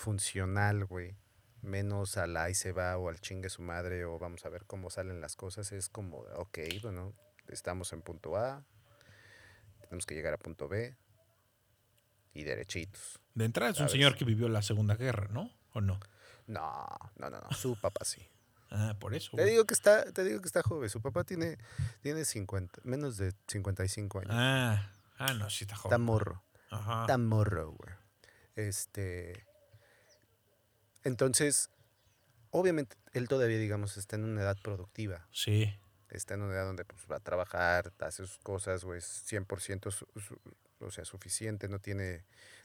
funcional, 0.00 0.84
güey. 0.86 1.16
Menos 1.62 2.16
al 2.16 2.36
ahí 2.36 2.54
se 2.54 2.72
va 2.72 2.96
o 2.96 3.08
al 3.08 3.20
chingue 3.20 3.50
su 3.50 3.62
madre 3.62 4.04
o 4.06 4.18
vamos 4.18 4.44
a 4.46 4.48
ver 4.48 4.64
cómo 4.66 4.88
salen 4.90 5.20
las 5.20 5.36
cosas. 5.36 5.72
Es 5.72 5.88
como, 5.90 6.18
ok, 6.36 6.58
bueno, 6.82 7.12
estamos 7.48 7.92
en 7.92 8.00
punto 8.02 8.36
A, 8.36 8.64
tenemos 9.82 10.06
que 10.06 10.14
llegar 10.14 10.32
a 10.32 10.38
punto 10.38 10.68
B. 10.68 10.96
y 12.32 12.44
derechitos. 12.44 13.20
De 13.34 13.44
entrada 13.44 13.72
es 13.72 13.80
un 13.80 13.88
señor 13.88 14.16
que 14.16 14.24
vivió 14.24 14.48
la 14.48 14.62
Segunda 14.62 14.94
Guerra, 14.94 15.28
¿no? 15.30 15.50
¿O 15.74 15.80
no? 15.80 16.00
No, 16.46 16.86
no, 17.16 17.28
no, 17.30 17.40
no. 17.40 17.50
Su 17.52 17.76
papá 17.76 18.04
sí. 18.04 18.26
Ah, 18.70 18.94
por 19.00 19.14
eso. 19.14 19.32
Te 19.36 19.42
güey. 19.42 19.50
digo 19.50 19.64
que 19.66 19.74
está, 19.74 20.04
te 20.12 20.22
digo 20.24 20.40
que 20.40 20.46
está 20.46 20.62
joven. 20.62 20.88
Su 20.88 21.02
papá 21.02 21.24
tiene, 21.24 21.58
tiene 22.02 22.24
50, 22.24 22.80
menos 22.84 23.16
de 23.18 23.32
55 23.48 24.20
años. 24.20 24.30
Ah, 24.32 24.90
ah, 25.18 25.34
no, 25.34 25.50
sí 25.50 25.64
está 25.64 25.74
Está 25.74 25.88
joven. 25.88 26.00
morro. 26.02 26.44
Ajá. 26.70 27.00
Está 27.02 27.18
morro, 27.18 27.72
güey. 27.72 27.94
Este. 28.54 29.44
Entonces, 31.04 31.70
obviamente, 32.50 32.96
él 33.12 33.28
todavía, 33.28 33.58
digamos, 33.58 33.96
está 33.96 34.16
en 34.16 34.24
una 34.24 34.42
edad 34.42 34.56
productiva. 34.62 35.26
Sí. 35.32 35.74
Está 36.10 36.34
en 36.34 36.42
una 36.42 36.54
edad 36.54 36.64
donde 36.66 36.84
pues, 36.84 37.02
va 37.10 37.16
a 37.16 37.20
trabajar, 37.20 37.92
hace 38.00 38.26
sus 38.26 38.38
cosas, 38.38 38.84
güey, 38.84 38.98
es 38.98 39.04
100% 39.26 39.90
su- 39.90 40.06
su- 40.16 40.40
o 40.80 40.90
sea, 40.90 41.04
suficiente, 41.04 41.68
no 41.68 41.78
tiene, 41.78 42.24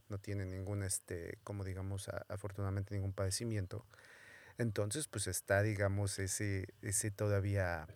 no 0.09 0.17
tiene 0.17 0.45
ningún, 0.45 0.83
este, 0.83 1.37
como 1.43 1.63
digamos, 1.63 2.09
a- 2.09 2.25
afortunadamente 2.29 2.95
ningún 2.95 3.13
padecimiento. 3.13 3.85
Entonces, 4.57 5.07
pues 5.07 5.27
está, 5.27 5.61
digamos, 5.61 6.17
ese, 6.17 6.73
ese 6.81 7.11
todavía 7.11 7.87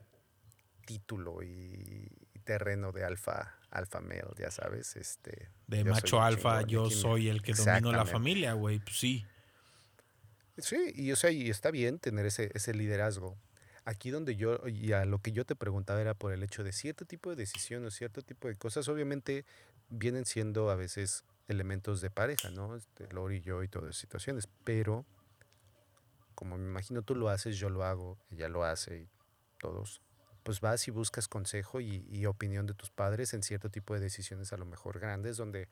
título 0.86 1.42
y, 1.44 2.12
y 2.34 2.40
terreno 2.40 2.92
de 2.92 3.04
alfa, 3.06 3.56
alfa 3.70 4.02
male, 4.02 4.24
ya 4.38 4.52
sabes, 4.52 4.96
este. 4.96 5.50
De 5.68 5.84
macho 5.84 6.22
alfa, 6.22 6.62
yo 6.64 6.90
soy 6.90 7.30
el 7.30 7.42
que 7.42 7.54
domino 7.54 7.92
la 7.92 8.06
familia, 8.12 8.54
güey. 8.54 8.80
Pues 8.80 8.98
sí. 9.00 9.26
Sí, 10.62 10.94
y 10.96 11.12
o 11.12 11.16
sea, 11.16 11.32
y 11.32 11.50
está 11.50 11.72
bien 11.72 12.00
tener 12.00 12.26
ese, 12.26 12.52
ese 12.54 12.74
liderazgo. 12.74 13.38
Aquí 13.86 14.12
donde 14.12 14.36
yo, 14.36 14.68
y 14.68 14.92
a 14.92 15.06
lo 15.06 15.20
que 15.20 15.32
yo 15.32 15.46
te 15.46 15.56
preguntaba 15.56 16.02
era 16.02 16.14
por 16.14 16.32
el 16.32 16.44
hecho 16.44 16.64
de 16.64 16.72
cierto 16.72 17.06
tipo 17.06 17.30
de 17.30 17.36
decisiones, 17.36 17.96
cierto 17.96 18.22
tipo 18.22 18.48
de 18.48 18.56
cosas, 18.56 18.88
obviamente 18.88 19.46
vienen 19.90 20.26
siendo 20.26 20.70
a 20.70 20.76
veces 20.76 21.24
elementos 21.48 22.02
de 22.02 22.12
pareja, 22.12 22.52
¿no? 22.52 22.76
Este, 22.76 23.12
Lori 23.12 23.38
y 23.38 23.42
yo 23.42 23.64
y 23.64 23.68
todas 23.68 23.96
situaciones, 23.96 24.48
pero 24.64 25.06
como 26.36 26.58
me 26.58 26.66
imagino 26.66 27.02
tú 27.02 27.16
lo 27.16 27.30
haces, 27.30 27.58
yo 27.58 27.70
lo 27.70 27.84
hago, 27.84 28.18
ella 28.32 28.48
lo 28.48 28.64
hace 28.64 29.00
y 29.00 29.10
todos, 29.58 30.02
pues 30.44 30.62
vas 30.62 30.88
y 30.88 30.92
buscas 30.92 31.28
consejo 31.28 31.82
y, 31.82 32.06
y 32.10 32.28
opinión 32.28 32.68
de 32.68 32.76
tus 32.76 32.92
padres 32.92 33.34
en 33.34 33.42
cierto 33.44 33.70
tipo 33.70 33.94
de 33.96 34.00
decisiones 34.00 34.54
a 34.54 34.58
lo 34.58 34.66
mejor 34.66 35.00
grandes, 35.00 35.38
donde, 35.38 35.68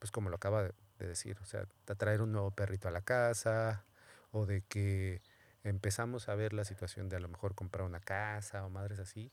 pues 0.00 0.10
como 0.10 0.28
lo 0.28 0.36
acaba 0.36 0.64
de 0.64 0.74
de 1.02 1.08
decir, 1.08 1.36
o 1.42 1.44
sea, 1.44 1.66
traer 1.96 2.22
un 2.22 2.32
nuevo 2.32 2.50
perrito 2.50 2.88
a 2.88 2.90
la 2.90 3.02
casa, 3.02 3.84
o 4.32 4.44
de 4.46 4.62
que 4.62 5.22
empezamos 5.62 6.28
a 6.28 6.34
ver 6.34 6.52
la 6.52 6.64
situación 6.64 7.08
de 7.08 7.16
a 7.16 7.20
lo 7.20 7.28
mejor 7.28 7.54
comprar 7.54 7.84
una 7.86 8.00
casa 8.00 8.64
o 8.66 8.70
madres 8.70 8.98
así, 8.98 9.30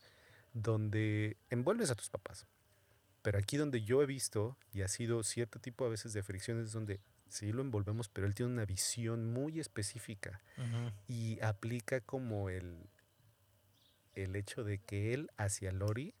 donde 0.54 1.36
envuelves 1.50 1.90
a 1.90 1.94
tus 1.96 2.08
papás. 2.10 2.46
Pero 3.22 3.38
aquí 3.38 3.56
donde 3.56 3.82
yo 3.82 4.02
he 4.02 4.06
visto 4.06 4.56
y 4.72 4.82
ha 4.82 4.88
sido 4.88 5.22
cierto 5.24 5.58
tipo 5.58 5.84
a 5.84 5.88
veces 5.88 6.12
de 6.12 6.22
fricciones 6.22 6.72
donde 6.72 7.00
sí 7.28 7.52
lo 7.52 7.60
envolvemos, 7.62 8.08
pero 8.08 8.26
él 8.26 8.34
tiene 8.34 8.52
una 8.52 8.64
visión 8.64 9.32
muy 9.32 9.60
específica 9.60 10.40
y 11.08 11.40
aplica 11.42 12.00
como 12.00 12.48
el, 12.48 12.88
el 14.14 14.36
hecho 14.36 14.64
de 14.64 14.78
que 14.78 15.14
él 15.14 15.30
hacia 15.36 15.72
Lori 15.72 16.14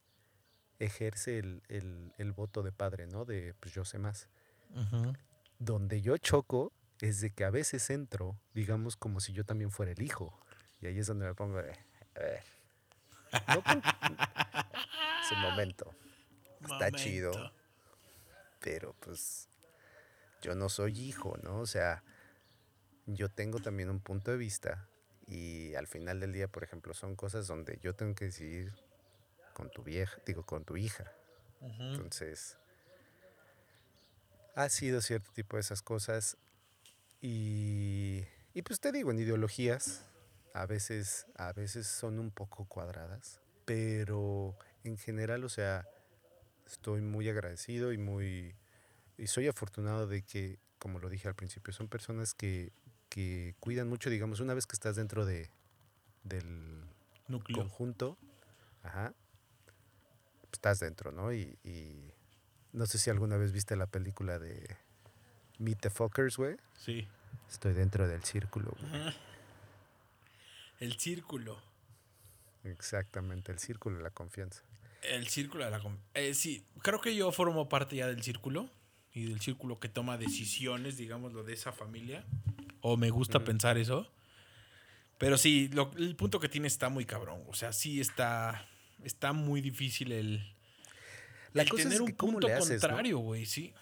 ejerce 0.78 1.38
el, 1.38 1.62
el- 1.68 2.12
el 2.18 2.32
voto 2.32 2.62
de 2.62 2.72
padre, 2.72 3.06
¿no? 3.06 3.24
De 3.24 3.54
pues 3.60 3.74
yo 3.74 3.84
sé 3.84 3.98
más. 3.98 4.28
Donde 5.58 6.00
yo 6.00 6.16
choco 6.16 6.72
es 7.08 7.20
de 7.20 7.30
que 7.30 7.44
a 7.44 7.50
veces 7.50 7.88
entro, 7.90 8.36
digamos, 8.54 8.96
como 8.96 9.20
si 9.20 9.32
yo 9.32 9.44
también 9.44 9.70
fuera 9.70 9.92
el 9.92 10.02
hijo. 10.02 10.38
Y 10.80 10.86
ahí 10.86 10.98
es 10.98 11.06
donde 11.06 11.26
me 11.26 11.34
pongo 11.34 11.62
de, 11.62 11.72
a 12.16 12.18
ver. 12.20 12.42
No 13.48 13.62
con- 13.62 13.82
es 15.22 15.32
el 15.32 15.38
momento. 15.38 15.94
Está 16.62 16.90
chido. 16.90 17.52
Pero 18.60 18.94
pues 19.00 19.48
yo 20.42 20.54
no 20.54 20.68
soy 20.68 20.98
hijo, 20.98 21.36
¿no? 21.42 21.60
O 21.60 21.66
sea, 21.66 22.02
yo 23.06 23.28
tengo 23.28 23.58
también 23.60 23.88
un 23.90 24.00
punto 24.00 24.30
de 24.30 24.36
vista 24.36 24.86
y 25.26 25.74
al 25.74 25.86
final 25.86 26.20
del 26.20 26.32
día, 26.32 26.48
por 26.48 26.64
ejemplo, 26.64 26.92
son 26.92 27.16
cosas 27.16 27.46
donde 27.46 27.78
yo 27.82 27.94
tengo 27.94 28.14
que 28.14 28.26
decidir 28.26 28.72
con 29.54 29.70
tu 29.70 29.82
vieja, 29.82 30.18
digo, 30.26 30.44
con 30.44 30.64
tu 30.64 30.76
hija. 30.76 31.10
Entonces, 31.60 32.56
ha 34.54 34.68
sido 34.68 35.00
cierto 35.00 35.30
tipo 35.32 35.56
de 35.56 35.60
esas 35.60 35.82
cosas. 35.82 36.36
Y, 37.20 38.24
y 38.54 38.62
pues 38.62 38.80
te 38.80 38.92
digo, 38.92 39.10
en 39.10 39.18
ideologías, 39.18 40.06
a 40.54 40.66
veces, 40.66 41.26
a 41.36 41.52
veces 41.52 41.86
son 41.86 42.18
un 42.18 42.30
poco 42.30 42.64
cuadradas, 42.64 43.40
pero 43.64 44.56
en 44.84 44.96
general, 44.96 45.44
o 45.44 45.48
sea, 45.48 45.86
estoy 46.66 47.02
muy 47.02 47.28
agradecido 47.28 47.92
y 47.92 47.98
muy, 47.98 48.56
y 49.18 49.26
soy 49.26 49.48
afortunado 49.48 50.06
de 50.06 50.22
que, 50.22 50.58
como 50.78 50.98
lo 50.98 51.08
dije 51.08 51.28
al 51.28 51.34
principio, 51.34 51.72
son 51.72 51.88
personas 51.88 52.34
que, 52.34 52.72
que 53.08 53.54
cuidan 53.60 53.88
mucho, 53.88 54.08
digamos, 54.08 54.40
una 54.40 54.54
vez 54.54 54.66
que 54.66 54.74
estás 54.74 54.96
dentro 54.96 55.26
de, 55.26 55.50
del, 56.24 56.84
Núcleo. 57.28 57.58
conjunto, 57.58 58.16
ajá, 58.82 59.14
estás 60.52 60.80
dentro, 60.80 61.12
¿no? 61.12 61.32
Y, 61.32 61.58
y 61.62 62.14
no 62.72 62.86
sé 62.86 62.98
si 62.98 63.10
alguna 63.10 63.36
vez 63.36 63.52
viste 63.52 63.76
la 63.76 63.86
película 63.86 64.38
de 64.38 64.76
Meet 65.60 65.78
the 65.80 65.90
Fuckers, 65.90 66.36
güey. 66.36 66.56
Sí. 66.76 67.06
Estoy 67.48 67.74
dentro 67.74 68.08
del 68.08 68.24
círculo, 68.24 68.74
güey. 68.80 69.14
El 70.80 70.98
círculo. 70.98 71.60
Exactamente, 72.64 73.52
el 73.52 73.58
círculo 73.58 73.98
de 73.98 74.02
la 74.02 74.10
confianza. 74.10 74.62
El 75.02 75.28
círculo 75.28 75.64
de 75.64 75.70
la... 75.70 75.80
com- 75.80 75.96
Eh, 76.14 76.34
sí, 76.34 76.64
creo 76.82 77.00
que 77.00 77.14
yo 77.14 77.30
formo 77.32 77.68
parte 77.68 77.96
ya 77.96 78.06
del 78.06 78.22
círculo 78.22 78.68
y 79.14 79.26
del 79.28 79.40
círculo 79.40 79.78
que 79.80 79.88
toma 79.88 80.16
decisiones, 80.18 80.96
digámoslo, 80.96 81.42
de 81.42 81.54
esa 81.54 81.72
familia. 81.72 82.24
O 82.80 82.96
me 82.96 83.10
gusta 83.10 83.40
pensar 83.44 83.76
eso. 83.78 84.10
Pero 85.18 85.36
sí, 85.36 85.68
lo- 85.68 85.92
el 85.96 86.16
punto 86.16 86.40
que 86.40 86.48
tiene 86.48 86.66
está 86.66 86.88
muy 86.88 87.04
cabrón. 87.04 87.42
O 87.48 87.54
sea, 87.54 87.72
sí 87.72 88.00
está, 88.00 88.66
está 89.04 89.32
muy 89.34 89.60
difícil 89.60 90.12
el, 90.12 90.54
La 91.52 91.62
el 91.62 91.68
cosa 91.68 91.82
tener 91.82 91.94
es 91.94 91.98
que 92.06 92.12
un 92.12 92.16
punto 92.16 92.46
le 92.46 92.54
haces, 92.54 92.80
contrario, 92.80 93.18
güey, 93.18 93.44
sí. 93.46 93.74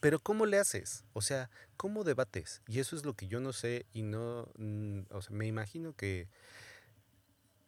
Pero 0.00 0.18
¿cómo 0.18 0.46
le 0.46 0.58
haces? 0.58 1.04
O 1.12 1.20
sea, 1.20 1.50
¿cómo 1.76 2.04
debates? 2.04 2.62
Y 2.66 2.80
eso 2.80 2.96
es 2.96 3.04
lo 3.04 3.14
que 3.14 3.28
yo 3.28 3.40
no 3.40 3.52
sé 3.52 3.86
y 3.92 4.02
no, 4.02 4.48
mm, 4.56 5.00
o 5.10 5.22
sea, 5.22 5.36
me 5.36 5.46
imagino 5.46 5.94
que 5.94 6.28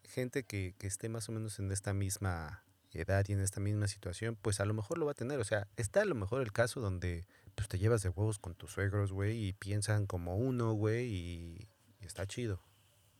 gente 0.04 0.42
que, 0.42 0.74
que 0.78 0.86
esté 0.86 1.08
más 1.08 1.28
o 1.28 1.32
menos 1.32 1.58
en 1.58 1.70
esta 1.72 1.92
misma 1.92 2.64
edad 2.92 3.24
y 3.28 3.32
en 3.32 3.40
esta 3.40 3.60
misma 3.60 3.88
situación, 3.88 4.36
pues 4.40 4.60
a 4.60 4.64
lo 4.64 4.74
mejor 4.74 4.98
lo 4.98 5.06
va 5.06 5.12
a 5.12 5.16
tener. 5.16 5.38
O 5.40 5.44
sea, 5.44 5.68
está 5.76 6.02
a 6.02 6.04
lo 6.04 6.14
mejor 6.14 6.42
el 6.42 6.52
caso 6.52 6.80
donde 6.80 7.26
pues 7.54 7.68
te 7.68 7.78
llevas 7.78 8.02
de 8.02 8.08
huevos 8.08 8.38
con 8.38 8.54
tus 8.54 8.72
suegros, 8.72 9.12
güey, 9.12 9.48
y 9.48 9.52
piensan 9.52 10.06
como 10.06 10.36
uno, 10.36 10.72
güey, 10.72 11.06
y, 11.06 11.68
y 12.00 12.06
está 12.06 12.26
chido, 12.26 12.62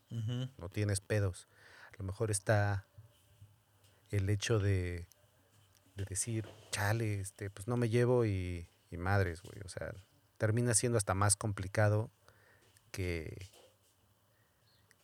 no 0.09 0.69
tienes 0.69 1.01
pedos. 1.01 1.47
A 1.93 1.97
lo 1.97 2.05
mejor 2.05 2.31
está 2.31 2.87
el 4.09 4.29
hecho 4.29 4.59
de, 4.59 5.07
de 5.95 6.05
decir, 6.05 6.47
chale, 6.71 7.19
este, 7.19 7.49
pues 7.49 7.67
no 7.67 7.77
me 7.77 7.89
llevo 7.89 8.25
y, 8.25 8.67
y 8.93 8.97
madres, 8.97 9.41
güey. 9.41 9.59
O 9.65 9.69
sea, 9.69 9.93
termina 10.37 10.73
siendo 10.73 10.97
hasta 10.97 11.13
más 11.13 11.35
complicado 11.35 12.11
que, 12.91 13.49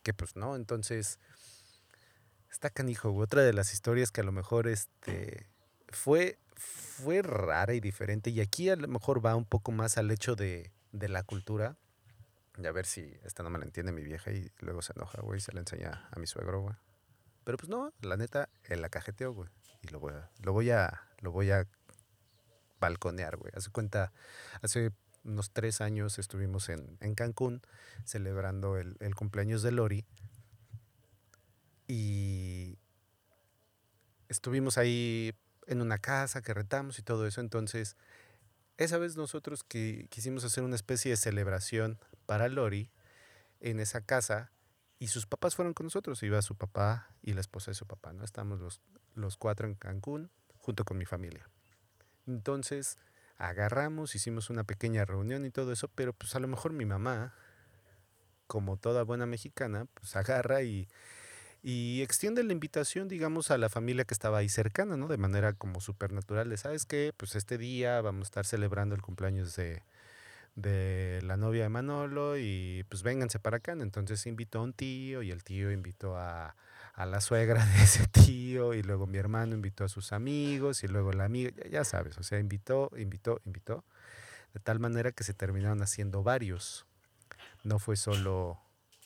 que 0.02 0.14
pues 0.14 0.36
no. 0.36 0.56
Entonces, 0.56 1.18
está 2.50 2.70
canijo. 2.70 3.14
Otra 3.14 3.42
de 3.42 3.52
las 3.52 3.72
historias 3.72 4.10
que 4.10 4.20
a 4.20 4.24
lo 4.24 4.32
mejor 4.32 4.68
este, 4.68 5.48
fue, 5.88 6.38
fue 6.54 7.22
rara 7.22 7.74
y 7.74 7.80
diferente. 7.80 8.30
Y 8.30 8.40
aquí 8.40 8.68
a 8.68 8.76
lo 8.76 8.88
mejor 8.88 9.24
va 9.24 9.36
un 9.36 9.46
poco 9.46 9.72
más 9.72 9.98
al 9.98 10.10
hecho 10.10 10.36
de, 10.36 10.72
de 10.92 11.08
la 11.08 11.22
cultura. 11.22 11.76
Y 12.58 12.66
a 12.66 12.72
ver 12.72 12.84
si 12.84 13.18
esta 13.24 13.42
no 13.42 13.50
me 13.50 13.58
la 13.58 13.64
entiende 13.64 13.92
mi 13.92 14.02
vieja 14.02 14.30
y 14.32 14.50
luego 14.58 14.82
se 14.82 14.92
enoja, 14.94 15.20
güey, 15.22 15.40
se 15.40 15.52
la 15.52 15.60
enseña 15.60 16.08
a 16.10 16.18
mi 16.18 16.26
suegro, 16.26 16.60
güey. 16.60 16.74
Pero 17.44 17.56
pues 17.56 17.70
no, 17.70 17.92
la 18.02 18.16
neta, 18.16 18.50
él 18.64 18.82
la 18.82 18.90
cajeteó, 18.90 19.32
güey. 19.32 19.48
Y 19.82 19.88
lo 19.88 19.98
voy 19.98 20.12
a, 20.12 20.30
lo 20.42 20.52
voy 20.52 20.70
a, 20.70 21.02
lo 21.20 21.32
voy 21.32 21.50
a 21.50 21.66
balconear, 22.80 23.36
güey. 23.36 23.52
Hace 23.54 23.70
cuenta, 23.70 24.12
hace 24.62 24.92
unos 25.24 25.50
tres 25.52 25.80
años 25.80 26.18
estuvimos 26.18 26.68
en, 26.68 26.96
en 27.00 27.14
Cancún 27.14 27.62
celebrando 28.04 28.78
el, 28.78 28.96
el 29.00 29.14
cumpleaños 29.14 29.62
de 29.62 29.72
Lori. 29.72 30.06
Y 31.86 32.78
estuvimos 34.28 34.78
ahí 34.78 35.34
en 35.66 35.82
una 35.82 35.98
casa 35.98 36.42
que 36.42 36.54
rentamos 36.54 36.98
y 36.98 37.02
todo 37.02 37.26
eso. 37.26 37.40
Entonces, 37.40 37.96
esa 38.76 38.98
vez 38.98 39.16
nosotros 39.16 39.62
que 39.62 40.06
quisimos 40.08 40.44
hacer 40.44 40.64
una 40.64 40.76
especie 40.76 41.10
de 41.10 41.16
celebración 41.16 41.98
para 42.26 42.48
Lori 42.48 42.90
en 43.60 43.78
esa 43.80 44.00
casa 44.00 44.50
y 44.98 45.08
sus 45.08 45.26
papás 45.26 45.54
fueron 45.54 45.74
con 45.74 45.86
nosotros. 45.86 46.22
Iba 46.22 46.40
su 46.42 46.56
papá 46.56 47.08
y 47.22 47.32
la 47.34 47.40
esposa 47.40 47.70
de 47.70 47.74
su 47.74 47.86
papá, 47.86 48.12
¿no? 48.12 48.24
Estábamos 48.24 48.60
los, 48.60 48.80
los 49.14 49.36
cuatro 49.36 49.66
en 49.66 49.74
Cancún 49.74 50.30
junto 50.58 50.84
con 50.84 50.98
mi 50.98 51.06
familia. 51.06 51.48
Entonces, 52.26 52.98
agarramos, 53.38 54.14
hicimos 54.14 54.50
una 54.50 54.64
pequeña 54.64 55.04
reunión 55.04 55.44
y 55.46 55.50
todo 55.50 55.72
eso, 55.72 55.88
pero 55.88 56.12
pues 56.12 56.34
a 56.36 56.40
lo 56.40 56.48
mejor 56.48 56.72
mi 56.72 56.84
mamá, 56.84 57.34
como 58.46 58.76
toda 58.76 59.02
buena 59.02 59.26
mexicana, 59.26 59.86
pues 59.94 60.14
agarra 60.16 60.62
y, 60.62 60.88
y 61.62 62.02
extiende 62.02 62.42
la 62.42 62.52
invitación, 62.52 63.08
digamos, 63.08 63.50
a 63.50 63.58
la 63.58 63.68
familia 63.68 64.04
que 64.04 64.14
estaba 64.14 64.38
ahí 64.38 64.48
cercana, 64.48 64.96
¿no? 64.96 65.08
De 65.08 65.16
manera 65.18 65.52
como 65.54 65.80
supernatural, 65.80 66.50
de, 66.50 66.56
¿sabes 66.56 66.86
qué? 66.86 67.12
Pues 67.16 67.34
este 67.34 67.58
día 67.58 68.00
vamos 68.00 68.26
a 68.26 68.28
estar 68.28 68.46
celebrando 68.46 68.94
el 68.94 69.02
cumpleaños 69.02 69.56
de, 69.56 69.82
de 70.54 71.20
la 71.22 71.36
novia 71.36 71.62
de 71.62 71.68
Manolo 71.68 72.38
y 72.38 72.84
pues 72.88 73.02
vénganse 73.02 73.38
para 73.38 73.58
acá. 73.58 73.72
Entonces 73.72 74.26
invitó 74.26 74.60
a 74.60 74.62
un 74.62 74.72
tío 74.72 75.22
y 75.22 75.30
el 75.30 75.44
tío 75.44 75.70
invitó 75.70 76.16
a, 76.16 76.56
a 76.94 77.06
la 77.06 77.20
suegra 77.20 77.64
de 77.64 77.82
ese 77.82 78.06
tío 78.06 78.74
y 78.74 78.82
luego 78.82 79.06
mi 79.06 79.18
hermano 79.18 79.54
invitó 79.54 79.84
a 79.84 79.88
sus 79.88 80.12
amigos 80.12 80.84
y 80.84 80.88
luego 80.88 81.12
la 81.12 81.24
amiga, 81.24 81.50
ya, 81.56 81.68
ya 81.68 81.84
sabes, 81.84 82.18
o 82.18 82.22
sea, 82.22 82.38
invitó, 82.38 82.90
invitó, 82.96 83.40
invitó, 83.44 83.84
de 84.54 84.60
tal 84.60 84.80
manera 84.80 85.12
que 85.12 85.24
se 85.24 85.34
terminaron 85.34 85.82
haciendo 85.82 86.22
varios. 86.22 86.86
No 87.62 87.78
fue 87.78 87.96
solo, 87.96 88.58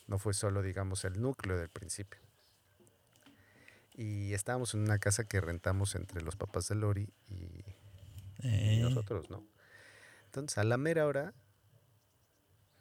no 0.07 0.17
fue 0.17 0.33
solo, 0.33 0.61
digamos, 0.61 1.05
el 1.05 1.21
núcleo 1.21 1.57
del 1.57 1.69
principio. 1.69 2.19
Y 3.93 4.33
estábamos 4.33 4.73
en 4.73 4.81
una 4.81 4.99
casa 4.99 5.23
que 5.23 5.39
rentamos 5.39 5.95
entre 5.95 6.21
los 6.21 6.35
papás 6.35 6.67
de 6.67 6.75
Lori 6.75 7.09
y, 7.29 7.33
y 7.33 7.65
Eh, 8.43 8.79
nosotros, 8.81 9.29
¿no? 9.29 9.43
Entonces, 10.25 10.57
a 10.57 10.63
la 10.63 10.77
mera 10.77 11.05
hora, 11.05 11.33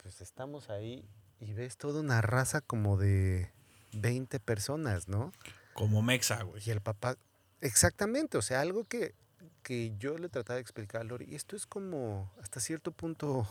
pues 0.03 0.21
estamos 0.21 0.71
ahí 0.71 1.09
y 1.41 1.53
ves 1.53 1.77
toda 1.77 2.01
una 2.01 2.21
raza 2.21 2.61
como 2.61 2.97
de 2.97 3.53
20 3.95 4.41
personas, 4.41 5.09
¿no? 5.09 5.33
como 5.75 6.03
Mexa, 6.03 6.43
güey. 6.43 6.63
Y 6.65 6.71
el 6.71 6.81
papá, 6.81 7.19
exactamente, 7.61 8.39
o 8.39 8.43
sea, 8.43 8.61
algo 8.63 8.85
que, 8.85 9.15
que 9.63 9.95
yo 9.99 10.17
le 10.17 10.31
trataba 10.31 10.55
de 10.55 10.63
explicar 10.63 11.03
a 11.03 11.05
Lori, 11.05 11.27
y 11.29 11.35
esto 11.35 11.57
es 11.57 11.67
como 11.67 12.33
hasta 12.41 12.61
cierto 12.61 12.93
punto 12.93 13.47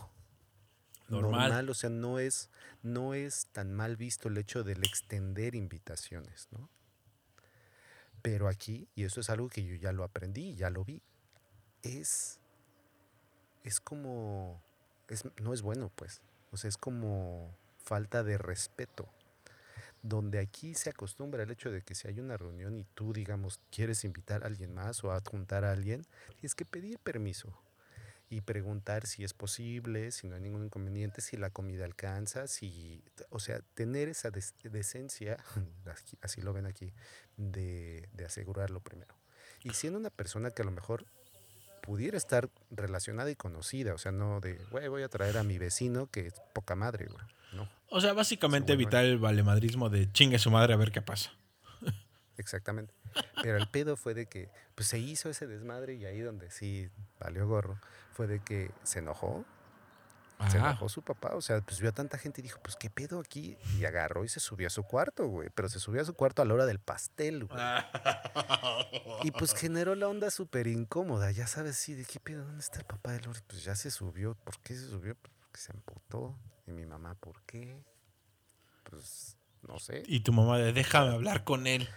Normal. 1.10 1.50
normal, 1.50 1.70
o 1.70 1.74
sea, 1.76 1.89
no 1.89 2.18
es, 2.18 2.50
no 2.82 3.14
es 3.14 3.48
tan 3.52 3.74
mal 3.74 3.98
visto 3.98 4.30
el 4.30 4.38
hecho 4.38 4.64
del 4.64 4.84
extender 4.84 5.54
invitaciones, 5.54 6.48
¿no? 6.52 6.70
Pero 8.22 8.48
aquí, 8.48 8.88
y 8.96 9.04
eso 9.04 9.20
es 9.20 9.30
algo 9.30 9.50
que 9.50 9.66
yo 9.66 9.76
ya 9.76 9.91
lo 9.91 10.06
aprendí, 10.06 10.56
ya 10.56 10.70
lo 10.70 10.86
vi, 10.86 11.02
es, 11.84 12.39
es 13.66 13.82
como, 13.82 14.62
es, 15.10 15.26
no 15.41 15.54
es 15.54 15.62
bueno, 15.62 15.91
pues, 15.94 16.22
o 16.52 16.58
sea, 16.58 16.70
es 16.70 16.78
como 16.78 17.54
falta 17.80 18.24
de 18.24 18.38
respeto 18.38 19.10
donde 20.04 20.39
aquí 20.39 20.76
se 20.76 20.91
acostumbra 20.91 21.41
el 21.43 21.49
hecho 21.51 21.72
de 21.72 21.82
que 21.82 21.95
si 21.95 22.08
hay 22.08 22.20
una 22.20 22.38
reunión 22.38 22.78
y 22.78 22.84
tú, 22.93 23.14
digamos, 23.14 23.60
quieres 23.72 24.04
invitar 24.04 24.43
a 24.43 24.47
alguien 24.47 24.74
más 24.74 25.04
o 25.04 25.12
adjuntar 25.12 25.64
a 25.66 25.72
alguien, 25.72 26.06
tienes 26.39 26.54
que 26.56 26.66
pedir 26.66 26.99
permiso 26.99 27.58
y 28.30 28.41
preguntar 28.41 29.08
si 29.08 29.24
es 29.24 29.34
posible, 29.34 30.12
si 30.12 30.28
no 30.28 30.36
hay 30.36 30.41
ningún 30.41 30.66
inconveniente, 30.66 31.22
si 31.22 31.38
la 31.38 31.49
comida 31.51 31.86
alcanza, 31.86 32.47
si, 32.47 33.04
o 33.30 33.39
sea, 33.39 33.62
tener 33.76 34.10
esa 34.10 34.30
decencia, 34.64 35.38
así- 35.86 36.18
así 36.22 36.41
lo 36.41 36.54
ven 36.54 36.66
aquí, 36.66 36.93
de, 37.38 38.10
de 38.14 38.26
asegurarlo 38.26 38.82
primero. 38.82 39.16
Y 39.64 39.72
siendo 39.74 39.99
una 39.99 40.10
persona 40.10 40.51
que 40.51 40.62
a 40.64 40.66
lo 40.66 40.72
mejor 40.72 41.06
pudiera 41.84 42.18
estar 42.18 42.50
relacionada 42.72 43.30
y 43.30 43.36
conocida, 43.36 43.94
o 43.94 43.98
sea, 43.98 44.14
no 44.14 44.40
de, 44.40 44.56
güey, 44.72 44.88
voy 44.88 45.04
a 45.04 45.10
traer 45.10 45.38
a 45.38 45.44
mi 45.44 45.58
vecino 45.58 46.08
que 46.08 46.28
es 46.28 46.34
poca 46.54 46.76
madre, 46.76 47.08
güey, 47.08 47.26
no. 47.52 47.70
O 47.90 48.00
sea, 48.00 48.14
básicamente 48.14 48.74
evitar 48.74 49.04
el 49.04 49.20
valemadrismo 49.20 49.90
de 49.90 50.12
chingue 50.12 50.40
su 50.40 50.50
madre 50.50 50.74
a 50.74 50.78
ver 50.78 50.92
qué 50.92 51.02
pasa. 51.02 51.32
Exactamente. 52.38 52.94
Pero 53.44 53.58
el 53.58 53.68
pedo 53.68 53.96
fue 53.96 54.14
de 54.14 54.26
que 54.26 54.50
pues 54.74 54.88
se 54.88 54.98
hizo 54.98 55.30
ese 55.30 55.46
desmadre 55.46 55.96
y 55.96 56.06
ahí 56.06 56.22
donde 56.22 56.50
sí 56.50 56.90
valió 57.20 57.48
gorro 57.48 57.78
fue 58.14 58.28
de 58.28 58.40
que 58.40 58.72
se 58.84 59.00
enojó, 59.00 59.46
se 60.50 60.58
enojó 60.58 60.89
su 60.89 61.02
papá, 61.02 61.36
o 61.36 61.41
sea, 61.41 61.62
pues 61.62 61.80
vio 61.80 61.89
a 61.89 61.94
tanta 61.94 62.18
gente 62.18 62.41
y 62.41 62.44
dijo, 62.44 62.60
pues 62.64 62.76
qué 62.76 62.89
pedo 62.89 63.20
aquí 63.20 63.58
y 63.78 63.86
agarró 63.86 64.24
y 64.26 64.30
se 64.30 64.39
subió 64.39 64.68
a 64.68 64.70
su 64.70 64.84
cuarto, 64.84 65.28
güey, 65.28 65.50
pero 65.54 65.70
se 65.70 65.80
subió 65.80 66.02
a 66.02 66.06
su 66.06 66.14
cuarto 66.14 66.41
a 66.41 66.46
la 66.46 66.54
hora 66.54 66.66
del 66.66 66.80
pastel, 66.80 67.46
güey. 67.46 67.60
Y 69.24 69.32
pues 69.32 69.54
generó 69.56 69.96
la 69.96 70.08
onda 70.08 70.30
súper 70.32 70.68
incómoda, 70.68 71.32
ya 71.32 71.48
sabes, 71.48 71.78
sí, 71.78 71.94
de 71.94 72.06
qué 72.06 72.20
pedo, 72.20 72.44
¿dónde 72.46 72.62
está 72.62 72.80
el 72.80 72.86
papá 72.86 73.12
de 73.12 73.22
Lori? 73.22 73.39
Pues 73.48 73.64
ya 73.64 73.76
se 73.76 73.91
subió, 73.91 74.36
¿por 74.36 74.60
qué 74.60 74.76
se 74.76 74.88
subió? 74.88 75.16
Pues 75.16 75.34
porque 75.39 75.60
se 75.60 75.72
emputó. 75.72 76.38
Y 76.68 76.72
mi 76.72 76.86
mamá, 76.86 77.16
¿por 77.16 77.41
qué? 77.44 77.84
Pues 78.84 79.38
no 79.62 79.80
sé. 79.80 80.04
y 80.08 80.20
tu 80.22 80.34
mamá 80.34 80.58
de 80.58 80.74
déjame 80.74 81.12
hablar 81.14 81.44
con 81.44 81.68
él. 81.68 81.88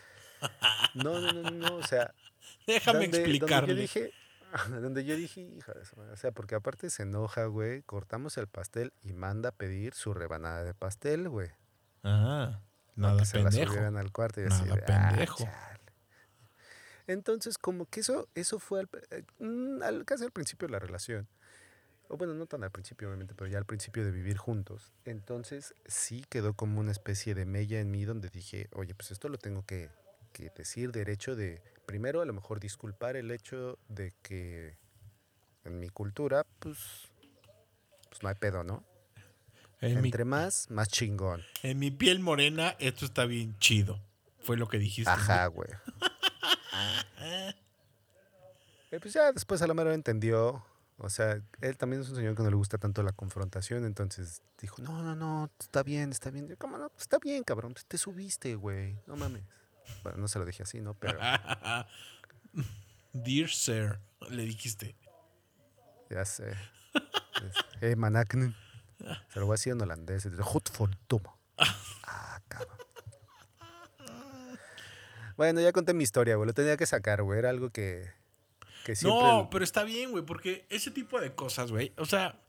No, 0.95 1.19
no, 1.21 1.33
no, 1.33 1.43
no, 1.43 1.51
no, 1.51 1.77
o 1.77 1.83
sea, 1.83 2.13
Déjame 2.67 3.01
donde- 3.09 3.19
explicarle. 3.19 3.75
Donde 3.75 3.75
yo 3.75 4.01
dije, 4.01 4.13
donde 4.71 5.05
yo 5.05 5.17
dije, 5.17 5.41
hija 5.41 5.73
de 5.73 5.83
madre", 5.97 6.13
o 6.13 6.17
sea, 6.17 6.33
porque 6.33 6.55
aparte 6.55 6.91
se 6.91 7.03
enoja, 7.05 7.47
güey, 7.47 7.83
cortamos 7.83 8.37
el 8.39 8.47
pastel 8.49 8.93
y 9.03 9.13
manda 9.13 9.51
a 9.51 9.53
pedir 9.53 9.95
su 9.95 10.15
rebanada 10.15 10.65
de 10.65 10.75
pastel, 10.75 11.29
güey. 11.29 11.51
Ah, 12.05 12.63
nada 12.97 13.17
que 13.19 13.25
se 13.27 13.39
la 13.39 13.51
pendejo. 13.51 13.73
subieran 13.75 13.97
al 13.97 14.13
cuarto 14.13 14.41
y 14.41 14.45
Nada 14.45 14.63
así 14.63 14.65
de, 14.65 14.85
"Ah, 14.87 14.87
pendejo". 14.87 15.45
chale". 15.45 15.93
Entonces, 17.07 17.59
como 17.59 17.87
que 17.87 18.01
eso, 18.01 18.29
eso 18.35 18.59
fue 18.59 18.81
al, 18.81 18.89
eh, 19.11 19.23
mm, 19.39 19.83
al- 19.83 20.05
casi 20.05 20.25
al 20.25 20.33
principio 20.33 20.67
de 20.69 20.73
la 20.73 20.79
relación. 20.79 21.29
O 22.09 22.17
bueno, 22.17 22.35
no 22.35 22.47
tan 22.47 22.65
al 22.65 22.71
principio, 22.73 23.09
obviamente, 23.09 23.35
pero 23.35 23.51
ya 23.51 23.59
al 23.59 23.67
principio 23.67 24.05
de 24.05 24.13
vivir 24.13 24.37
juntos. 24.39 24.95
Entonces, 25.05 25.75
sí 25.87 26.25
quedó 26.29 26.55
como 26.55 26.81
una 26.81 26.93
especie 26.93 27.35
de 27.35 27.47
mella 27.47 27.81
en 27.81 27.91
mí 27.91 28.05
donde 28.05 28.29
dije, 28.31 28.69
oye, 28.75 28.95
pues 28.95 29.11
esto 29.11 29.29
lo 29.29 29.39
tengo 29.39 29.65
que, 29.67 29.91
que 30.33 30.51
decir 30.57 30.93
derecho 30.93 31.37
de, 31.37 31.63
primero, 31.87 32.21
a 32.21 32.25
lo 32.27 32.33
mejor 32.33 32.61
disculpar 32.61 33.17
el 33.17 33.31
hecho 33.31 33.79
de 33.89 34.13
que 34.23 34.77
en 35.65 35.79
mi 35.79 35.89
cultura, 35.89 36.45
pues, 36.59 36.79
pues 38.09 38.23
no 38.23 38.29
hay 38.29 38.35
pedo, 38.35 38.65
¿no? 38.65 38.85
En 39.81 40.01
mi, 40.01 40.09
Entre 40.09 40.25
más, 40.25 40.71
más 40.71 40.89
chingón. 40.89 41.43
en 41.63 41.79
mi 41.79 41.91
piel 41.91 42.21
morena, 42.21 42.77
esto 42.79 43.05
está 43.05 43.25
bien 43.27 43.57
chido. 43.59 44.01
Fue 44.41 44.57
lo 44.57 44.69
que 44.69 44.79
dijiste. 44.79 45.11
Ajá, 45.11 45.47
güey. 45.47 45.71
Eh, 48.93 49.01
pues 49.01 49.13
ya 49.15 49.33
después 49.33 49.61
a 49.63 49.67
la 49.67 49.75
mera 49.75 49.89
hora 49.89 49.95
entendió. 49.95 50.65
O 50.99 51.11
sea, 51.11 51.43
él 51.61 51.77
también 51.77 52.03
es 52.03 52.09
un 52.09 52.17
señor 52.17 52.37
que 52.37 52.43
no 52.43 52.51
le 52.51 52.57
gusta 52.57 52.79
tanto 52.79 53.03
la 53.03 53.13
confrontación, 53.13 53.85
entonces 53.85 54.43
dijo, 54.61 54.81
no, 54.81 55.03
no, 55.03 55.15
no, 55.17 55.51
está 55.59 55.83
bien, 55.83 56.13
está 56.13 56.31
bien. 56.31 56.47
Yo, 56.49 56.57
¿Cómo 56.57 56.79
no? 56.79 56.91
Está 56.99 57.19
bien, 57.19 57.43
cabrón, 57.43 57.73
pues 57.75 57.85
te 57.85 57.99
subiste, 57.99 58.55
güey, 58.55 58.97
no 59.07 59.17
mames. 59.17 59.43
Bueno, 60.03 60.19
no 60.19 60.29
se 60.29 60.39
lo 60.39 60.45
dije 60.45 60.63
así, 60.63 60.81
¿no? 60.81 60.95
Pero 60.95 61.19
Dear 63.13 63.49
sir, 63.49 63.99
le 64.31 64.43
dijiste. 64.45 64.97
ya 66.11 66.25
sé. 66.25 66.51
Es, 66.93 67.55
eh, 67.83 67.97
manaknen. 67.97 68.55
Se 69.29 69.41
lo 69.41 69.47
voy 69.47 69.55
a 69.55 69.57
decir 69.57 69.73
en 69.73 69.81
holandés. 69.83 70.27
"Goed 70.39 70.63
verdomme". 70.79 71.29
Ah, 72.05 72.41
cabrón. 72.49 72.77
Bueno, 75.37 75.61
ya 75.61 75.73
conté 75.73 75.93
mi 75.93 76.03
historia, 76.03 76.37
güey. 76.37 76.47
Lo 76.47 76.55
tenía 76.55 76.77
que 76.77 76.87
sacar, 76.87 77.23
güey. 77.23 77.39
Era 77.39 77.51
algo 77.51 77.71
que, 77.71 78.11
que 78.87 78.97
siempre... 78.97 79.23
No, 79.23 79.51
pero 79.51 79.65
está 79.65 79.85
bien, 79.85 80.11
güey, 80.11 80.25
porque 80.25 80.67
ese 80.71 80.91
tipo 80.91 81.21
de 81.21 81.35
cosas, 81.35 81.71
güey. 81.71 81.93
O 81.99 82.07
sea, 82.07 82.41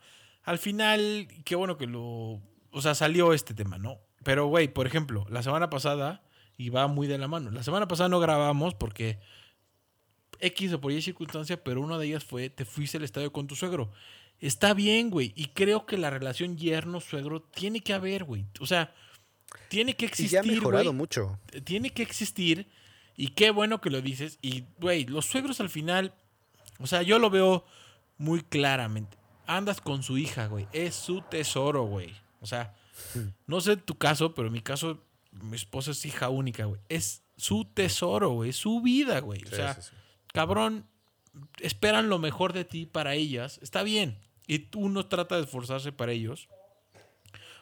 al 0.43 0.57
final, 0.57 1.27
qué 1.43 1.55
bueno 1.55 1.77
que 1.77 1.85
lo. 1.87 2.41
O 2.71 2.81
sea, 2.81 2.95
salió 2.95 3.33
este 3.33 3.53
tema, 3.53 3.77
¿no? 3.77 3.99
Pero, 4.23 4.45
güey, 4.47 4.69
por 4.69 4.87
ejemplo, 4.87 5.25
la 5.29 5.43
semana 5.43 5.69
pasada, 5.69 6.23
y 6.57 6.69
va 6.69 6.87
muy 6.87 7.07
de 7.07 7.17
la 7.17 7.27
mano. 7.27 7.51
La 7.51 7.63
semana 7.63 7.87
pasada 7.87 8.09
no 8.09 8.19
grabamos 8.19 8.73
porque 8.73 9.19
X 10.39 10.73
o 10.73 10.81
por 10.81 10.91
Y 10.91 11.01
circunstancia, 11.01 11.63
pero 11.63 11.81
una 11.81 11.97
de 11.97 12.07
ellas 12.07 12.23
fue: 12.23 12.49
te 12.49 12.65
fuiste 12.65 12.97
al 12.97 13.03
estadio 13.03 13.31
con 13.31 13.47
tu 13.47 13.55
suegro. 13.55 13.91
Está 14.39 14.73
bien, 14.73 15.09
güey. 15.09 15.33
Y 15.35 15.47
creo 15.47 15.85
que 15.85 15.97
la 15.97 16.09
relación 16.09 16.57
yerno-suegro 16.57 17.41
tiene 17.41 17.81
que 17.81 17.93
haber, 17.93 18.23
güey. 18.23 18.45
O 18.59 18.67
sea, 18.67 18.93
tiene 19.69 19.95
que 19.95 20.05
y 20.05 20.07
existir. 20.07 20.31
ya 20.31 20.39
ha 20.41 20.43
mejorado 20.43 20.93
mucho. 20.93 21.39
tiene 21.63 21.89
que 21.91 22.03
existir 22.03 22.67
y 23.15 23.29
qué 23.29 23.49
bueno 23.49 23.81
que 23.81 23.89
lo 23.89 24.01
dices. 24.01 24.37
Y, 24.41 24.65
güey, 24.79 25.05
los 25.05 25.25
suegros 25.25 25.59
al 25.59 25.69
final, 25.69 26.13
o 26.79 26.87
sea, 26.87 27.01
yo 27.01 27.17
lo 27.17 27.29
veo 27.29 27.65
muy 28.17 28.41
claramente. 28.41 29.17
Andas 29.47 29.81
con 29.81 30.03
su 30.03 30.17
hija, 30.17 30.45
güey. 30.47 30.67
Es 30.71 30.93
su 30.93 31.21
tesoro, 31.21 31.83
güey. 31.85 32.13
O 32.41 32.45
sea, 32.45 32.75
no 33.47 33.59
sé 33.59 33.77
tu 33.77 33.97
caso, 33.97 34.35
pero 34.35 34.47
en 34.47 34.53
mi 34.53 34.61
caso, 34.61 35.03
mi 35.31 35.55
esposa 35.55 35.91
es 35.91 36.05
hija 36.05 36.29
única, 36.29 36.65
güey. 36.65 36.81
Es 36.89 37.23
su 37.37 37.65
tesoro, 37.65 38.29
güey. 38.29 38.49
Es 38.51 38.57
su 38.57 38.81
vida, 38.81 39.19
güey. 39.19 39.43
O 39.43 39.49
sea, 39.49 39.75
sí, 39.75 39.89
sí. 39.89 39.95
cabrón, 40.33 40.87
esperan 41.59 42.09
lo 42.09 42.19
mejor 42.19 42.53
de 42.53 42.65
ti 42.65 42.85
para 42.85 43.15
ellas. 43.15 43.59
Está 43.61 43.83
bien. 43.83 44.19
Y 44.47 44.67
uno 44.75 45.07
trata 45.07 45.35
de 45.35 45.43
esforzarse 45.43 45.91
para 45.91 46.11
ellos. 46.11 46.47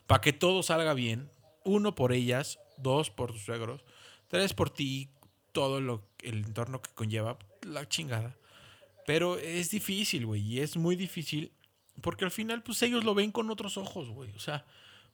Para 0.07 0.21
que 0.21 0.33
todo 0.33 0.63
salga 0.63 0.93
bien. 0.93 1.29
Uno 1.63 1.95
por 1.95 2.11
ellas, 2.13 2.59
dos 2.77 3.09
por 3.09 3.31
tus 3.31 3.43
suegros, 3.43 3.83
tres 4.27 4.53
por 4.53 4.69
ti, 4.69 5.09
todo 5.51 5.81
lo, 5.81 6.07
el 6.21 6.45
entorno 6.45 6.81
que 6.81 6.91
conlleva 6.91 7.39
la 7.63 7.89
chingada. 7.89 8.37
Pero 9.07 9.37
es 9.37 9.71
difícil, 9.71 10.25
güey. 10.25 10.41
Y 10.41 10.59
es 10.59 10.77
muy 10.77 10.95
difícil. 10.95 11.51
Porque 12.01 12.25
al 12.25 12.31
final, 12.31 12.61
pues 12.61 12.81
ellos 12.83 13.03
lo 13.03 13.15
ven 13.15 13.31
con 13.31 13.49
otros 13.49 13.77
ojos, 13.77 14.09
güey. 14.09 14.31
O 14.35 14.39
sea, 14.39 14.65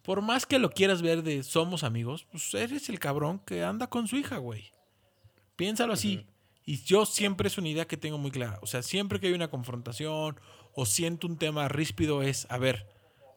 por 0.04 0.22
más 0.22 0.45
que 0.45 0.60
lo 0.60 0.72
quieras 0.72 1.02
ver 1.02 1.24
de 1.24 1.43
somos 1.43 1.84
amigos, 1.84 2.26
pues 2.32 2.54
eres 2.54 2.89
el 2.89 2.99
cabrón 2.99 3.39
que 3.45 3.64
anda 3.64 3.88
con 3.88 4.08
su 4.08 4.18
hija, 4.18 4.38
güey. 4.38 4.72
Piénsalo 5.56 5.93
así. 5.93 6.26
Y 6.66 6.82
yo 6.84 7.06
siempre 7.06 7.47
es 7.47 7.58
una 7.58 7.70
idea 7.70 7.88
que 7.88 7.97
tengo 7.97 8.18
muy 8.18 8.32
clara. 8.32 8.60
O 8.62 8.68
sea, 8.68 8.82
siempre 8.82 9.20
que 9.20 9.28
hay 9.28 9.34
una 9.34 9.49
confrontación 9.49 10.39
o 10.74 10.86
siento 10.86 11.28
un 11.28 11.38
tema 11.38 11.68
ríspido 11.68 12.22
es, 12.24 12.47
a 12.49 12.58
ver, 12.58 12.88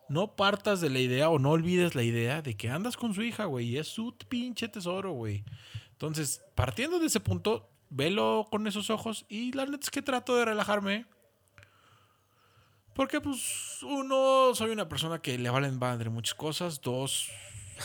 no 0.09 0.37
partas 0.37 0.81
de 0.81 0.91
la 0.91 1.01
idea 1.01 1.31
o 1.31 1.39
no 1.39 1.51
olvides 1.51 1.95
la 1.95 2.03
idea 2.03 2.43
de 2.43 2.57
que 2.57 2.71
andas 2.71 2.97
con 2.97 3.15
su 3.15 3.23
hija, 3.23 3.47
güey, 3.47 3.69
y 3.69 3.79
es 3.79 3.89
su 3.89 4.15
pinche 4.29 4.69
tesoro, 4.69 5.13
güey. 5.13 5.45
Entonces, 5.93 6.43
partiendo 6.55 6.99
de 6.99 7.07
ese 7.07 7.21
punto, 7.21 7.71
velo 7.91 8.47
con 8.51 8.67
esos 8.67 8.91
ojos 8.91 9.25
y 9.29 9.53
la 9.53 9.67
neta 9.67 9.85
es 9.85 9.91
que 9.91 10.03
trato 10.03 10.37
de 10.37 10.45
relajarme. 10.45 11.07
Porque, 12.95 13.21
pues, 13.21 13.79
uno, 13.83 14.55
soy 14.55 14.71
una 14.71 14.89
persona 14.89 15.21
que 15.21 15.37
le 15.37 15.51
valen 15.51 15.79
madre 15.79 16.11
muchas 16.11 16.35
cosas. 16.35 16.81
Dos, 16.81 17.31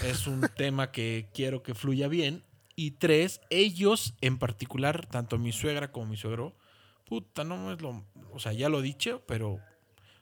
es 0.03 0.27
un 0.27 0.41
tema 0.55 0.91
que 0.91 1.27
quiero 1.33 1.63
que 1.63 1.73
fluya 1.73 2.07
bien. 2.07 2.43
Y 2.75 2.91
tres, 2.91 3.41
ellos 3.49 4.13
en 4.21 4.37
particular, 4.37 5.05
tanto 5.07 5.37
mi 5.37 5.51
suegra 5.51 5.91
como 5.91 6.05
mi 6.05 6.17
suegro, 6.17 6.55
puta, 7.05 7.43
no 7.43 7.73
es 7.73 7.81
lo. 7.81 8.05
O 8.31 8.39
sea, 8.39 8.53
ya 8.53 8.69
lo 8.69 8.79
he 8.79 8.83
dicho, 8.83 9.23
pero 9.27 9.59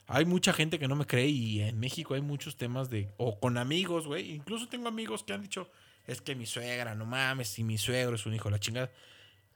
hay 0.08 0.26
mucha 0.26 0.54
gente 0.54 0.80
que 0.80 0.88
no 0.88 0.96
me 0.96 1.06
cree 1.06 1.28
y 1.28 1.62
en 1.62 1.80
México 1.80 2.14
hay 2.16 2.22
muchos 2.22 2.56
temas 2.56 2.90
de. 2.90 3.14
O 3.18 3.40
con 3.40 3.58
amigos, 3.58 4.08
güey. 4.08 4.32
Incluso 4.32 4.68
tengo 4.68 4.88
amigos 4.88 5.24
que 5.24 5.34
han 5.34 5.42
dicho, 5.42 5.70
es 6.08 6.22
que 6.22 6.34
mi 6.34 6.46
suegra, 6.46 6.96
no 6.96 7.06
mames, 7.06 7.50
si 7.50 7.64
mi 7.64 7.78
suegro 7.78 8.16
es 8.16 8.26
un 8.26 8.34
hijo 8.34 8.46
de 8.46 8.52
la 8.52 8.60
chingada. 8.60 8.92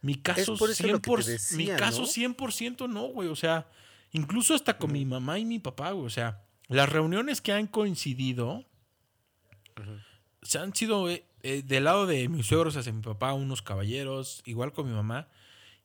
Mi 0.01 0.15
caso, 0.15 0.57
por 0.57 0.69
eso 0.69 0.84
100%, 0.84 1.23
decía, 1.23 1.57
mi 1.57 1.67
caso 1.79 2.01
¿no? 2.01 2.07
100% 2.07 2.89
no, 2.89 3.07
güey. 3.07 3.29
O 3.29 3.36
sea, 3.36 3.67
incluso 4.12 4.53
hasta 4.53 4.78
con 4.78 4.91
mi 4.91 5.05
mamá 5.05 5.39
y 5.39 5.45
mi 5.45 5.59
papá, 5.59 5.91
güey. 5.91 6.05
O 6.05 6.09
sea, 6.09 6.43
las 6.68 6.89
reuniones 6.89 7.41
que 7.41 7.51
han 7.51 7.68
coincidido 7.68 8.66
se 10.41 10.59
han 10.59 10.74
sido 10.74 11.09
eh, 11.09 11.26
eh, 11.43 11.62
del 11.64 11.86
lado 11.86 12.07
de 12.07 12.28
mis 12.30 12.47
suegros 12.47 12.76
hacia 12.76 12.93
mi 12.93 13.01
papá, 13.01 13.34
unos 13.34 13.62
caballeros, 13.62 14.41
igual 14.45 14.74
con 14.74 14.88
mi 14.88 14.93
mamá. 14.93 15.28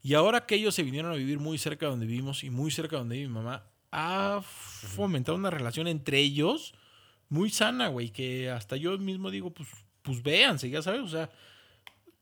Y 0.02 0.14
ahora 0.14 0.46
que 0.46 0.54
ellos 0.54 0.74
se 0.74 0.82
vinieron 0.82 1.12
a 1.12 1.16
vivir 1.16 1.38
muy 1.38 1.58
cerca 1.58 1.86
de 1.86 1.90
donde 1.90 2.06
vivimos 2.06 2.44
y 2.44 2.50
muy 2.50 2.70
cerca 2.70 2.96
de 2.96 3.00
donde 3.00 3.16
vive 3.16 3.28
mi 3.28 3.34
mamá, 3.34 3.64
ha 3.90 4.40
fomentado 4.42 5.36
una 5.36 5.50
relación 5.50 5.88
entre 5.88 6.18
ellos 6.18 6.74
muy 7.28 7.50
sana, 7.50 7.88
güey, 7.88 8.10
que 8.10 8.50
hasta 8.50 8.76
yo 8.76 8.96
mismo 8.98 9.30
digo, 9.30 9.50
pues, 9.50 9.68
pues 10.02 10.22
véanse, 10.22 10.70
ya 10.70 10.82
sabes, 10.82 11.00
o 11.00 11.08
sea, 11.08 11.30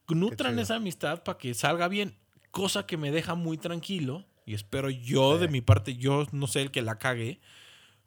nutran 0.07 0.57
esa 0.57 0.75
amistad 0.75 1.23
para 1.23 1.37
que 1.37 1.53
salga 1.53 1.87
bien, 1.87 2.17
cosa 2.51 2.85
que 2.87 2.97
me 2.97 3.11
deja 3.11 3.35
muy 3.35 3.57
tranquilo 3.57 4.25
y 4.45 4.53
espero 4.53 4.89
yo 4.89 5.37
de 5.37 5.47
mi 5.47 5.61
parte, 5.61 5.95
yo 5.95 6.25
no 6.31 6.47
sé 6.47 6.61
el 6.61 6.71
que 6.71 6.81
la 6.81 6.97
cague, 6.99 7.39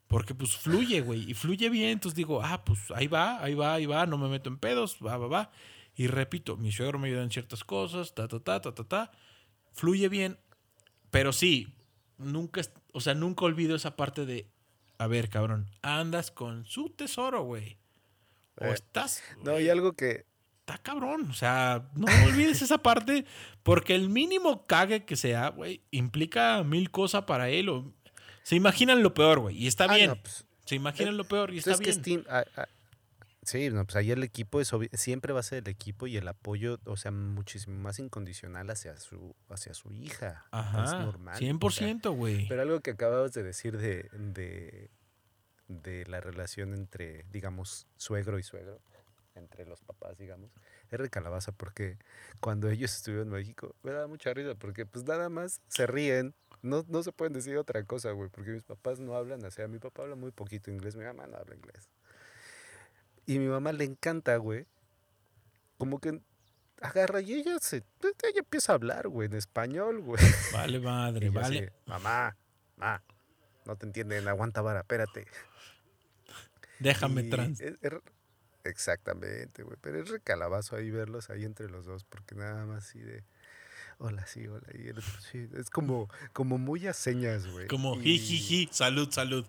porque 0.07 0.35
pues 0.35 0.57
fluye, 0.57 1.01
güey, 1.01 1.31
y 1.31 1.35
fluye 1.35 1.69
bien, 1.69 1.91
entonces 1.91 2.17
digo, 2.17 2.43
ah, 2.43 2.65
pues 2.65 2.91
ahí 2.95 3.07
va, 3.07 3.43
ahí 3.43 3.55
va, 3.55 3.75
ahí 3.75 3.87
va, 3.87 4.07
no 4.07 4.17
me 4.19 4.29
meto 4.29 4.49
en 4.49 4.59
pedos, 4.59 4.99
va, 5.05 5.17
va, 5.17 5.27
va. 5.27 5.51
Y 5.95 6.07
repito, 6.07 6.57
mi 6.57 6.71
suegro 6.73 6.99
me 6.99 7.09
ayuda 7.09 7.25
en 7.25 7.31
ciertas 7.31 7.65
cosas, 7.65 8.15
ta, 8.15 8.29
ta, 8.29 8.39
ta, 8.41 8.61
ta, 8.61 8.73
ta, 8.73 8.85
ta. 8.85 9.11
Fluye 9.73 10.09
bien, 10.09 10.39
pero 11.11 11.33
sí, 11.33 11.75
nunca, 12.19 12.63
o 12.93 13.01
sea, 13.01 13.15
nunca 13.15 13.45
olvido 13.45 13.77
esa 13.77 13.97
parte 13.97 14.25
de, 14.25 14.49
a 14.99 15.07
ver, 15.07 15.29
cabrón, 15.29 15.69
andas 15.83 16.31
con 16.31 16.65
su 16.67 16.91
tesoro, 16.91 17.43
güey. 17.43 17.79
O 18.61 18.65
Eh, 18.65 18.73
estás, 18.73 19.23
No, 19.45 19.59
y 19.61 19.69
algo 19.69 19.93
que. 19.93 20.27
Está 20.69 20.79
cabrón. 20.83 21.31
O 21.31 21.35
sea, 21.35 21.89
no 21.95 22.07
olvides 22.27 22.61
esa 22.63 22.79
parte, 22.79 23.25
porque 23.63 23.95
el 23.95 24.09
mínimo 24.11 24.67
cague 24.67 25.05
que 25.05 25.17
sea, 25.17 25.49
güey, 25.49 25.83
implica 25.91 26.63
mil 26.65 26.91
cosas 26.91 27.25
para 27.25 27.49
él. 27.49 27.69
O, 27.71 27.93
se 28.43 28.57
imaginan 28.57 29.03
lo 29.03 29.15
peor, 29.15 29.41
güey, 29.41 29.57
y 29.57 29.67
está 29.67 29.85
Ah, 29.85 29.95
bien. 29.95 30.09
no, 30.11 30.17
pues, 30.17 30.45
se 30.65 30.75
imaginan 30.75 31.17
lo 31.17 31.25
peor 31.25 31.51
y 31.51 31.61
pues 31.61 31.67
está 31.69 31.73
es 31.73 31.79
que 31.79 31.85
bien. 32.03 32.21
es 32.21 32.27
team- 32.27 32.27
ah, 32.31 32.45
ah, 32.57 32.67
sí, 33.43 33.71
no, 33.71 33.85
pues 33.85 33.97
ahí 33.97 34.11
el 34.11 34.23
equipo 34.23 34.61
es 34.61 34.71
siempre 34.95 35.33
va 35.33 35.41
a 35.41 35.43
ser 35.43 35.59
el 35.65 35.69
equipo 35.69 36.07
y 36.07 36.17
el 36.19 36.29
apoyo, 36.29 36.79
o 36.85 36.97
sea, 36.99 37.11
muchísimo 37.11 37.79
más 37.79 37.99
incondicional 37.99 38.69
hacia 38.71 38.97
su, 38.99 39.35
hacia 39.49 39.73
su 39.75 39.93
hija. 39.93 40.45
Es 40.47 40.49
Ajá, 40.53 40.99
normal. 41.05 41.35
o 41.37 41.39
sea, 41.71 41.89
100%, 41.89 42.15
güey. 42.15 42.47
Pero 42.49 42.63
algo 42.63 42.81
que 42.81 42.91
acababas 42.91 43.33
de 43.33 43.43
decir 43.43 43.77
de, 43.79 44.09
de, 44.13 44.91
de 45.69 46.05
la 46.07 46.21
relación 46.21 46.75
entre, 46.75 47.25
digamos, 47.31 47.87
suegro 47.97 48.39
y 48.39 48.43
suegro, 48.43 48.81
entre 49.39 49.65
los 49.67 49.81
papás, 49.83 50.19
digamos, 50.19 50.51
es 50.91 50.99
de 50.99 51.09
calabaza 51.11 51.53
porque 51.53 51.97
cuando 52.41 52.69
ellos 52.69 52.95
estuvieron 52.95 53.29
en 53.29 53.35
México 53.35 53.75
me 53.83 53.93
daba 53.93 54.07
mucha 54.07 54.33
risa 54.35 54.55
porque 54.55 54.85
pues 54.87 55.05
nada 55.05 55.29
más 55.29 55.61
se 55.69 55.87
ríen, 55.87 56.35
no, 56.63 56.85
no 56.89 57.03
se 57.03 57.13
pueden 57.13 57.33
decir 57.33 57.57
otra 57.57 57.83
cosa, 57.85 58.11
güey, 58.13 58.29
porque 58.31 58.51
mis 58.51 58.65
papás 58.65 58.99
no 59.01 59.15
hablan, 59.15 59.45
o 59.45 59.51
sea, 59.51 59.69
mi 59.69 59.79
papá 59.79 60.03
habla 60.03 60.17
muy 60.17 60.31
poquito 60.33 60.71
inglés, 60.71 60.97
mi 60.97 61.05
mamá 61.05 61.27
no 61.27 61.37
habla 61.37 61.55
inglés. 61.55 61.89
Y 63.27 63.39
mi 63.39 63.47
mamá 63.47 63.73
le 63.73 63.85
encanta, 63.85 64.37
güey, 64.37 64.67
como 65.77 66.01
que 66.01 66.21
agarra 66.81 67.21
y 67.21 67.35
ella 67.35 67.59
se, 67.61 67.77
ella 68.03 68.39
empieza 68.39 68.73
a 68.73 68.75
hablar, 68.77 69.09
güey, 69.09 69.27
en 69.29 69.35
español, 69.35 70.01
güey. 70.01 70.23
Vale, 70.53 70.81
madre, 70.81 71.31
vale. 71.31 71.59
así, 71.59 71.69
mamá, 71.87 72.37
mamá, 72.77 73.03
no 73.67 73.77
te 73.77 73.87
entienden, 73.87 74.27
aguanta 74.29 74.61
vara, 74.63 74.81
espérate. 74.81 75.27
Déjame 76.79 77.25
trans. 77.25 77.61
es- 77.61 77.77
es- 77.81 77.93
exactamente, 78.69 79.63
güey. 79.63 79.77
Pero 79.81 80.01
es 80.01 80.09
recalabazo 80.09 80.77
ahí 80.77 80.91
verlos 80.91 81.31
ahí 81.31 81.45
entre 81.45 81.69
los 81.69 81.87
dos, 81.87 82.05
porque 82.05 82.35
nada 82.35 82.65
más 82.67 82.85
así 82.87 83.01
de. 83.01 83.25
Hola, 83.99 84.27
sí, 84.27 84.47
hola. 84.47 84.67
Y 84.75 84.89
el 84.89 84.99
otro, 84.99 85.21
sí, 85.33 85.49
es 85.57 85.71
como, 85.71 86.09
como 86.33 86.57
muy 86.59 86.87
a 86.87 86.93
señas, 86.93 87.47
güey. 87.49 87.67
Como 87.67 87.97
y- 87.97 88.19
jijiji, 88.19 88.69
salud, 88.71 89.11
salud. 89.11 89.45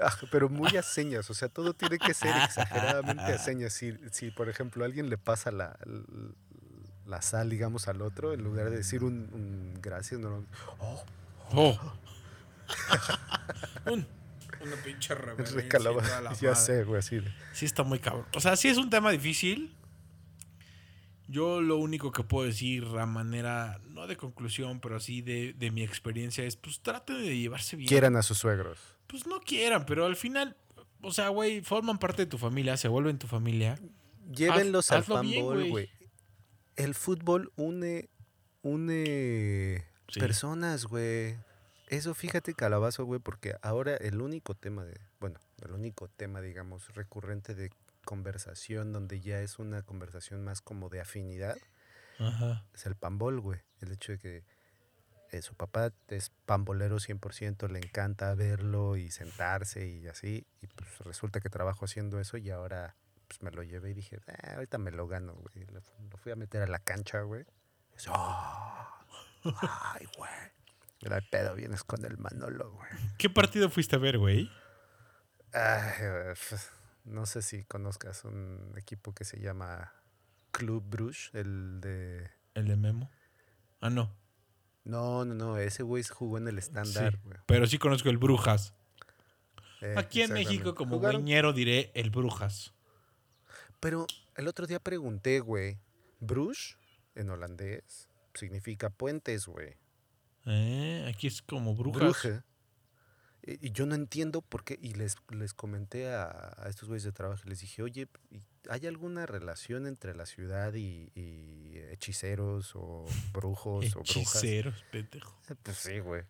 Ah, 0.00 0.16
pero 0.30 0.48
muy 0.48 0.76
a 0.76 0.82
señas, 0.82 1.28
o 1.30 1.34
sea, 1.34 1.48
todo 1.48 1.74
tiene 1.74 1.98
que 1.98 2.14
ser 2.14 2.34
exageradamente 2.44 3.22
a 3.24 3.38
señas. 3.38 3.72
Si, 3.74 3.94
si 4.10 4.30
por 4.30 4.48
ejemplo, 4.48 4.84
alguien 4.84 5.10
le 5.10 5.18
pasa 5.18 5.50
la, 5.50 5.78
la 7.06 7.20
sal, 7.22 7.50
digamos, 7.50 7.88
al 7.88 8.00
otro, 8.02 8.32
en 8.32 8.42
lugar 8.42 8.70
de 8.70 8.76
decir 8.78 9.04
un, 9.04 9.28
un 9.32 9.78
gracias, 9.82 10.18
no, 10.20 10.30
no, 10.30 10.46
oh, 10.78 11.04
Oh. 11.52 11.78
Un- 13.86 14.06
una 14.66 14.76
pinche 14.76 15.14
reverencia. 15.14 15.68
toda 15.68 16.20
la 16.20 16.32
Ya 16.40 16.50
madre. 16.50 16.54
sé, 16.56 16.84
güey, 16.84 16.98
así 16.98 17.16
de. 17.20 17.32
Sí 17.52 17.64
está 17.66 17.82
muy 17.82 17.98
cabrón. 17.98 18.26
O 18.34 18.40
sea, 18.40 18.56
sí 18.56 18.68
es 18.68 18.78
un 18.78 18.90
tema 18.90 19.10
difícil. 19.10 19.72
Yo 21.28 21.60
lo 21.60 21.76
único 21.78 22.12
que 22.12 22.22
puedo 22.22 22.46
decir 22.46 22.84
a 23.00 23.04
manera, 23.06 23.80
no 23.88 24.06
de 24.06 24.16
conclusión, 24.16 24.78
pero 24.80 25.00
sí 25.00 25.22
de, 25.22 25.54
de 25.54 25.70
mi 25.72 25.82
experiencia 25.82 26.44
es, 26.44 26.54
pues 26.56 26.80
traten 26.80 27.20
de 27.20 27.36
llevarse 27.36 27.74
bien. 27.76 27.88
Quieran 27.88 28.14
a 28.16 28.22
sus 28.22 28.38
suegros. 28.38 28.78
Pues 29.08 29.26
no 29.26 29.40
quieran, 29.40 29.86
pero 29.86 30.06
al 30.06 30.14
final, 30.14 30.56
o 31.02 31.10
sea, 31.12 31.28
güey, 31.30 31.62
forman 31.62 31.98
parte 31.98 32.22
de 32.22 32.26
tu 32.26 32.38
familia, 32.38 32.76
se 32.76 32.86
vuelven 32.86 33.18
tu 33.18 33.26
familia. 33.26 33.76
Llévenlos 34.30 34.92
al 34.92 35.00
hazlo 35.00 35.20
bien, 35.20 35.40
fanball, 35.40 35.56
güey. 35.58 35.70
güey. 35.70 35.90
El 36.76 36.94
fútbol 36.94 37.52
une, 37.56 38.08
une 38.62 39.84
Sí. 40.08 40.20
personas, 40.20 40.84
güey. 40.84 41.36
Eso 41.88 42.14
fíjate, 42.14 42.54
calabazo, 42.54 43.04
güey, 43.04 43.20
porque 43.20 43.54
ahora 43.62 43.94
el 43.96 44.20
único 44.20 44.54
tema 44.54 44.84
de, 44.84 45.00
bueno, 45.20 45.38
el 45.62 45.70
único 45.72 46.08
tema, 46.08 46.40
digamos, 46.40 46.92
recurrente 46.94 47.54
de 47.54 47.70
conversación, 48.04 48.92
donde 48.92 49.20
ya 49.20 49.40
es 49.40 49.58
una 49.58 49.82
conversación 49.82 50.42
más 50.44 50.60
como 50.62 50.88
de 50.88 51.00
afinidad, 51.00 51.56
Ajá. 52.18 52.64
es 52.74 52.86
el 52.86 52.96
pambol, 52.96 53.40
güey. 53.40 53.60
El 53.80 53.92
hecho 53.92 54.12
de 54.12 54.18
que 54.18 54.44
eh, 55.32 55.42
su 55.42 55.54
papá 55.54 55.92
es 56.08 56.30
pambolero 56.44 56.96
100%, 56.98 57.68
le 57.68 57.78
encanta 57.78 58.34
verlo 58.34 58.96
y 58.96 59.10
sentarse 59.10 59.86
y 59.86 60.06
así. 60.08 60.46
Y 60.62 60.66
pues 60.68 60.98
resulta 61.00 61.40
que 61.40 61.50
trabajo 61.50 61.84
haciendo 61.84 62.18
eso 62.20 62.36
y 62.36 62.50
ahora 62.50 62.96
pues 63.28 63.42
me 63.42 63.50
lo 63.50 63.62
llevé 63.64 63.90
y 63.90 63.94
dije, 63.94 64.18
"Ah, 64.28 64.54
ahorita 64.54 64.78
me 64.78 64.92
lo 64.92 65.08
gano, 65.08 65.34
güey. 65.34 65.66
Lo, 65.66 65.80
fu- 65.82 66.08
lo 66.10 66.16
fui 66.16 66.30
a 66.32 66.36
meter 66.36 66.62
a 66.62 66.66
la 66.68 66.78
cancha, 66.78 67.20
güey. 67.22 67.42
Y 67.90 67.94
dice, 67.96 68.10
"Ah, 68.12 69.04
ay, 69.94 70.06
güey. 70.16 70.30
Era 71.02 71.18
el 71.18 71.28
pedo, 71.28 71.54
vienes 71.54 71.84
con 71.84 72.04
el 72.04 72.16
Manolo, 72.18 72.70
güey. 72.72 72.90
¿Qué 73.18 73.28
partido 73.30 73.68
fuiste 73.70 73.96
a 73.96 73.98
ver, 73.98 74.18
güey? 74.18 74.50
Ay, 75.52 76.34
no 77.04 77.26
sé 77.26 77.42
si 77.42 77.64
conozcas 77.64 78.24
un 78.24 78.74
equipo 78.76 79.14
que 79.14 79.24
se 79.24 79.38
llama 79.40 79.92
Club 80.50 80.82
Bruges, 80.88 81.30
el 81.34 81.80
de... 81.80 82.30
El 82.54 82.66
de 82.68 82.76
Memo. 82.76 83.10
Ah, 83.80 83.90
no. 83.90 84.12
No, 84.84 85.24
no, 85.24 85.34
no, 85.34 85.58
ese 85.58 85.82
güey 85.82 86.02
jugó 86.04 86.38
en 86.38 86.48
el 86.48 86.58
estándar, 86.58 87.12
Sí, 87.14 87.18
güey. 87.24 87.38
pero 87.46 87.66
sí 87.66 87.78
conozco 87.78 88.08
el 88.08 88.18
Brujas. 88.18 88.74
Eh, 89.82 89.94
Aquí 89.96 90.22
en 90.22 90.32
México, 90.32 90.74
como 90.74 90.98
güeñero, 90.98 91.52
diré 91.52 91.90
el 91.94 92.10
Brujas. 92.10 92.72
Pero 93.80 94.06
el 94.36 94.48
otro 94.48 94.66
día 94.66 94.80
pregunté, 94.80 95.40
güey. 95.40 95.78
Bruges, 96.20 96.78
en 97.14 97.28
holandés, 97.30 98.08
significa 98.34 98.88
puentes, 98.90 99.46
güey. 99.46 99.76
Eh, 100.46 101.04
aquí 101.12 101.26
es 101.26 101.42
como 101.42 101.74
Brujas. 101.74 102.00
Brugge. 102.02 102.42
Y, 103.42 103.68
y 103.68 103.72
yo 103.72 103.86
no 103.86 103.94
entiendo 103.94 104.42
por 104.42 104.64
qué. 104.64 104.78
Y 104.80 104.94
les, 104.94 105.16
les 105.30 105.54
comenté 105.54 106.12
a, 106.12 106.54
a 106.56 106.68
estos 106.68 106.88
güeyes 106.88 107.04
de 107.04 107.12
trabajo 107.12 107.42
y 107.46 107.48
les 107.50 107.60
dije, 107.60 107.82
oye, 107.82 108.08
¿y 108.30 108.40
¿hay 108.68 108.86
alguna 108.86 109.26
relación 109.26 109.86
entre 109.86 110.14
la 110.14 110.26
ciudad 110.26 110.74
y, 110.74 111.10
y 111.14 111.78
hechiceros 111.90 112.72
o 112.74 113.04
brujos 113.32 113.94
o 113.96 114.00
brujas? 114.00 114.16
Hechiceros, 114.16 114.84
pendejo. 114.90 115.40
Pues 115.62 115.76
sí, 115.76 115.98
güey. 116.00 116.22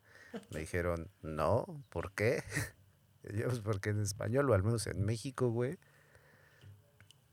Me 0.51 0.61
dijeron, 0.61 1.11
no, 1.23 1.85
¿por 1.89 2.12
qué? 2.12 2.43
Yo, 3.35 3.47
pues 3.49 3.61
porque 3.61 3.91
en 3.91 4.01
español, 4.03 4.49
o 4.51 4.55
al 4.55 4.62
menos 4.62 4.87
en 4.87 5.05
México, 5.05 5.49
güey, 5.51 5.79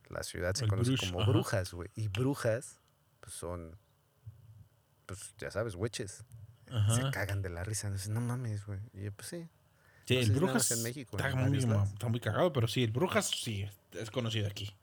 la 0.10 0.24
ciudad 0.24 0.56
se 0.56 0.64
El 0.64 0.70
conoce 0.70 0.92
brush, 0.92 1.08
como 1.10 1.22
ajá. 1.22 1.32
brujas, 1.32 1.74
güey. 1.74 1.90
Y 1.96 2.08
brujas, 2.08 2.80
pues 3.20 3.34
son, 3.34 3.78
pues 5.06 5.36
ya 5.38 5.52
sabes, 5.52 5.76
Se 6.96 7.10
cagan 7.12 7.42
de 7.42 7.50
la 7.50 7.64
risa. 7.64 7.90
Dicen, 7.92 8.14
no 8.14 8.22
mames, 8.22 8.66
güey. 8.66 8.80
Y 8.94 9.04
yo, 9.04 9.12
pues 9.12 9.28
sí. 9.30 9.48
Sí, 10.06 10.16
No 10.16 10.22
el 10.22 10.32
Brujas 10.32 10.56
más 10.56 10.72
en 10.72 10.84
México, 10.84 11.16
está, 11.16 11.30
en 11.30 11.50
muy, 11.50 11.58
está 11.60 12.10
muy 12.10 12.20
cagado, 12.20 12.52
pero 12.52 12.68
sí, 12.68 12.84
el 12.84 12.92
Brujas 12.92 13.30
sí 13.30 13.70
es 13.94 14.12
conocido 14.12 14.48
aquí. 14.48 14.76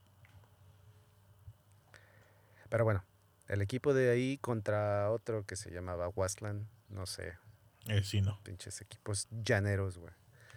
Pero 2.68 2.84
bueno, 2.84 3.05
el 3.49 3.61
equipo 3.62 3.93
de 3.93 4.11
ahí 4.11 4.38
contra 4.38 5.11
otro 5.11 5.45
que 5.45 5.57
se 5.57 5.70
llamaba 5.70 6.09
Wasland, 6.09 6.66
no 6.88 7.07
sé, 7.07 7.34
Eh, 7.86 8.03
sí, 8.03 8.20
no. 8.22 8.38
pinches 8.43 8.80
equipos 8.80 9.28
llaneros, 9.30 9.99
güey. 9.99 10.12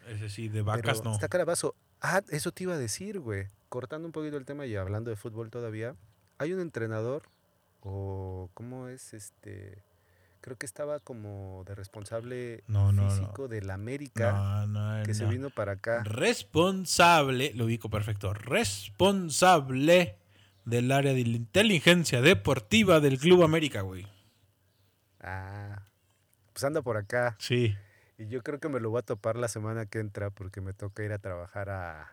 Ese 0.07 0.29
sí, 0.29 0.47
de 0.47 0.63
Pero 0.63 0.65
vacas 0.65 1.03
no. 1.03 1.13
Está 1.13 1.27
carabazo. 1.29 1.75
Ah, 2.01 2.21
eso 2.29 2.51
te 2.51 2.63
iba 2.63 2.73
a 2.73 2.77
decir, 2.77 3.19
güey. 3.19 3.47
Cortando 3.69 4.05
un 4.07 4.11
poquito 4.11 4.37
el 4.37 4.45
tema 4.45 4.65
y 4.65 4.75
hablando 4.75 5.09
de 5.09 5.15
fútbol 5.15 5.49
todavía, 5.49 5.95
hay 6.37 6.53
un 6.53 6.59
entrenador, 6.59 7.23
o 7.81 8.49
¿cómo 8.53 8.87
es? 8.89 9.13
Este, 9.13 9.81
creo 10.43 10.57
que 10.57 10.65
estaba 10.65 10.99
como 10.99 11.63
de 11.65 11.73
responsable 11.73 12.63
No, 12.67 12.91
no, 12.91 13.03
no. 13.03 13.09
físico 13.09 13.47
del 13.47 13.71
América, 13.71 14.33
No, 14.33 14.67
no, 14.67 15.03
que 15.03 15.13
se 15.13 15.23
no. 15.23 15.29
vino 15.29 15.49
para 15.49 15.71
acá. 15.73 16.03
Responsable, 16.03 17.53
lo 17.55 17.63
ubico 17.65 17.89
perfecto, 17.89 18.33
responsable 18.33 20.17
del 20.65 20.91
área 20.91 21.13
de 21.13 21.23
la 21.23 21.37
inteligencia 21.37 22.21
deportiva 22.21 22.99
del 22.99 23.17
Club 23.19 23.43
América, 23.43 23.81
güey. 23.81 24.05
Ah, 25.21 25.83
pues 26.51 26.63
anda 26.65 26.81
por 26.81 26.97
acá. 26.97 27.35
Sí. 27.39 27.75
Y 28.17 28.27
yo 28.27 28.43
creo 28.43 28.59
que 28.59 28.67
me 28.69 28.79
lo 28.81 28.89
voy 28.89 28.99
a 28.99 29.03
topar 29.03 29.37
la 29.37 29.47
semana 29.47 29.85
que 29.85 29.99
entra 29.99 30.29
porque 30.29 30.59
me 30.61 30.73
toca 30.73 31.03
ir 31.03 31.13
a 31.13 31.19
trabajar 31.19 31.69
a, 31.69 32.12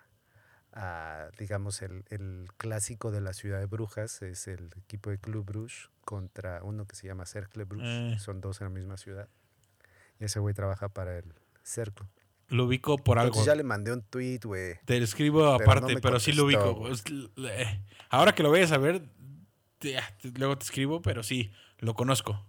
a, 0.73 1.29
digamos, 1.39 1.83
el, 1.83 2.05
el 2.11 2.49
clásico 2.57 3.11
de 3.11 3.21
la 3.21 3.33
ciudad 3.33 3.59
de 3.59 3.67
Brujas. 3.67 4.23
Es 4.23 4.47
el 4.49 4.71
equipo 4.77 5.11
de 5.11 5.19
Club 5.19 5.45
Bruges 5.45 5.91
contra 6.05 6.63
uno 6.63 6.87
que 6.87 6.97
se 6.97 7.07
llama 7.07 7.27
Cercle 7.27 7.65
Bruges. 7.65 8.17
Eh. 8.17 8.19
Son 8.21 8.41
dos 8.41 8.61
en 8.61 8.67
la 8.67 8.71
misma 8.71 8.97
ciudad. 8.97 9.29
Y 10.19 10.25
ese 10.25 10.39
güey 10.41 10.55
trabaja 10.55 10.89
para 10.89 11.19
el 11.19 11.35
Cercle. 11.65 12.07
Lo 12.49 12.65
ubico 12.65 12.97
por 12.99 13.19
algo. 13.19 13.45
Ya 13.45 13.55
le 13.55 13.63
mandé 13.63 13.93
un 13.93 14.03
tweet, 14.03 14.41
güey. 14.43 14.75
Te 14.85 14.99
lo 14.99 15.05
escribo 15.05 15.57
Pero 15.59 15.71
aparte, 15.71 15.95
no 15.95 16.01
pero, 16.01 16.19
sí 16.19 16.33
lo 16.33 16.45
ubico. 16.47 16.89
eh, 17.49 17.85
Ahora 18.09 18.35
que 18.35 18.43
lo 18.43 18.51
vayas 18.51 18.73
a 18.73 18.79
ver, 18.79 19.03
te- 19.79 19.97
ah, 19.99 20.17
te- 20.21 20.33
luego 20.33 20.59
te 20.59 20.65
escribo, 20.65 21.01
pero 21.01 21.23
sí, 21.23 21.53
lo 21.79 21.95
conozco. 21.95 22.45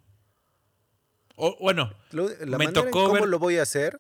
O, 1.35 1.55
bueno, 1.59 1.93
Lo- 2.11 2.29
la 2.29 2.57
Me 2.57 2.65
manera 2.65 2.81
en 2.81 2.85
tocó 2.85 3.03
cómo 3.03 3.13
ver- 3.13 3.27
lo 3.27 3.39
voy 3.39 3.57
a 3.57 3.61
hacer, 3.63 3.99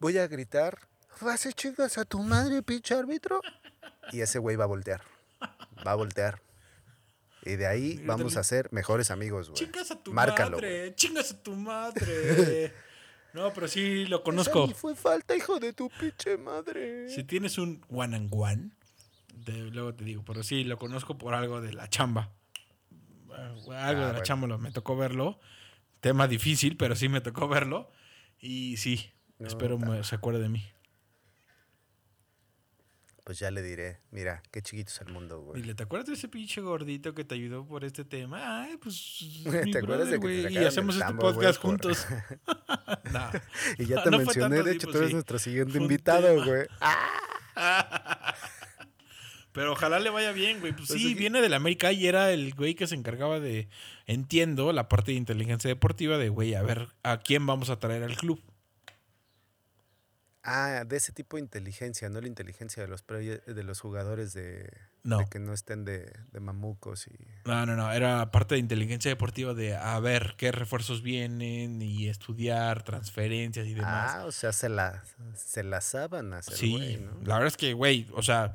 voy 0.00 0.18
a 0.18 0.26
gritar, 0.26 0.87
vas 1.20 1.46
a 1.46 1.52
chingas 1.52 1.98
a 1.98 2.04
tu 2.04 2.18
madre, 2.22 2.62
pinche 2.62 2.94
árbitro. 2.94 3.40
Y 4.12 4.20
ese 4.20 4.38
güey 4.38 4.56
va 4.56 4.64
a 4.64 4.68
voltear. 4.68 5.02
Va 5.86 5.92
a 5.92 5.94
voltear. 5.94 6.40
Y 7.44 7.56
de 7.56 7.66
ahí 7.66 8.02
vamos 8.04 8.36
a 8.36 8.42
ser 8.44 8.68
mejores 8.72 9.10
amigos, 9.10 9.48
güey. 9.50 9.58
chingas 9.64 9.90
a 9.90 10.02
tu 10.02 10.12
Márcalo, 10.12 10.56
madre, 10.56 10.94
chingas 10.96 11.32
a 11.32 11.42
tu 11.42 11.54
madre. 11.54 12.74
no, 13.32 13.52
pero 13.54 13.68
sí 13.68 14.04
lo 14.06 14.22
conozco. 14.22 14.64
Esa 14.66 14.74
fue 14.74 14.94
falta, 14.94 15.34
hijo 15.36 15.58
de 15.60 15.72
tu 15.72 15.88
pinche 15.90 16.36
madre. 16.36 17.08
Si 17.08 17.24
tienes 17.24 17.56
un 17.58 17.84
one 17.88 18.16
and 18.16 18.30
one, 18.34 18.70
luego 19.70 19.94
te 19.94 20.04
digo, 20.04 20.24
pero 20.26 20.42
sí 20.42 20.64
lo 20.64 20.78
conozco 20.78 21.16
por 21.16 21.32
algo 21.34 21.60
de 21.60 21.72
la 21.72 21.88
chamba. 21.88 22.32
Algo 23.34 23.72
Ah, 23.72 23.88
de 23.90 23.94
la 24.00 24.06
bueno. 24.08 24.22
chamba 24.22 24.46
lo- 24.48 24.58
me 24.58 24.72
tocó 24.72 24.96
verlo. 24.96 25.38
Tema 26.00 26.26
difícil, 26.28 26.76
pero 26.76 26.96
sí 26.96 27.08
me 27.08 27.20
tocó 27.20 27.48
verlo. 27.48 27.90
Y 28.40 28.76
sí, 28.78 29.10
No, 29.38 29.46
espero 29.46 29.78
se 30.04 30.14
acuerde 30.16 30.40
de 30.40 30.48
mí. 30.48 30.64
Pues 33.28 33.40
ya 33.40 33.50
le 33.50 33.60
diré, 33.60 34.00
mira, 34.10 34.42
qué 34.50 34.62
chiquito 34.62 34.88
es 34.90 35.02
el 35.02 35.12
mundo, 35.12 35.42
güey. 35.42 35.60
Dile, 35.60 35.74
¿te 35.74 35.82
acuerdas 35.82 36.06
de 36.08 36.14
ese 36.14 36.28
pinche 36.28 36.62
gordito 36.62 37.12
que 37.14 37.26
te 37.26 37.34
ayudó 37.34 37.66
por 37.66 37.84
este 37.84 38.06
tema? 38.06 38.62
Ay, 38.62 38.78
pues. 38.78 39.18
¿Te 39.44 39.64
mi 39.66 39.76
acuerdas 39.76 40.08
de 40.08 40.18
que 40.18 40.44
te 40.44 40.52
Y 40.54 40.56
hacemos 40.64 40.94
este 40.94 41.06
tambo, 41.06 41.20
güey, 41.24 41.34
podcast 41.34 41.60
por- 41.60 41.70
juntos. 41.72 42.06
No. 43.12 43.30
Y 43.76 43.84
ya 43.84 44.02
te 44.02 44.10
No 44.10 44.16
mencioné, 44.16 44.62
de 44.62 44.72
hecho, 44.72 44.88
tú 44.88 44.96
eres 44.96 45.08
sí. 45.08 45.12
nuestro 45.12 45.38
siguiente 45.38 45.76
invitado, 45.76 46.42
güey. 46.42 46.68
Pero 49.52 49.72
ojalá 49.72 49.98
le 49.98 50.08
vaya 50.08 50.32
bien, 50.32 50.60
güey. 50.60 50.72
Pues 50.72 50.88
Pues 50.88 50.98
sí, 50.98 51.12
viene 51.12 51.42
del 51.42 51.52
América 51.52 51.92
y 51.92 52.06
era 52.06 52.32
el 52.32 52.54
güey 52.54 52.74
que 52.74 52.86
se 52.86 52.94
encargaba 52.94 53.40
de, 53.40 53.68
entiendo, 54.06 54.72
la 54.72 54.88
parte 54.88 55.10
de 55.10 55.18
inteligencia 55.18 55.68
deportiva 55.68 56.16
de, 56.16 56.30
güey, 56.30 56.54
a 56.54 56.62
ver 56.62 56.88
a 57.02 57.18
quién 57.18 57.46
vamos 57.46 57.68
a 57.68 57.78
traer 57.78 58.04
al 58.04 58.16
club. 58.16 58.40
Ah, 60.44 60.84
de 60.86 60.96
ese 60.96 61.12
tipo 61.12 61.36
de 61.36 61.42
inteligencia, 61.42 62.08
no 62.08 62.20
la 62.20 62.28
inteligencia 62.28 62.82
de 62.82 62.88
los, 62.88 63.02
pre- 63.02 63.38
de 63.40 63.62
los 63.64 63.80
jugadores 63.80 64.32
de, 64.32 64.72
No. 65.02 65.18
de 65.18 65.26
que 65.26 65.38
no 65.40 65.52
estén 65.52 65.84
de, 65.84 66.10
de 66.32 66.40
mamucos 66.40 67.06
y... 67.08 67.16
No, 67.44 67.66
no, 67.66 67.74
no. 67.76 67.92
Era 67.92 68.30
parte 68.30 68.54
de 68.54 68.60
inteligencia 68.60 69.10
deportiva 69.10 69.52
de 69.52 69.76
a 69.76 69.98
ver 70.00 70.34
qué 70.38 70.52
refuerzos 70.52 71.02
vienen 71.02 71.82
y 71.82 72.08
estudiar 72.08 72.82
transferencias 72.84 73.66
y 73.66 73.74
demás. 73.74 74.12
Ah, 74.14 74.24
o 74.26 74.32
sea, 74.32 74.52
se 74.52 74.68
la, 74.68 75.02
se 75.34 75.64
la 75.64 75.80
sábanas 75.80 76.46
sí, 76.46 76.70
güey, 76.72 76.96
¿no? 76.98 77.10
la 77.24 77.34
verdad 77.34 77.48
es 77.48 77.56
que, 77.56 77.72
güey, 77.74 78.06
o 78.14 78.22
sea, 78.22 78.54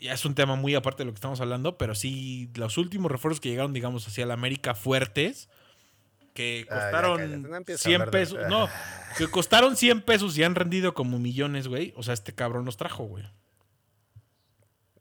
ya 0.00 0.14
es 0.14 0.24
un 0.24 0.34
tema 0.34 0.56
muy 0.56 0.74
aparte 0.74 1.02
de 1.02 1.06
lo 1.06 1.12
que 1.12 1.16
estamos 1.18 1.40
hablando, 1.40 1.76
pero 1.76 1.94
sí, 1.94 2.50
los 2.54 2.78
últimos 2.78 3.12
refuerzos 3.12 3.40
que 3.40 3.50
llegaron, 3.50 3.72
digamos, 3.74 4.06
hacia 4.08 4.26
la 4.26 4.34
América 4.34 4.74
fuertes, 4.74 5.48
que 6.38 6.66
Ah, 6.70 6.74
ya 6.74 6.80
costaron 6.82 7.16
cállate, 7.18 7.36
no 7.38 7.56
empieces 7.56 7.80
a 7.84 7.88
100 7.88 8.00
hablar 8.02 8.12
de- 8.14 8.18
pesos, 8.20 8.38
no, 8.48 8.68
que 9.18 9.26
costaron 9.28 9.76
100 9.76 10.02
pesos 10.02 10.38
y 10.38 10.44
han 10.44 10.54
rendido 10.54 10.94
como 10.94 11.18
millones, 11.18 11.66
güey. 11.66 11.92
O 11.96 12.02
sea, 12.04 12.14
este 12.14 12.32
cabrón 12.32 12.64
los 12.64 12.76
trajo, 12.76 13.04
güey. 13.04 13.24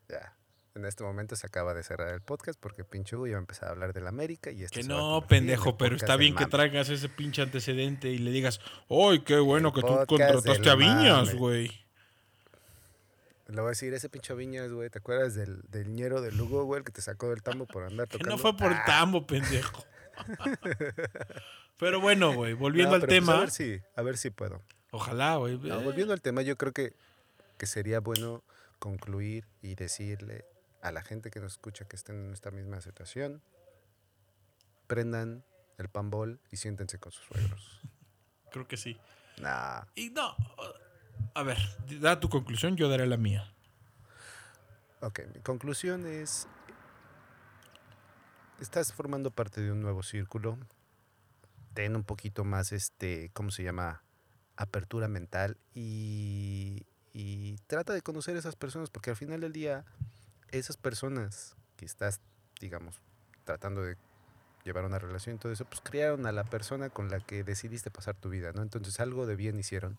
Ya. 0.10 0.34
En 0.76 0.86
este 0.86 1.04
momento 1.04 1.36
se 1.36 1.46
acaba 1.48 1.74
de 1.74 1.84
cerrar 1.84 2.14
el 2.14 2.22
podcast 2.22 2.60
porque 2.60 2.84
pinche 2.84 3.16
Hugo 3.16 3.28
iba 3.28 3.38
a 3.38 3.40
empezar 3.40 3.70
a 3.70 3.72
hablar 3.72 3.94
del 3.94 4.08
América 4.08 4.52
y 4.52 4.64
esto 4.64 4.80
Que 4.80 4.86
no, 4.88 5.26
pendejo, 5.28 5.78
pero 5.78 5.96
está 5.96 6.16
bien 6.16 6.36
que 6.36 6.46
traigas 6.46 6.90
ese 6.90 7.10
pinche 7.10 7.42
antecedente 7.42 8.10
y 8.10 8.18
le 8.20 8.32
digas, 8.32 8.60
¡ay, 8.90 9.20
qué 9.22 9.38
bueno 9.38 9.70
El 9.70 9.74
que 9.76 9.82
tú 9.82 9.96
contrataste 10.08 10.70
a 10.70 10.76
Viñas, 10.76 11.36
güey! 11.36 11.86
Le 13.48 13.56
voy 13.62 13.68
a 13.68 13.70
decir, 13.70 13.94
ese 13.94 14.10
pinche 14.10 14.34
Viñas, 14.36 14.72
güey, 14.72 14.90
¿te 14.90 14.98
acuerdas 15.00 15.34
del, 15.36 15.62
del 15.70 15.94
ñero 15.94 16.22
de 16.22 16.32
Lugo, 16.34 16.66
güey, 16.66 16.80
el 16.80 16.84
que 16.86 16.92
te 16.92 17.02
sacó 17.02 17.30
del 17.30 17.42
tambo 17.42 17.66
por 17.66 17.84
andar 17.84 18.08
Que 18.08 18.18
tocando? 18.18 18.36
no 18.36 18.42
fue 18.42 18.58
por 18.58 18.74
Ah, 18.74 18.84
tambo, 18.86 19.26
pendejo. 19.26 19.84
pero 21.78 22.02
bueno, 22.02 22.34
güey, 22.34 22.54
no, 22.54 22.60
volviendo 22.60 22.96
al 22.96 23.02
pues 23.02 23.10
tema. 23.10 23.38
a 23.38 23.40
ver 23.40 23.52
si, 23.52 23.82
a 23.96 24.02
ver 24.02 24.18
si 24.18 24.30
puedo. 24.30 24.62
Ojalá, 24.92 25.36
güey. 25.36 25.58
No, 25.58 25.80
eh, 25.80 25.84
volviendo 25.84 26.14
al 26.14 26.22
tema, 26.22 26.42
yo 26.42 26.58
creo 26.58 26.74
que, 26.74 26.94
que 27.58 27.66
sería 27.66 28.00
bueno 28.00 28.44
concluir 28.80 29.46
y 29.62 29.76
decirle 29.76 30.46
a 30.82 30.92
la 30.92 31.02
gente 31.02 31.30
que 31.32 31.40
nos 31.40 31.54
escucha 31.54 31.86
que 31.86 31.96
estén 31.96 32.28
en 32.28 32.34
esta 32.34 32.52
misma 32.52 32.82
situación, 32.82 33.42
prendan 34.88 35.44
el 35.78 35.90
pambol 35.90 36.40
y 36.52 36.58
siéntense 36.58 37.00
con 37.00 37.12
sus 37.12 37.26
suegros. 37.26 37.82
Creo 38.52 38.68
que 38.68 38.78
sí. 38.78 38.98
Nah. 39.40 39.84
Y 39.94 40.10
no, 40.10 40.36
a 41.34 41.44
ver, 41.44 41.58
da 42.00 42.20
tu 42.20 42.30
conclusión, 42.30 42.76
yo 42.78 42.90
daré 42.90 43.06
la 43.06 43.18
mía. 43.18 43.52
Ok, 45.02 45.22
mi 45.34 45.42
conclusión 45.42 46.08
es, 46.08 46.48
estás 48.60 48.94
formando 48.94 49.32
parte 49.32 49.62
de 49.62 49.72
un 49.72 49.82
nuevo 49.82 50.04
círculo, 50.04 50.58
ten 51.74 51.96
un 51.96 52.04
poquito 52.04 52.44
más, 52.44 52.72
este, 52.72 53.30
¿cómo 53.34 53.52
se 53.52 53.64
llama? 53.64 54.04
Apertura 54.56 55.08
mental 55.08 55.58
y, 55.74 56.86
trata 57.68 57.94
de 57.94 58.02
conocer 58.02 58.36
a 58.36 58.40
esas 58.40 58.56
personas, 58.56 58.90
porque 58.90 59.10
al 59.10 59.16
final 59.16 59.42
del 59.42 59.52
día, 59.52 59.86
esas 60.52 60.78
personas 60.78 61.56
que 61.76 61.86
estás, 61.86 62.22
digamos, 62.60 63.02
tratando 63.44 63.82
de 63.82 63.98
llevar 64.64 64.86
una 64.86 65.00
relación 65.00 65.36
y 65.36 65.40
todo 65.40 65.52
eso, 65.52 65.66
pues 65.66 65.82
crearon 65.82 66.26
a 66.26 66.32
la 66.32 66.44
persona 66.44 66.90
con 66.90 67.10
la 67.10 67.20
que 67.20 67.44
decidiste 67.44 67.92
pasar 67.92 68.16
tu 68.16 68.30
vida, 68.30 68.52
¿no? 68.54 68.62
Entonces 68.62 69.00
algo 69.00 69.26
de 69.26 69.36
bien 69.36 69.60
hicieron 69.60 69.98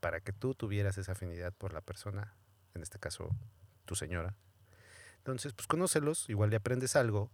para 0.00 0.20
que 0.20 0.32
tú 0.32 0.54
tuvieras 0.54 0.98
esa 0.98 1.12
afinidad 1.12 1.52
por 1.52 1.72
la 1.72 1.80
persona, 1.80 2.32
en 2.74 2.82
este 2.82 2.98
caso 2.98 3.30
tu 3.84 3.94
señora. 3.94 4.34
Entonces, 5.18 5.52
pues 5.52 5.66
conócelos, 5.66 6.28
igual 6.30 6.50
le 6.50 6.56
aprendes 6.56 6.96
algo 6.96 7.30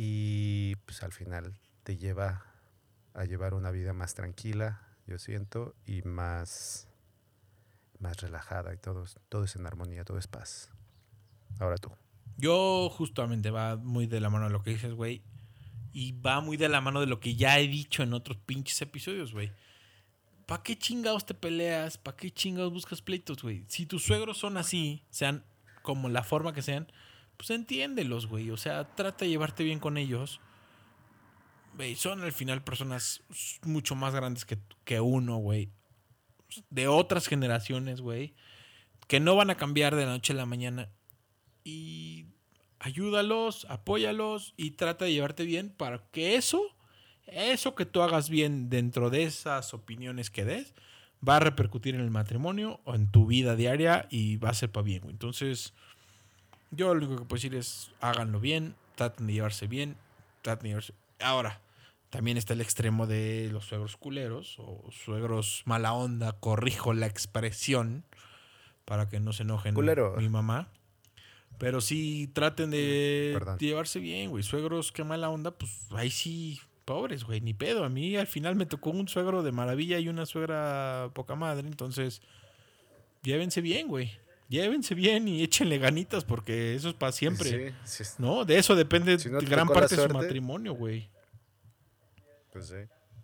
y 0.00 0.76
pues 0.86 1.02
al 1.02 1.10
final 1.10 1.58
te 1.82 1.96
lleva 1.96 2.44
a 3.14 3.24
llevar 3.24 3.52
una 3.52 3.72
vida 3.72 3.92
más 3.92 4.14
tranquila, 4.14 4.80
yo 5.08 5.18
siento, 5.18 5.74
y 5.86 6.02
más, 6.02 6.86
más 7.98 8.20
relajada 8.20 8.72
y 8.72 8.76
todo, 8.76 9.06
todo 9.28 9.42
es 9.42 9.56
en 9.56 9.66
armonía, 9.66 10.04
todo 10.04 10.18
es 10.18 10.28
paz. 10.28 10.70
Ahora 11.58 11.78
tú. 11.78 11.90
Yo 12.36 12.88
justamente 12.90 13.50
va 13.50 13.74
muy 13.74 14.06
de 14.06 14.20
la 14.20 14.30
mano 14.30 14.44
de 14.44 14.52
lo 14.52 14.62
que 14.62 14.70
dices, 14.70 14.94
güey. 14.94 15.20
Y 15.92 16.12
va 16.12 16.40
muy 16.40 16.56
de 16.56 16.68
la 16.68 16.80
mano 16.80 17.00
de 17.00 17.06
lo 17.06 17.18
que 17.18 17.34
ya 17.34 17.58
he 17.58 17.66
dicho 17.66 18.04
en 18.04 18.14
otros 18.14 18.38
pinches 18.38 18.80
episodios, 18.80 19.32
güey. 19.32 19.50
¿Para 20.46 20.62
qué 20.62 20.78
chingados 20.78 21.26
te 21.26 21.34
peleas? 21.34 21.98
¿Para 21.98 22.16
qué 22.16 22.30
chingados 22.30 22.72
buscas 22.72 23.02
pleitos, 23.02 23.42
güey? 23.42 23.64
Si 23.66 23.84
tus 23.84 24.04
suegros 24.04 24.38
son 24.38 24.58
así, 24.58 25.02
sean 25.10 25.44
como 25.82 26.08
la 26.08 26.22
forma 26.22 26.52
que 26.52 26.62
sean, 26.62 26.86
pues 27.38 27.50
entiéndelos, 27.50 28.26
güey. 28.26 28.50
O 28.50 28.58
sea, 28.58 28.84
trata 28.94 29.24
de 29.24 29.30
llevarte 29.30 29.64
bien 29.64 29.78
con 29.78 29.96
ellos. 29.96 30.40
Güey, 31.76 31.94
son 31.94 32.20
al 32.22 32.32
final 32.32 32.62
personas 32.62 33.22
mucho 33.62 33.94
más 33.94 34.12
grandes 34.12 34.44
que, 34.44 34.58
que 34.84 35.00
uno, 35.00 35.36
güey. 35.36 35.70
De 36.68 36.88
otras 36.88 37.28
generaciones, 37.28 38.00
güey. 38.00 38.34
Que 39.06 39.20
no 39.20 39.36
van 39.36 39.50
a 39.50 39.56
cambiar 39.56 39.94
de 39.94 40.04
la 40.04 40.12
noche 40.12 40.32
a 40.32 40.36
la 40.36 40.46
mañana. 40.46 40.90
Y 41.62 42.26
ayúdalos, 42.80 43.66
apóyalos 43.70 44.52
y 44.56 44.72
trata 44.72 45.04
de 45.04 45.12
llevarte 45.12 45.44
bien 45.44 45.70
para 45.70 46.10
que 46.10 46.34
eso, 46.34 46.62
eso 47.26 47.76
que 47.76 47.86
tú 47.86 48.02
hagas 48.02 48.28
bien 48.30 48.68
dentro 48.68 49.10
de 49.10 49.22
esas 49.22 49.74
opiniones 49.74 50.30
que 50.30 50.44
des, 50.44 50.74
va 51.26 51.36
a 51.36 51.40
repercutir 51.40 51.94
en 51.94 52.00
el 52.00 52.10
matrimonio 52.10 52.80
o 52.84 52.94
en 52.94 53.10
tu 53.10 53.26
vida 53.26 53.54
diaria 53.54 54.06
y 54.10 54.36
va 54.36 54.50
a 54.50 54.54
ser 54.54 54.72
para 54.72 54.84
bien, 54.84 55.02
güey. 55.02 55.12
Entonces, 55.12 55.74
yo 56.70 56.94
lo 56.94 57.04
único 57.06 57.20
que 57.22 57.24
puedo 57.28 57.38
decir 57.38 57.54
es 57.54 57.90
háganlo 58.00 58.40
bien, 58.40 58.74
traten 58.94 59.26
de 59.26 59.32
llevarse 59.34 59.66
bien, 59.66 59.96
traten 60.42 60.64
de 60.64 60.68
llevarse. 60.70 60.94
Ahora, 61.20 61.60
también 62.10 62.36
está 62.36 62.54
el 62.54 62.60
extremo 62.60 63.06
de 63.06 63.48
los 63.52 63.66
suegros 63.66 63.96
culeros 63.96 64.56
o 64.58 64.82
suegros 64.90 65.62
mala 65.66 65.92
onda, 65.92 66.32
corrijo 66.32 66.92
la 66.94 67.06
expresión 67.06 68.04
para 68.84 69.08
que 69.08 69.20
no 69.20 69.32
se 69.32 69.42
enojen 69.42 69.74
Culero. 69.74 70.14
mi 70.16 70.28
mamá. 70.28 70.68
Pero 71.58 71.80
sí 71.80 72.30
traten 72.32 72.70
de 72.70 73.32
Perdón. 73.34 73.58
llevarse 73.58 73.98
bien, 73.98 74.30
güey. 74.30 74.44
Suegros, 74.44 74.92
qué 74.92 75.02
mala 75.04 75.28
onda, 75.28 75.50
pues 75.50 75.86
ahí 75.90 76.08
sí, 76.08 76.60
pobres, 76.84 77.24
güey, 77.24 77.40
ni 77.40 77.52
pedo. 77.52 77.84
A 77.84 77.88
mí 77.88 78.16
al 78.16 78.28
final 78.28 78.54
me 78.54 78.64
tocó 78.64 78.90
un 78.90 79.08
suegro 79.08 79.42
de 79.42 79.50
maravilla 79.52 79.98
y 79.98 80.08
una 80.08 80.24
suegra 80.24 81.10
poca 81.14 81.34
madre, 81.34 81.66
entonces 81.66 82.22
llévense 83.22 83.60
bien, 83.60 83.88
güey. 83.88 84.12
Llévense 84.48 84.94
bien 84.94 85.28
y 85.28 85.42
échenle 85.42 85.78
ganitas 85.78 86.24
porque 86.24 86.74
eso 86.74 86.88
es 86.88 86.94
para 86.94 87.12
siempre. 87.12 87.74
Sí, 87.84 88.04
sí, 88.04 88.14
No, 88.18 88.44
de 88.44 88.58
eso 88.58 88.74
depende 88.74 89.18
Si 89.18 89.28
no 89.28 89.40
te 89.40 89.46
gran 89.46 89.68
parte 89.68 89.94
de 89.94 90.02
su 90.08 90.14
matrimonio, 90.14 90.72
güey. 90.74 91.10
pues 92.52 92.68
sí. 92.68 92.76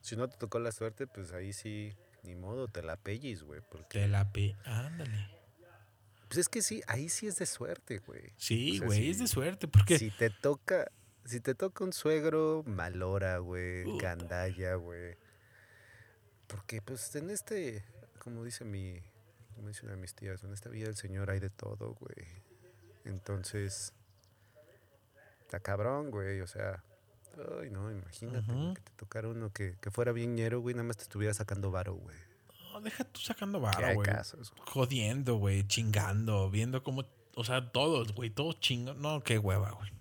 Si 0.03 0.17
no 0.17 0.29
te 0.29 0.37
tocó 0.37 0.59
la 0.59 0.71
suerte, 0.71 1.07
pues 1.07 1.33
ahí 1.33 1.55
sí, 1.55 1.95
ni 2.25 2.35
modo, 2.35 2.69
te 2.69 2.83
la 2.83 2.97
pellis, 2.97 3.43
güey. 3.43 3.63
Porque... 3.71 4.01
Te 4.01 4.09
la 4.09 4.31
pe... 4.31 4.55
Ándale. 4.65 5.29
Pues 6.29 6.39
es 6.39 6.49
que 6.51 6.61
sí, 6.61 6.83
ahí 6.87 7.09
sí 7.09 7.27
es 7.27 7.37
de 7.39 7.47
suerte, 7.47 7.99
güey. 8.07 8.33
Sí, 8.37 8.73
O 8.73 8.79
sea, 8.81 8.87
güey, 8.87 9.09
es 9.09 9.19
de 9.19 9.27
suerte 9.27 9.67
porque... 9.67 9.99
Si 9.99 10.11
te 10.11 10.29
toca, 10.29 10.91
si 11.25 11.41
te 11.41 11.55
toca 11.55 11.85
un 11.85 11.95
suegro, 11.95 12.65
malora, 12.67 13.39
güey, 13.39 13.85
Puta. 13.85 14.09
gandalla, 14.09 14.75
güey. 14.75 15.17
Porque 16.49 16.83
pues 16.83 17.15
en 17.17 17.31
este, 17.31 17.83
como 18.19 18.45
dice 18.45 18.65
mi, 18.65 19.01
como 19.55 19.69
dice 19.69 19.85
una 19.85 19.95
de 19.95 20.01
mis 20.01 20.15
tías, 20.15 20.43
en 20.45 20.53
esta 20.53 20.69
vida 20.69 20.87
del 20.87 20.97
Señor 20.97 21.31
hay 21.31 21.41
de 21.41 21.51
todo, 21.51 21.95
güey. 21.95 22.27
Entonces, 23.05 23.93
está 25.41 25.61
cabrón, 25.61 26.11
güey, 26.11 26.41
o 26.41 26.47
sea, 26.47 26.83
ay 27.61 27.71
no, 27.71 27.91
imagínate 27.91 28.47
que 28.75 28.81
te 28.81 28.93
tocara 28.97 29.29
uno 29.29 29.53
que, 29.53 29.77
que 29.81 29.91
fuera 29.91 30.13
bien 30.13 30.35
ñero, 30.35 30.61
güey, 30.61 30.75
nada 30.75 30.87
más 30.87 30.97
te 30.97 31.03
estuviera 31.05 31.35
sacando 31.35 31.71
varo, 31.71 31.95
güey. 31.95 32.17
No, 32.73 32.81
deja 32.81 33.05
tú 33.05 33.21
sacando 33.21 33.61
varo, 33.61 33.95
güey. 33.95 34.09
Jodiendo, 34.67 35.37
güey, 35.37 35.67
chingando, 35.67 36.51
viendo 36.51 36.83
cómo... 36.83 37.05
O 37.37 37.45
sea, 37.45 37.71
todos, 37.71 38.15
güey, 38.15 38.31
todos 38.31 38.59
chingando. 38.61 39.01
No, 39.01 39.23
qué 39.23 39.39
hueva, 39.39 39.71
güey. 39.73 39.93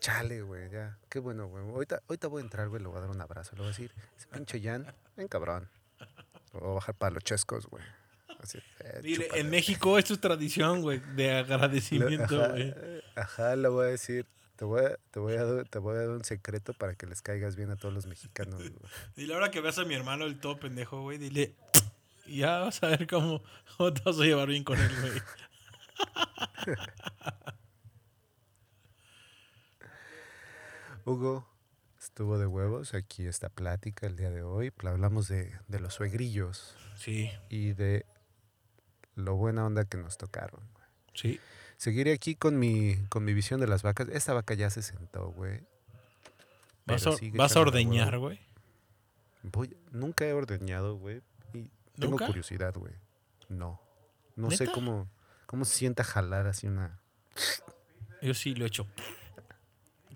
Chale, 0.00 0.42
güey, 0.42 0.70
ya. 0.70 0.98
Qué 1.08 1.18
bueno, 1.18 1.48
güey. 1.48 1.64
Ahorita, 1.64 2.02
ahorita 2.08 2.28
voy 2.28 2.40
a 2.40 2.44
entrar, 2.44 2.68
güey, 2.68 2.82
le 2.82 2.88
voy 2.88 2.98
a 2.98 3.00
dar 3.00 3.10
un 3.10 3.20
abrazo. 3.20 3.52
Le 3.52 3.58
voy 3.58 3.66
a 3.66 3.70
decir, 3.70 3.94
ese 4.16 4.26
pinche 4.28 4.60
Jan, 4.60 4.94
ven 5.16 5.28
cabrón. 5.28 5.68
Lo 6.52 6.60
voy 6.60 6.70
a 6.70 6.74
bajar 6.74 6.94
para 6.94 7.14
los 7.14 7.24
chescos, 7.24 7.66
güey. 7.66 7.84
Así, 8.40 8.58
eh, 8.80 9.00
Dile, 9.02 9.28
en 9.34 9.50
México 9.50 9.98
esto 9.98 10.14
es 10.14 10.20
tradición, 10.20 10.80
güey, 10.82 11.00
de 11.16 11.32
agradecimiento, 11.32 12.40
ajá, 12.42 12.48
güey. 12.52 12.74
Ajá, 13.16 13.56
le 13.56 13.68
voy 13.68 13.86
a 13.86 13.90
decir, 13.90 14.26
te 14.56 14.64
voy 14.64 14.84
a, 14.84 14.96
te, 15.10 15.18
voy 15.18 15.34
a, 15.34 15.44
dar- 15.44 15.68
te 15.68 15.78
voy 15.78 15.96
a 15.96 15.98
dar 16.00 16.08
un 16.10 16.24
secreto 16.24 16.72
para 16.72 16.94
que 16.94 17.06
les 17.06 17.20
caigas 17.20 17.56
bien 17.56 17.70
a 17.70 17.76
todos 17.76 17.92
los 17.94 18.06
mexicanos, 18.06 18.58
güey. 18.60 18.72
Dile 19.16 19.34
ahora 19.34 19.50
que 19.50 19.60
veas 19.60 19.78
a 19.78 19.84
mi 19.84 19.94
hermano 19.94 20.24
el 20.24 20.38
todo 20.38 20.58
pendejo, 20.58 21.02
güey, 21.02 21.18
dile, 21.18 21.54
y 22.26 22.38
ya 22.38 22.58
vas 22.60 22.82
a 22.82 22.88
ver 22.88 23.06
cómo, 23.08 23.42
cómo 23.76 23.92
te 23.92 24.02
vas 24.04 24.18
a 24.20 24.22
llevar 24.24 24.48
bien 24.48 24.62
con 24.64 24.78
él, 24.78 24.90
güey. 25.00 25.12
Hugo, 31.04 31.46
estuvo 31.98 32.38
de 32.38 32.46
huevos 32.46 32.94
aquí 32.94 33.26
esta 33.26 33.48
plática 33.48 34.06
el 34.06 34.16
día 34.16 34.30
de 34.30 34.42
hoy. 34.42 34.72
Hablamos 34.84 35.28
de, 35.28 35.52
de 35.68 35.80
los 35.80 35.94
suegrillos 35.94 36.76
Sí, 36.96 37.30
y 37.48 37.72
de 37.72 38.04
lo 39.18 39.34
buena 39.34 39.66
onda 39.66 39.84
que 39.84 39.98
nos 39.98 40.16
tocaron. 40.16 40.60
sí. 41.14 41.40
Seguiré 41.76 42.12
aquí 42.12 42.34
con 42.34 42.58
mi, 42.58 42.96
con 43.08 43.24
mi 43.24 43.32
visión 43.34 43.60
de 43.60 43.68
las 43.68 43.84
vacas. 43.84 44.08
Esta 44.08 44.32
vaca 44.32 44.54
ya 44.54 44.68
se 44.68 44.82
sentó, 44.82 45.30
güey. 45.30 45.60
Vas 46.86 47.04
sigue 47.16 47.38
vas 47.38 47.54
a 47.54 47.60
ordeñar, 47.60 48.18
güey. 48.18 48.40
Voy, 49.44 49.76
nunca 49.92 50.26
he 50.26 50.32
ordeñado, 50.32 50.96
güey. 50.96 51.22
Y 51.54 51.70
tengo 51.94 52.12
¿Nunca? 52.12 52.26
curiosidad, 52.26 52.74
güey. 52.74 52.94
No. 53.48 53.80
No 54.34 54.50
sé 54.50 54.66
cómo, 54.66 55.08
cómo 55.46 55.64
se 55.64 55.76
sienta 55.76 56.02
jalar 56.02 56.48
así 56.48 56.66
una. 56.66 56.98
Yo 58.22 58.34
sí 58.34 58.56
lo 58.56 58.64
he 58.64 58.68
hecho. 58.68 58.84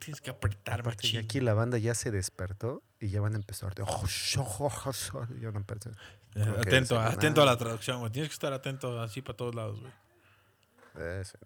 Tienes 0.04 0.20
que 0.20 0.30
apretar, 0.30 0.82
ya 0.82 0.90
machín. 0.90 1.20
aquí 1.24 1.40
la 1.40 1.54
banda 1.54 1.78
ya 1.78 1.94
se 1.94 2.10
despertó 2.10 2.82
y 3.00 3.08
ya 3.10 3.20
van 3.20 3.34
a 3.34 3.36
empezar. 3.36 3.74
De... 3.74 3.84
Ya 3.84 3.90
van 3.90 5.56
a 5.56 5.58
empezar. 5.58 5.92
Eh, 6.34 6.54
Atento, 6.58 6.98
atento 6.98 7.42
a 7.42 7.46
la 7.46 7.56
traducción, 7.58 8.00
güey. 8.00 8.10
Tienes 8.10 8.30
que 8.30 8.34
estar 8.34 8.52
atento 8.52 9.00
así 9.00 9.20
para 9.22 9.36
todos 9.36 9.54
lados, 9.54 9.80
güey. 9.80 9.92
Eso, 11.20 11.38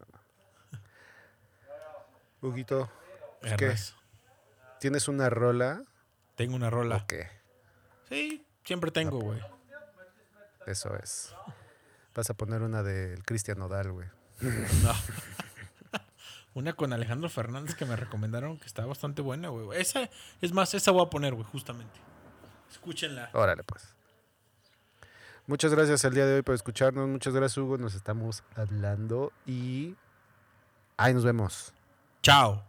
no. 2.41 2.49
Huguito, 2.49 2.91
Es 3.43 3.55
que- 3.55 3.67
Arras. 3.67 3.95
¿tienes 4.81 5.09
una 5.09 5.29
rola 5.31 5.83
Tengo 6.37 6.55
una 6.55 6.71
rola. 6.71 6.97
o 6.97 7.07
qué? 7.07 7.29
Sí, 8.09 8.47
siempre 8.65 8.91
tengo, 8.91 9.19
güey. 9.21 9.41
Eso 10.67 10.95
es. 10.97 11.35
Vas 12.15 12.31
a 12.31 12.35
poner 12.35 12.63
una 12.63 12.83
del 12.83 13.25
Cristian 13.25 13.59
Nodal, 13.59 13.91
güey. 13.93 14.09
No. 14.41 14.93
Una 16.57 16.73
con 16.73 16.95
Alejandro 16.95 17.29
Fernández 17.29 17.75
que 17.75 17.85
me 17.85 17.97
recomendaron 17.97 18.57
que 18.57 18.65
está 18.65 18.87
bastante 18.87 19.21
buena, 19.21 19.51
güey. 19.51 19.79
Esa, 19.79 20.09
es 20.41 20.55
más, 20.55 20.73
esa 20.73 20.91
voy 20.91 21.05
a 21.05 21.11
poner, 21.11 21.35
güey, 21.35 21.45
justamente. 21.45 22.01
Escúchenla. 22.71 23.29
Órale, 23.35 23.63
pues. 23.63 23.95
Muchas 25.47 25.75
gracias 25.75 26.03
el 26.05 26.15
día 26.15 26.25
de 26.25 26.37
hoy 26.37 26.43
por 26.43 26.55
escucharnos. 26.55 27.07
Muchas 27.09 27.35
gracias, 27.35 27.59
Hugo. 27.59 27.77
Nos 27.77 27.95
estamos 27.95 28.43
hablando 28.55 29.35
y 29.45 29.97
ahí 30.97 31.13
nos 31.13 31.27
vemos. 31.27 31.75
Chao. 32.23 32.65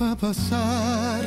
Va 0.00 0.12
a 0.12 0.16
pasar 0.16 1.24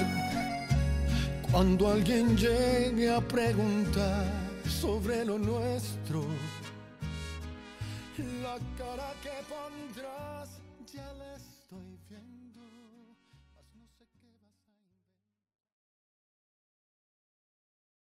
cuando 1.52 1.90
alguien 1.90 2.38
llegue 2.38 3.10
a 3.10 3.20
preguntar 3.20 4.26
sobre 4.68 5.26
lo 5.26 5.40
nuestro? 5.40 6.24
La 8.44 8.58
cara 8.78 9.14
que 9.24 9.32
pondrás 9.48 10.39